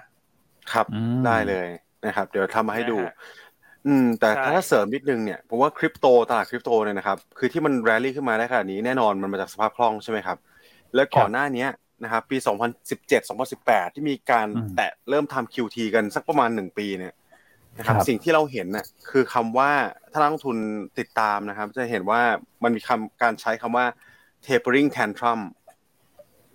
[0.73, 1.67] ครับอืมได้เลย
[2.07, 2.99] นะครับ เดี๋ยวทำมาให้ดู
[3.87, 10.39] อืม แต่ถ้าเสริมนิดนึงเนี่ยผมว่าคริปโตตลาดคริปโตเนี่ยนะครับ คือที่มันแรลลี่ขึ้นมาได้ขนาดนี้แน่นอนมันมาจากสภาพคล่องใช่ไหมครับ
[10.95, 11.67] และก่อนหน้านี้
[12.03, 12.37] นะครับปี
[12.97, 13.29] 2017
[13.59, 17.15] 2018 ที่มีการแตะเริ่มทำ QT กันสักประมาณหนึ่งปีเนี่ย
[17.79, 19.71] นะครับสิ่งที่เราเห็นน่ะคือคำว่า
[20.13, 20.57] ถ้านักลงทุน
[20.99, 22.21] ติดตามนะครับ จะเห็นว่า
[22.63, 23.87] มันมีคำการใช้คำว่า
[24.47, 25.41] tapering tantrum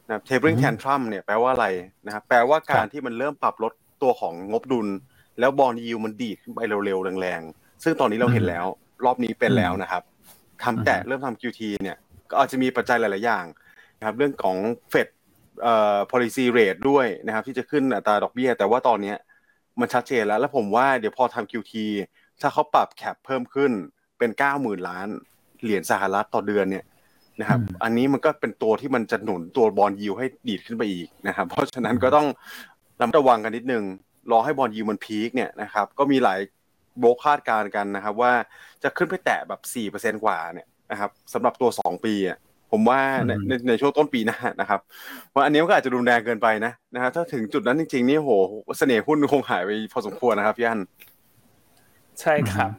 [0.08, 1.68] นะ tapering tantrum เนี่ยแปลว่าอะไร
[2.06, 4.88] นะครับแปลว่าการที่มันเริ่มปรับลดตัวของงบดุล
[5.39, 8.66] แล้วบอลยิวมันดีดขึ้นไปเร็วๆแรงๆ ซึ่งตอนนี้เราเห็นแล้ว
[9.06, 10.04] รอบนี้เป็นแล้วนะครับ
[10.64, 11.98] ทำแต่เริ่มทำ QT เนี่ย
[12.30, 13.45] ก็อาจจะมีปัจจัยหลายๆอย่าง
[14.00, 14.58] นะครับเรื่องของ
[14.89, 15.08] เฟด
[15.62, 19.14] เอ่อ policy rate ด้วยนะครับ ที่จะขึ้นอัตราดอกเบี้ย แต่ว่าตอนนี้
[19.80, 21.74] มันชัดเจนแล้ว แล้วผมว่าเดี๋ยวพอทำ QT
[22.41, 23.72] ถ้าเขาปรับแคปเพิ่มขึ้น
[24.18, 25.08] เป็นเก้าหมื่นล้าน
[25.64, 26.86] เหรียญสหรัฐต่อเดือนเนี่ย
[27.39, 32.28] นะครับ อันนี้มันก็เป็นตัวที่มันจะหนุนตัวบอลยิวให้ดีดขึ้นไปอีกนะครับ เพราะฉะนั้นก็ต้อง
[32.99, 33.84] ระมัดระวังกันนิดนึง
[34.32, 36.39] รอให้บอลยิวมันพีคเนี่ยนะครับ ก็มีหลาย
[36.99, 38.34] โบรกคาดการณ์กันนะครับ ว่า
[38.84, 42.38] จะขึ้นไปแตะแบบสี่เปอร์เซ็นกว่าเนี่ยนะครับสำหรับตัวสองปีอะ
[42.72, 44.80] ผมว่าในในในช่วงต้นปีหน้านะครับ
[45.34, 48.32] ว่าอันนี้ก็อาจจะรุนแรงเกินไปนะนะครับถ้าถึงจุดนั้นจริง ๆ นี่โห
[48.78, 50.80] เสน่ห์หุ้นคงหายไปพอสมควรนะครับพี่อัน
[52.22, 52.70] ใช่ครับ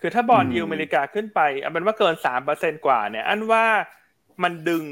[0.00, 3.64] คือถ้าบอลยูอเมริกาขึ้นไปเอาเป็นว่าเกินสามเปอร์เซ็นกว่าเนี่ย อันว่า
[4.42, 4.84] มันดึง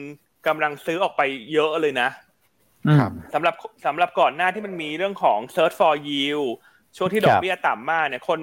[0.46, 2.08] กำลังซื้อออกไปเยอะเลยนะ
[3.00, 3.54] ครับสำหรับ
[3.86, 6.48] สำหรับก่อนหน้าที่มันมีเรื่องของ search for yield
[6.96, 8.38] ช่วงที่ดอกเบี้ยต่ำมากเนี่ย คน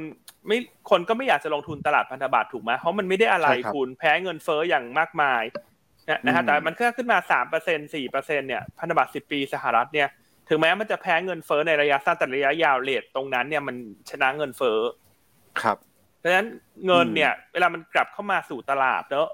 [0.47, 0.57] ไม่
[0.89, 5.43] คนก็ไม่อยากจะลงทุนตลาดพันธบัตรถูกไหมเพราะมันไม่ได้อะไรคุณแพ้เงินเฟ้ออย่างมากมาย
[6.25, 10.07] นะฮะแต่มันขึ้นมาสามเปอร์เซ็นสี่เปอร์เซ็นเนี่ยพันธบัตรสิบปีสหรัฐเนี่ย
[10.49, 13.75] ถึงแม้มันจะแพ้เงินเฟ้อในระยะสั้นแต่ระยะยาวเลทตรงนั้นเนี่ยมัน
[14.09, 14.79] ชนะเงินเฟ้อ
[15.61, 15.77] ครับ
[16.19, 16.47] เพราะฉะนั้น
[16.85, 19.29] เงินเนี่ย เวลามันกลับเข้ามาสู่ตลาดเนอะ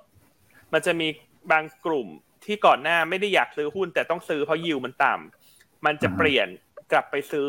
[0.74, 1.08] มันจะมี
[1.52, 2.08] บางกลุ่ม
[2.46, 6.48] ที่ก่อนหน้าไม่ได้อยากซื้อหุ้น แต่ต้องซื้อเพราะยิวมันต่ำมันจะเปลี่ยน
[6.92, 7.48] กลับไปซื้อ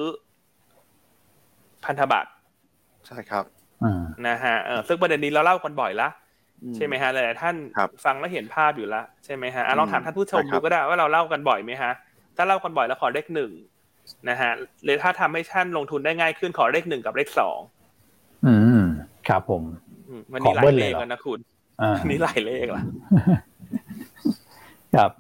[1.84, 2.30] พันธบัตร
[3.06, 3.44] ใช่ครับ
[4.28, 6.08] นะฮะเออซึ่งประเด็นนี้เราเล่ากันบ่อยละ
[6.76, 7.56] ใช่ไหมฮะหลายท่าน
[8.04, 11.92] ฟังแล้วเห็นภาพอยู่ละใช่ไหมฮะลองถามท่านผู้ชมดูก็ได้ว่าเราเล่ากันบ่อยไหมฮะ
[12.36, 13.50] ถ้าเล่ากันบ่อยแล้วขอเลขหนึ่ง
[14.28, 14.50] นะฮะ
[14.84, 17.58] หรือถ้าทำให้ท่านลงทุนได้ง่ายขึ้นขอเลขหนึ่งกับเลขสอง
[18.46, 18.82] อืม
[19.28, 19.62] ครับผม
[20.32, 21.38] วันนี้หลายเลขแล้วนะคุณ
[22.10, 22.82] นี่หลายเลขละ
[24.94, 25.10] ครับ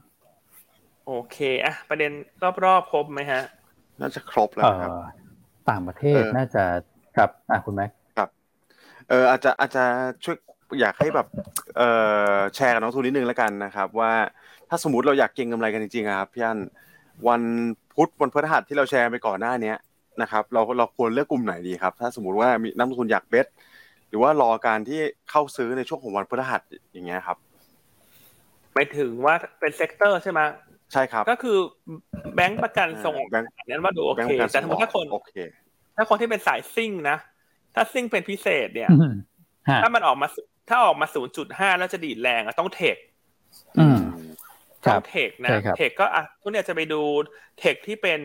[1.06, 2.10] โอเคอะประเด็น
[2.64, 3.42] รอบๆครบไหมฮะ
[4.00, 4.90] น่าจะครบแล้วครับ
[5.70, 6.64] ต่างประเทศน่าจะ
[7.16, 8.28] ครับอะคุณแม็กครับ
[9.08, 9.84] เอออาจจะอาจจะ
[10.24, 10.36] ช่วย
[10.80, 11.26] อยากให้แบบ
[11.76, 11.88] เอ่
[12.34, 14.12] อแชร์กับนักลงทุนนิดนึงแล้วกันนะครับ ว่า
[14.68, 16.58] ถ้าสมมติเราอยากเก็งกำไรกันจริงๆครับพี่อัน
[17.28, 17.42] วัน
[17.94, 19.74] พุธวันพฤหัสที่เราแชร์ไปก่อนหน้านี้
[20.22, 23.46] นะครับ เราเราควรเลือกกลุ่มไหนดีครับ ถ้าสมมติว่ามีนักลงทุนอยาก bet
[24.08, 25.00] หรือว่ารอการที่
[25.30, 26.62] เข้าซื้อในช่วงของวันพฤหัส
[26.92, 27.36] อย่างเงี้ยครับ
[28.74, 30.40] ไปถึงว่าเป็น sector ใช่ไหม
[30.92, 31.58] ใช่ครับ ก็คือ
[32.34, 35.34] แบงก์ประกันส่งแบงก์นั้นว่าดูโอเคแต่ถ้าคนโอเค
[35.96, 37.16] ถ้าคนที่เป็นสายซิ่งนะ
[37.74, 38.90] ถ้าซิ่งเป็นพิเศษเนี่ย
[39.82, 40.28] ถ้ามันออกมา
[40.68, 41.06] ถ้าออกมา
[41.42, 42.96] 0.5 แล้วจะดีดแรงอะต้อง tech
[44.86, 47.00] ต้อง tech นะ tech ก็อะทุกเนี่ยจะไปดู
[47.58, 48.20] tech ที่เป็น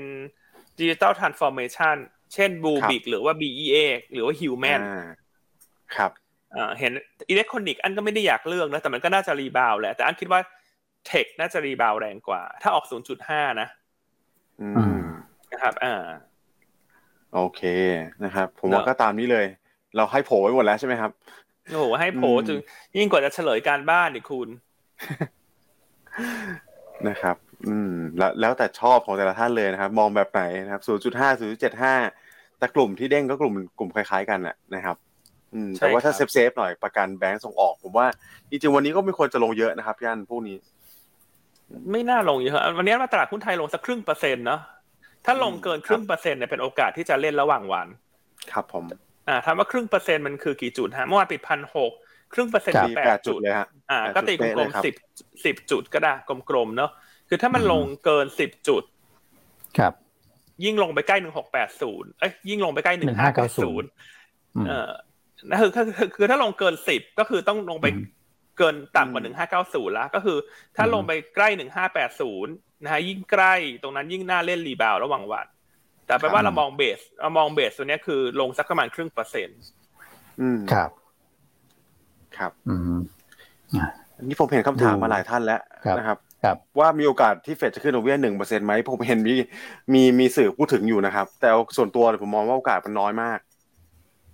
[0.79, 1.95] digital transformation
[2.33, 3.75] เช่นบลูบิคหรือว่า BE8
[4.11, 4.81] หรือว่าฮิวแมน
[5.95, 6.11] ครับ
[6.79, 6.91] เห็น
[7.29, 10.41] อิเล็กทรอนิกส์อันก็ไม่ได้อยากเลือกนะแต่มันก็น่าจะ rebound แหละ แต่อันคิดว่า
[11.07, 12.85] tech น่าจะ rebound แรงกว่า ถ้าออก
[13.23, 13.67] 0.5 นะ
[15.51, 15.95] นะครับอ่า
[17.33, 17.61] โอเค
[18.23, 19.45] นะครับ ผมว่าก็ตามนี้เลย
[19.95, 21.11] เราให้โผล่ไว้หมดแล้วใช่ไหมครับ
[21.71, 22.59] โอ้โหให้โผล่จึง
[22.97, 24.49] ยิ่งกว่าจะเฉลยการบ้านอีกคุณ
[27.07, 27.35] นะครับ
[27.67, 34.95] อืม แล้วแล้วแต่ชอบของแต่ละท่านเลยนะครับ มองแบบไหนนะครับ0.5 0.75แต่กลุ่มที่เด้งก็กลุ่มกลุ่มคล้าย ๆ กันแหละนะครับ
[35.53, 38.07] อืม แต่ว่าถ้า safe safe หน่อยประกันแบงก์ส่งออก ผมว่า
[38.49, 40.57] จริงๆวันนี้ก็ไม่ควรจะลงเยอะนะครับพี่อันพวกนี้
[41.91, 44.61] ไม่น่าลงเยอะวันนี้มาตลาดหุ้นไทยลงสักครึ่งเปอร์เซ็นต์เนาะ
[45.25, 47.87] ถ้าลงเกินครึ่งเปอร์เซ็นต์เนี่ยเป็นโอกาสที่จะเล่นระหว่างวัน
[48.51, 48.85] ครับผม
[49.27, 51.91] อ่าถามว่าครึ่งเปอร์เซ็นต์มันคือกี่จุดฮะเมื่อวานปิดพันหก
[52.33, 54.93] ครึ่งเปอร์เซ็นต์คือแปดจุดเลยฮะอ่าก็ตีกลมๆสิบ
[55.45, 56.13] สิบจุดก็ได้
[56.49, 56.91] กลมๆเนาะ
[57.29, 58.83] คือถ้ามันลงเกินสิบจุด
[59.77, 59.93] ครับ
[60.63, 63.87] ยิ่งลงไปใกล้หนึ่งหกแปดศูนย์เอ้ยยิ่งลงไปใกล้หนึ่งห้าเก้าศูนย์
[64.67, 64.91] เออ
[65.49, 67.87] นะคือคือคือถ้าลงเกินสิบก็คือต้องลงไป
[68.57, 70.37] เกินต่ำกว่าหนึ่งห้าเก้าศูนย์แล้วก็คือ
[70.75, 72.53] ถ้าลงไปใกล้หนึ่งห้าแปดศูนย์
[72.83, 73.53] นะฮะยิ่งใกล้
[73.83, 75.47] ตรงนั้นยิ่งน่าเล่นรีบาวระหว่างวัน
[76.13, 79.59] แต่แปลว่าเรามองเบสเรามองเบสตัวนี้คือลงสักประมาณครึ่งเปอร์เซ็นต์
[80.41, 80.89] อืมครับ
[82.37, 82.99] ครับ อืม
[84.17, 85.61] อันนี้ผมเห็นคำถามมาหลายท่านแล้ว
[85.97, 89.33] นะครับครับว่ามีโอกาสที่เฟดจะขึ้นดอกเบี้ยหนึ่งเปอร์เซ็นต์ไหมผมเห็นมี
[89.93, 93.39] มีมีสื่อพูดถึงอยู่นะครับ แต่ส่วนตัวผมมองว่าโอกาสมันน้อยมาก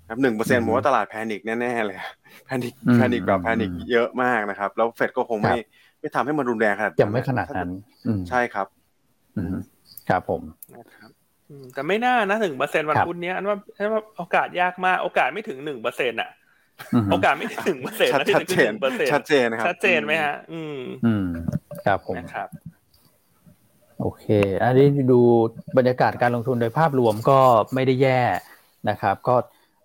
[0.09, 1.97] ครับหนึ่งเปอร์เซ็นต์ผมว่าตลาด panic แน่ๆเลย
[2.45, 5.55] panic panic แบบ panic เยอะมากนะครับ แล้วเฟดก็คงไม่
[5.99, 7.69] ไม่ทำให้มันรุนแรงขนาดยังไม่ขนาดนั้น
[8.29, 8.67] ใช่ครับ
[10.09, 10.41] ครับผม
[10.75, 11.09] นะครับ
[11.73, 13.57] แต่ไม่น่านะหนึ่งเปอร์เซ็นวันพุธนี้อันว่า
[13.93, 16.29] ว่าโอกาสยากมาก โอกาสไม่ถึงหนึ่งเปอร์เซ็นอะ
[17.11, 21.27] โอกาสไม่ถึงเปอร์เซ็นต์นะที่จะขึ้นหนึ่งเปอร์เซ็นต์ชัดเจนนะครับชัดเจนไหมฮะ อืม อืม
[21.85, 22.49] ครับผมนะครับ
[24.01, 24.25] โอเค
[24.63, 25.19] อันนี้ดู
[25.77, 27.39] บรรยากาศการลงทุนโดยภาพรวมก็
[27.73, 28.21] ไม่ได้แย่
[28.89, 29.35] นะครับ ก็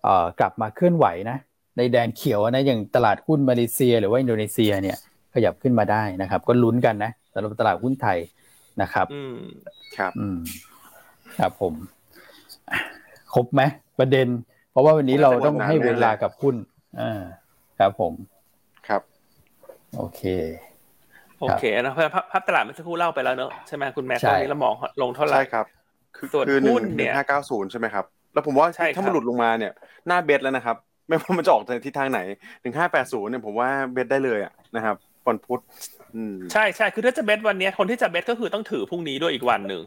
[0.03, 1.37] เอ่อกลับมาเคลื่อนไหวนะ
[1.77, 4.97] ในแดนเขียวนะอย่างตลาดหุ้นมาเลเซีย หรือว่าอินโดนีเซีย เนี่ย
[5.33, 8.17] ขยับขึ้นมาได้นะครับ ก็ลุ้นกันนะสำหรับตลาดหุ้นไทย
[8.81, 9.37] นะครับ อืม
[9.97, 10.37] ครับ อืม
[11.39, 11.73] ครับผม
[13.33, 13.61] ครบไหม
[13.99, 14.27] ประเด็น
[14.71, 16.55] เพราะว่าวันนี้เราต้องให้เวลากับหุ้น
[17.01, 17.21] อ่า
[17.79, 18.13] ครับผม
[18.87, 19.01] ครับ
[19.97, 20.21] โอเค
[21.41, 25.65] โอเคนะภาพภาพตลาดเมื่อสักครู่เล่าไปแล้วเนอะใช่ไหมคุณแม่ตอนนี้เรามองลงเท่าไหร่ใช่ครับ
[26.17, 29.73] คือส่วนหุ้นเนี่ยห้าเก้าศูนย์ใช่ไหมครับ แล้วผมว่าถ้ามันหลุดลงมาเนี่ย
[30.07, 30.75] หน้าเบสแล้วนะครับ
[31.07, 32.19] ไม่ว่ามันจะออกในทิศทางไหน
[32.61, 34.95] หนึ่งห้าแปดศูนย์เนี่ยผมว่าเบสได้เลยอะนะครับ
[35.27, 35.61] วันพุธ
[36.53, 39.81] ใช่ใช่คือถ้าจะเบสวันนี้คนที่จะเบสก็คือต้องถือพรุ่งนี้ด้วยอีกวันหนึ่ง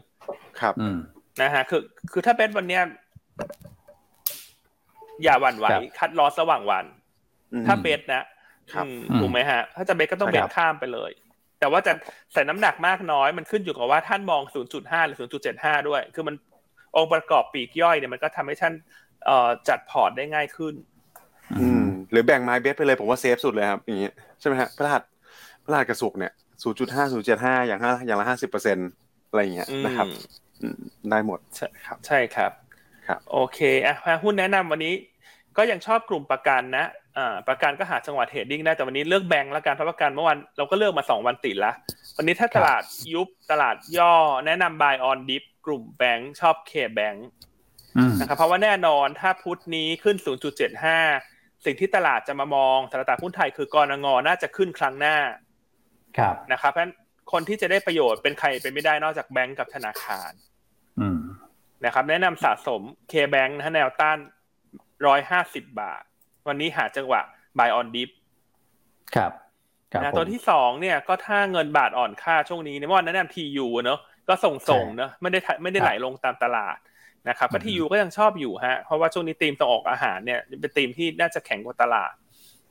[0.59, 0.73] ครับ
[1.41, 1.81] นะฮะคือ
[2.11, 2.83] คือถ้าเบสวันเนี้ย
[5.23, 5.67] อย่าหวั่นไหว
[5.97, 6.85] คัดลอสระหว่างวัน
[7.67, 8.23] ถ้า bet นะ
[9.19, 11.11] ถูกไหมฮะ ถ้าจะ bet ก็ต้อง bet ข้ามไปเลย
[11.59, 11.93] แต่ว่าจะ
[12.33, 14.41] ใส่น้ำหนักมากน้อยมันขึ้นอยู่กับว่าท่านมอง
[14.75, 15.17] 0.5 หรือ
[15.53, 16.35] 0.75 ด้วย คือมัน
[16.95, 18.73] องค์ประกอบปลีกย่อยเนี่ยมันก็ทำให้ท่าน
[19.67, 20.73] จัดพอร์ตได้ง่ายขึ้น
[21.59, 24.09] อืม หรือแบ่งไม้ bet ไปเลยผมว่า safe สุดเลยครับอย่างนี้
[24.39, 25.03] ใช่ไหมฮะพฤหัส
[25.63, 26.31] พฤหัสกับศุกร์เนี่ย
[26.63, 28.89] 0.5 0.75 อย่างห้าอย่างละห้าสิบเปอร์เซ็นต์
[29.29, 30.07] อะไรอย่างเงี้ยนะครับ
[31.09, 32.51] ได้หมดใช่ครับ ใช่ครับ
[33.07, 34.93] ครับโอเคอะหุ้นแนะนำวันนี้
[35.57, 36.85] ก็ยังชอบกลุ่มประกันนะ
[37.17, 41.71] อ่าประกันก็หาจังหวะเทรดดิ้งได้แต่วันนี้เลือกแบงก์ละกันเพราะประกันเมื่อวันเราก็เลือกมาสองวันติดละ
[42.17, 42.83] วันนี้ถ้าตลาด
[43.13, 47.27] ยุบตลาดย่อ แนะนำ buy on dip กลุ่มแบงก์ชอบเคแบงก์
[48.19, 50.17] นะครับเพราะว่าแน่นอนถ้าพุธนี้ขึ้น
[50.91, 55.17] 0.75 สิ่งที่ตลาดจะมามองตลาดหุ้นไทยคือกรงงน่าจะขึ้นครั้งหน้า
[56.17, 56.89] ครับนะครับเพราะ
[57.31, 60.31] คนที่จะได้ประโยชน์เป็นใครเป็นไม่ได้นอกจากแบงก์กับธนาคาร
[61.85, 64.17] นะครับ แนะนำสะสม KBANK นะแนวต้าน
[65.07, 66.03] ร้อยห้าสิบบาท
[66.47, 67.21] วันนี้หาจังหวะ
[67.57, 68.09] buy on dip
[69.15, 69.31] ครับ
[70.03, 76.77] นะตัวที่สองเนี่ยก็ถ้าเงินบาทอ่อนค่าช่วงนี้ในเมื่อวานแนะนำ TU เนอะก็ส่งส่งเนอะไม่ได้ไม่ได้ไหลลงตามตลาด
[77.29, 82.13] นะครับก็ทียูก็ยังชอบอยู่ฮะเพราะว่าช่วงนี้ธีมส่งออกอาหารเนี่ยเป็นธีมที่น่าจะแข็งกว่าตลาด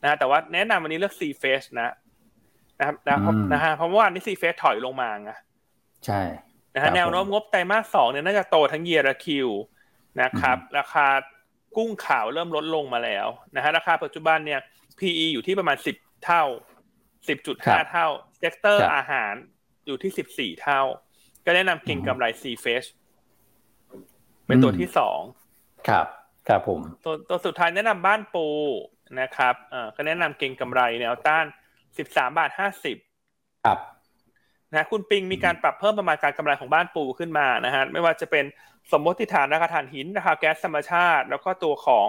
[0.03, 1.95] นะแต่ว่าแนะนำวันนี้เลือก CFRESH นะ
[2.81, 5.33] นะครับนะฮะเพราะว่าวันนี้ CFRESH ถอยลงมาไง
[6.07, 6.21] ใช่
[6.79, 9.49] นะฮะแนวโน้มงบไตรมาสสองเนี่ยน่าจะโตทั้ง Y Q
[10.23, 11.07] นะครับ ราคา
[11.77, 13.27] กุ้งขาวเริ่มลดลงมาแล้ว
[13.57, 14.61] นะฮะราคาปัจจุบันเนี่ย
[14.99, 16.43] PE อยู่ที่ประมาณสิบเท่า
[17.29, 18.07] สิบจุดห้าเท่า
[18.39, 19.35] sector อาหาร
[19.87, 20.81] อยู่ที่สิบสี่เท่า
[21.45, 22.85] ก็แนะนำเก็งกำไร CFRESH
[24.47, 25.21] เป็นตัวที่สอง
[25.89, 26.07] ครับ
[26.49, 31.45] ครับผมตัวตัวสุดท้ายแนะนำบ้านปูะครับเอ่อก็แนะนำเก็งกำไรแนวต้าน
[31.99, 32.97] สิบสามบาทห้าสิบ
[33.65, 33.79] ครับ
[34.75, 38.45] นะคุณปิงมีการปรับเพิ่มประมาณการกำไรของบ้านปูขึ้นมานะฮะไม่ว่าจะเป็น
[38.93, 42.09] สมมติฐานราคาถ่านหิน ราคาแก๊สธรรมชาติ แล้วก็ตัวของ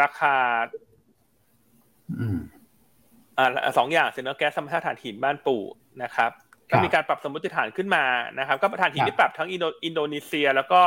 [0.00, 0.36] ราคา
[3.38, 5.56] อ่าสองอย่างสินค้าเนี่ยแก๊สธรรมชาติถ่านหินบ้านปู
[6.02, 6.30] นะครับ
[6.70, 8.04] ก็มีการปรับสมมติฐานขึ้นมา
[8.38, 10.80] นะครับ ก็ถ่านหินที่ปรับทั้งอินโดนีเซีย แล้วก็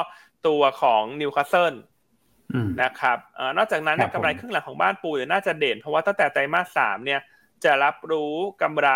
[0.48, 1.74] ตัวของนิวคาสเซิล
[2.84, 7.20] นะครับอนอกจากนั้นกำไรครึ่งหลังของบ้านปูเนี่ยน่าจะเด่น เพราะว่าตั้งแต่ไตรมาสสามเนี่ย
[7.66, 8.90] จะรับรู้กำไร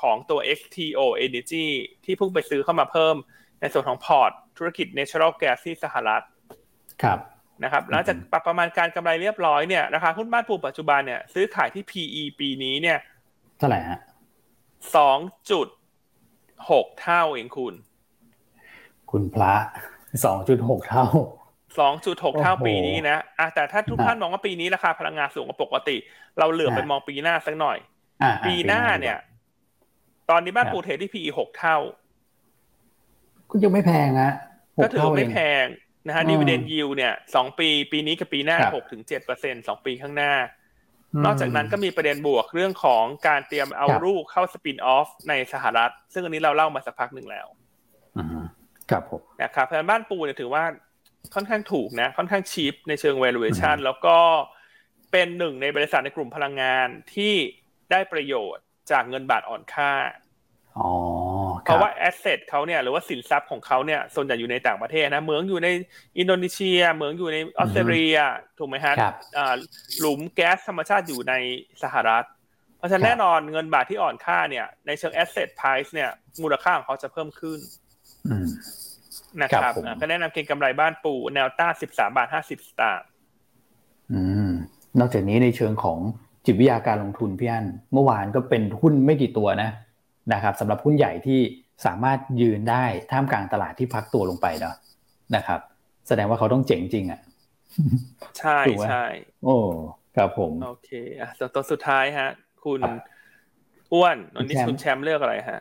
[0.00, 1.66] ของตัว XTO Energy
[2.04, 3.16] ที่เพิ่งไปซื้อเข้ามาเพิ่ม
[3.60, 6.22] ในส่วนของพอร์ตธุรกิจ Natural Gas ที่สหรัฐ
[7.02, 7.18] ครับ
[7.62, 12.98] นะครับหลังจากปรับประมาณการกำไรเรียบร้อยเนี่ยราคาหุ้นบ้านปูปัจจุบันเนี่ยซื้อขายที่ PE ปีนี้เนี่ย
[13.58, 14.00] เท่าไหร่ฮะ
[14.96, 15.18] สอง
[15.50, 15.66] จุด
[16.70, 17.74] หกเท่าเองคุณ
[19.10, 19.54] คุณพระ
[20.24, 21.06] สองจุดหกเท่า
[21.78, 25.96] สองจุดหกเท่าปีนี้นะอะแต่ถ้าทุกท่านมองว่าปีนี้ราคาพลังงานสูงกว่าปกติ
[26.38, 27.78] เราเหลือไปมองปีหน้าสักหน่อย
[28.46, 29.18] ปีหน้าเนี่ย
[30.30, 31.78] ตอนนี้บ้านปูเทรดที่ PE หกเท่า
[33.50, 34.30] ก็ยังไม่แพงนะ
[34.82, 35.66] ก็ถือไม่แพง
[36.06, 40.34] นะฮะดีเวเดนยิวเนี่ยสองปี ปีนี้กับปีหน้าหกถึงเจ็ดเปอร์เซ็นสองปีข้างหน้า
[41.24, 47.46] นอกจากนั้นก็มีประเด็นบวกเรื่องของการเตรียมเอาลูกเข้าสปินออฟในสหรัฐ ซึ่งอันนี้เราเล่ามาสักพักหนึ่งแล้ว
[48.90, 50.64] ครับผมนะครับเพราะบ้านปูเนี่ยถือว่า
[51.34, 54.16] ค่อนข้างถูกนะ ค่อนข้างชีพในเชิง valuation แล้วก็
[55.12, 57.34] เป็นหนึ่งในบริษัทในกลุ่มพลังงานที่
[57.90, 59.92] ได้ประโยชน์จากเงินบาทอ่อนค่า
[61.64, 65.68] เพราะว่า asset เขาเนี่ยหรือว่าสินทรัพย์ของเขาเนี่ยส่วนใหญ่อยู่ในต่างประเทศนะเหมืองอยู่ใน
[66.18, 68.18] อินโดนีเซียเหมืองอยู่ในออสเตรเลีย
[68.58, 68.94] ถูกไหมฮะ
[69.98, 71.34] หลุมแก๊สธรรมชาติอยู่ใน
[71.82, 72.26] สหรัฐ
[72.78, 76.10] เพราะฉะนั้นแน่นอนเงินบาทที่อ่อนค่าเนี่ยในเชิง asset price เนี่ย
[76.42, 77.58] มูลค่าของเขาจะเพิ่มขึ้น
[79.42, 83.06] นะครับก็แนะนำเก็งกำไรบ้านปูแนวต้านสิบสามบาทห้าสิบสตางค์
[84.98, 85.98] นอกจากนี้ในเชิงของ
[86.46, 89.70] จิตวิทยาการลงทุนพี่อันเมื่อวานก็เป็นหุ้นไม่กี่ตัวนะ
[90.32, 91.40] นะครับสำหรับหุ้นใหญ่ที่
[91.86, 94.74] สามารถยืนได้ท่ามกลางตลาดที่พักตัวลงไปเนาะ
[95.36, 95.60] นะครับ
[96.08, 97.20] แสดงว่าเขาต้องเจ๋งจริงอะ
[98.38, 99.04] ใช่ถูกไหมใช่
[99.44, 99.56] โอ้
[100.16, 100.90] ครับผมโอเค
[101.20, 102.28] อะตัวตัวสุดท้ายฮะ
[102.64, 102.80] คุณ
[103.92, 105.60] อ้วนวันนี้คุณแชมป์เลือกอะไรฮะ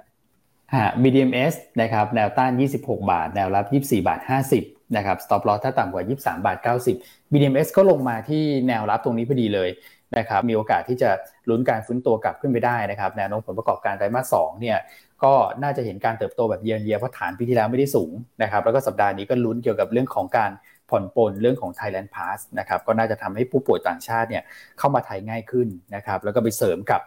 [0.76, 4.20] ฮะ BDMs นะครับแนวต้าน 26 บาท แนวรับ 24 บาท
[4.58, 6.58] 50 นะครับ stop loss ถ้าต่ำกว่า 23 บาท
[6.96, 9.70] 90 BDMs ก็ลงมาที่แนวรับตรงนี้พอดีเลย
[10.18, 11.10] นะครับมีโอกาสที่จะ
[11.50, 14.78] ลุ้นการฟื้นตัวกลับขึ้นไปได้นะครับแนวโน้มผลประกอบการไตรมาส2เนี่ย
[15.24, 15.34] ก็
[15.64, 18.12] น่าจะเห็นการเติบโตแบบเยียร์เยียเพราะฐานปีที่แล้วไม่ได้สูง
[18.44, 20.52] นะครับแล้วก็สัปดาห์นี้ก็ลุ้นเกี่ยวกับเรื่องของการ
[20.90, 24.44] ผ่อนปลนเรื่องของ Thailand Pass นะครับก็น่าจะทำให้ผู้ป่วยต่างชาติเนี่ย
[24.80, 27.02] เข้ามาไทยง่ายขึ้นนะครับแล้วก็ไปเสริมกับ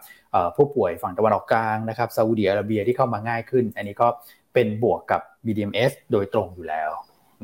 [0.55, 4.07] ผู้ป่วยฝั่งตะวันออกกลางนะครับซาอุดิอาระเบียที่เข้ามาง่ายขึ้น อันนี้ก็
[4.53, 6.89] เป็นบวกกับ BDMs โดยตรงอยู่แล้ว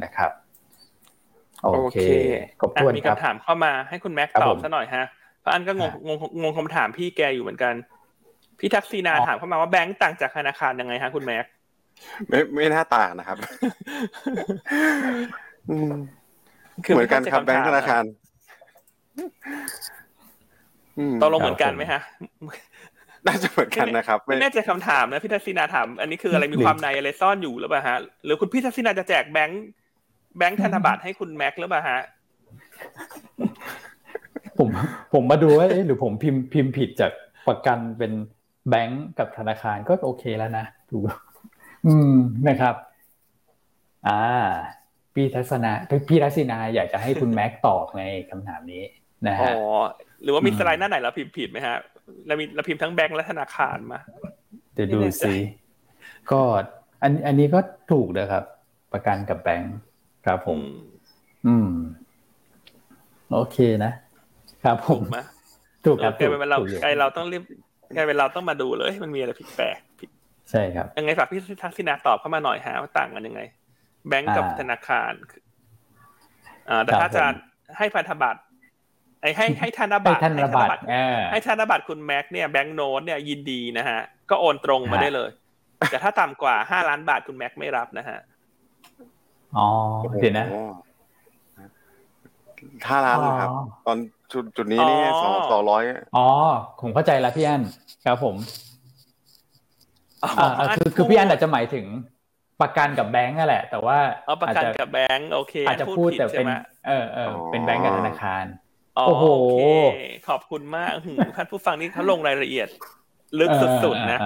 [0.03, 0.31] นะครับ
[1.63, 1.97] โอเค
[2.61, 7.73] ขอบคุณมีครับคำถามเข้ามาให้คุณแม็กตอบซะหน่อยฮะเพราะอันก็งงงงงงคำถามพี่แกอยู่เหมือนกัน
[8.59, 11.45] พี่ทักษีนาถามเข้ามาว่าแบงก์ต่างจากธนาคารยังไงฮะคุณแม็ก
[12.29, 13.37] ไม่ไม่น่าต่างนะครับ
[16.93, 18.03] เหมือนกันครับแบงก์ธนาคาร
[21.21, 22.01] ตกลงเหมือนกันไหมฮะ
[23.27, 29.63] น่าจะเหมือนกันนะครับไม่แน่ใจคำถามนะพี่ทักษิณาถาม อันนี้คืออะไรมีความในอะไรซ่อนอยู่หรือเปล่าฮะหรือคุณพี่ทักษิณาจะแจกแบงค์
[30.37, 32.01] แบงค์ธนบัตรให้คุณแม็กหรือเปล่าฮะ
[34.59, 34.69] ผม
[35.13, 37.11] ผมมาดูว่าเอ๊ะหรือผมพิมพ์พิมพ์ผิดจาก
[37.47, 38.13] ประกันเป็น
[38.69, 41.03] แบงก์กับธนาคารก็โอเคแล้วนะถูก
[41.87, 42.13] อืม
[42.47, 42.75] นะครับ
[44.07, 44.21] อ่า
[45.13, 45.71] พี่ทัศนา
[46.09, 48.83] พี่ทัศนาอยากจะให้คุณแม็กตอบในคำถามนี้
[49.27, 49.61] นะฮะอ๋อ
[50.23, 51.77] หรือว่ามีสไลด์หน้าไหนเราพิมพ์ผิดไหมฮะ
[52.27, 53.99] เรามีเราพิมพ์ทั้งแบงก์และธนาคารมา
[54.73, 55.33] เดี๋ยวดูสิ
[56.31, 56.41] ก็
[57.01, 57.59] อันอันนี้ก็
[57.91, 58.43] ถูกนะครับ
[58.93, 59.75] ประกันกับแบงก์
[60.25, 60.59] ครับผม
[61.47, 61.69] อืม
[63.33, 63.91] โอเคนะ
[64.63, 65.01] ครับผม
[65.85, 67.43] ถูกครับกลายเป็นเรากลายเราต้องรีบ
[67.95, 70.09] กลายเป็นเราต้องมาดูเลยมันมีอะไรผิดแปลกผิด
[70.51, 73.41] ใช่ครับยังไงฝากพี่ทักษิณาตอบเข้ามาหน่อยฮะว่าต่างกันยังไง
[74.07, 75.11] แบงก์กับธนาคาร
[76.69, 77.23] อ่าแต่ถ้าจะ
[77.77, 78.41] ให้พันธบัตร
[79.21, 80.81] ไอ้ให้ให้ธนบัตรให้ธนบัตร
[81.31, 83.99] ให้ธนบัตรคุณแม็กเนี่ยแบงก์โน้ตเนี่ยยินดีนะฮะ
[84.29, 85.29] ก็โอนตรงมาได้เลย
[85.89, 88.19] แต่ถ้าต่ำกว่าห้าล้านบาทคุณแม็กไม่รับนะฮะ
[89.57, 89.67] อ๋อ
[90.21, 90.47] เดี๋ยวนะ
[92.89, 93.49] ห้าล้านครับ
[93.85, 93.97] ตอน
[94.33, 95.83] จุดจุดนี้นี่สองสองร้อย
[96.17, 96.27] อ๋อ
[96.81, 97.61] ผมเข้าใจแล้วพี่อัน
[98.05, 98.35] ครับผม
[100.23, 101.85] อ่าคือคือพี่อันอาจจะหมายถึง
[102.61, 103.97] ประกันกับแบงก์นั่นแหละ แต่ว่า
[104.41, 106.47] ประกันกับแบงก์โอเคอาจจะพูดแต่เป็น
[106.87, 108.45] เออเออเป็นแบงก์กับธนาคาร
[108.97, 109.25] โอ้โห
[110.29, 110.91] ขอบคุณมาก
[111.35, 112.67] ท่านผู้ฟังนี่เขาลงรายละเอียด
[113.39, 113.49] ลึก
[113.83, 114.19] สุดๆนะ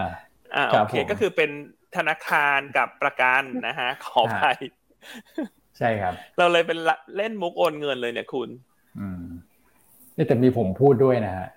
[0.55, 1.49] อ่าโอเคก็คือเป็น
[1.97, 4.45] ธนาคารกับประกันนะฮะขอไป
[5.77, 6.77] ใช่ครับ เราเลยเป็น
[7.17, 8.49] เล่นมุกโอนเงินเลยเนี่ยคุณ
[8.99, 9.23] อืม
[10.27, 11.47] แต่มีผมพูดด้วยนะฮะ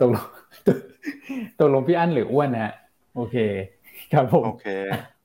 [0.00, 0.26] ตกลง
[1.58, 2.72] ตกลงพี่อั้นหรืออ้วนนะฮะ
[3.16, 3.36] โอเค
[4.12, 4.68] ครับผมโอเค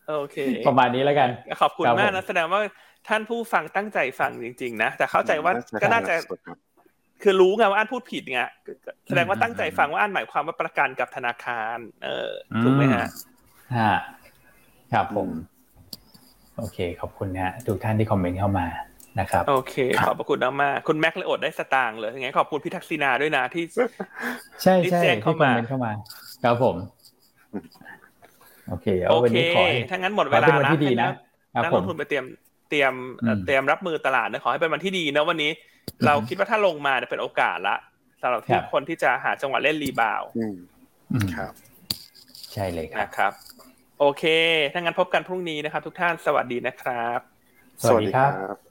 [0.10, 0.38] โอเค
[0.68, 1.30] ประมาณนี้แล้วกัน
[1.62, 2.60] ขอบคุณมากนะแสดงว่า
[3.08, 6.16] ท่านผู้ฟังตั้งใจฟังจริง ๆ นะ แต่เข้าใจว่าก็น่าจะ
[7.24, 8.41] คือรู้ไงว่าอันพูดผิดไง
[9.08, 12.32] แสดงว่าตั้งใจฟังว่าอันหมายความว่าประกันกับธนาคาร เออ
[12.64, 13.08] ถูกไหมฮะ
[13.78, 13.93] ฮะ
[14.93, 15.30] ครับผม
[16.58, 18.68] โอเค ขอบคุณฮะทุกท่านที่คอมเมนต์เข้ามา
[19.20, 23.64] นะครับโอเค ขอบพระคุณมากคุณแม็กเลยอดได้สตางค์เลยยังไงขอบคุณพี่ทักษิณาด้วยนะที่
[24.64, 25.91] ใช่ใช่ที่คอมเมนต์เข้ามา
[26.43, 26.76] ครับผม
[28.70, 31.09] โอเคเอาวันนี้ขอให้ถ้างั้นหมดเวลาแล้วที่ดีนะ
[31.64, 32.26] นักลงทุนไปเตรียม
[32.70, 32.93] เตรียม
[33.45, 35.51] เตรียมรับมือตลาดนะขอให้เป็นวันที่ดีนะวันนี้
[36.05, 37.76] เราคิดว่าถ้าลงมาเป็นโอกาสละ
[38.22, 40.24] สำหรับที่คนที่จะหาจังหวะเล่นรีบาว
[41.36, 41.53] ครับ
[42.53, 43.34] ใช่เลยครับครับ
[43.99, 44.24] โอเค
[44.74, 47.20] ถ้างั้นพบกันพรุ่งนี้นะครับ ทุกท่านสวัสดีนะครับ
[47.89, 48.70] สวัสดีครับ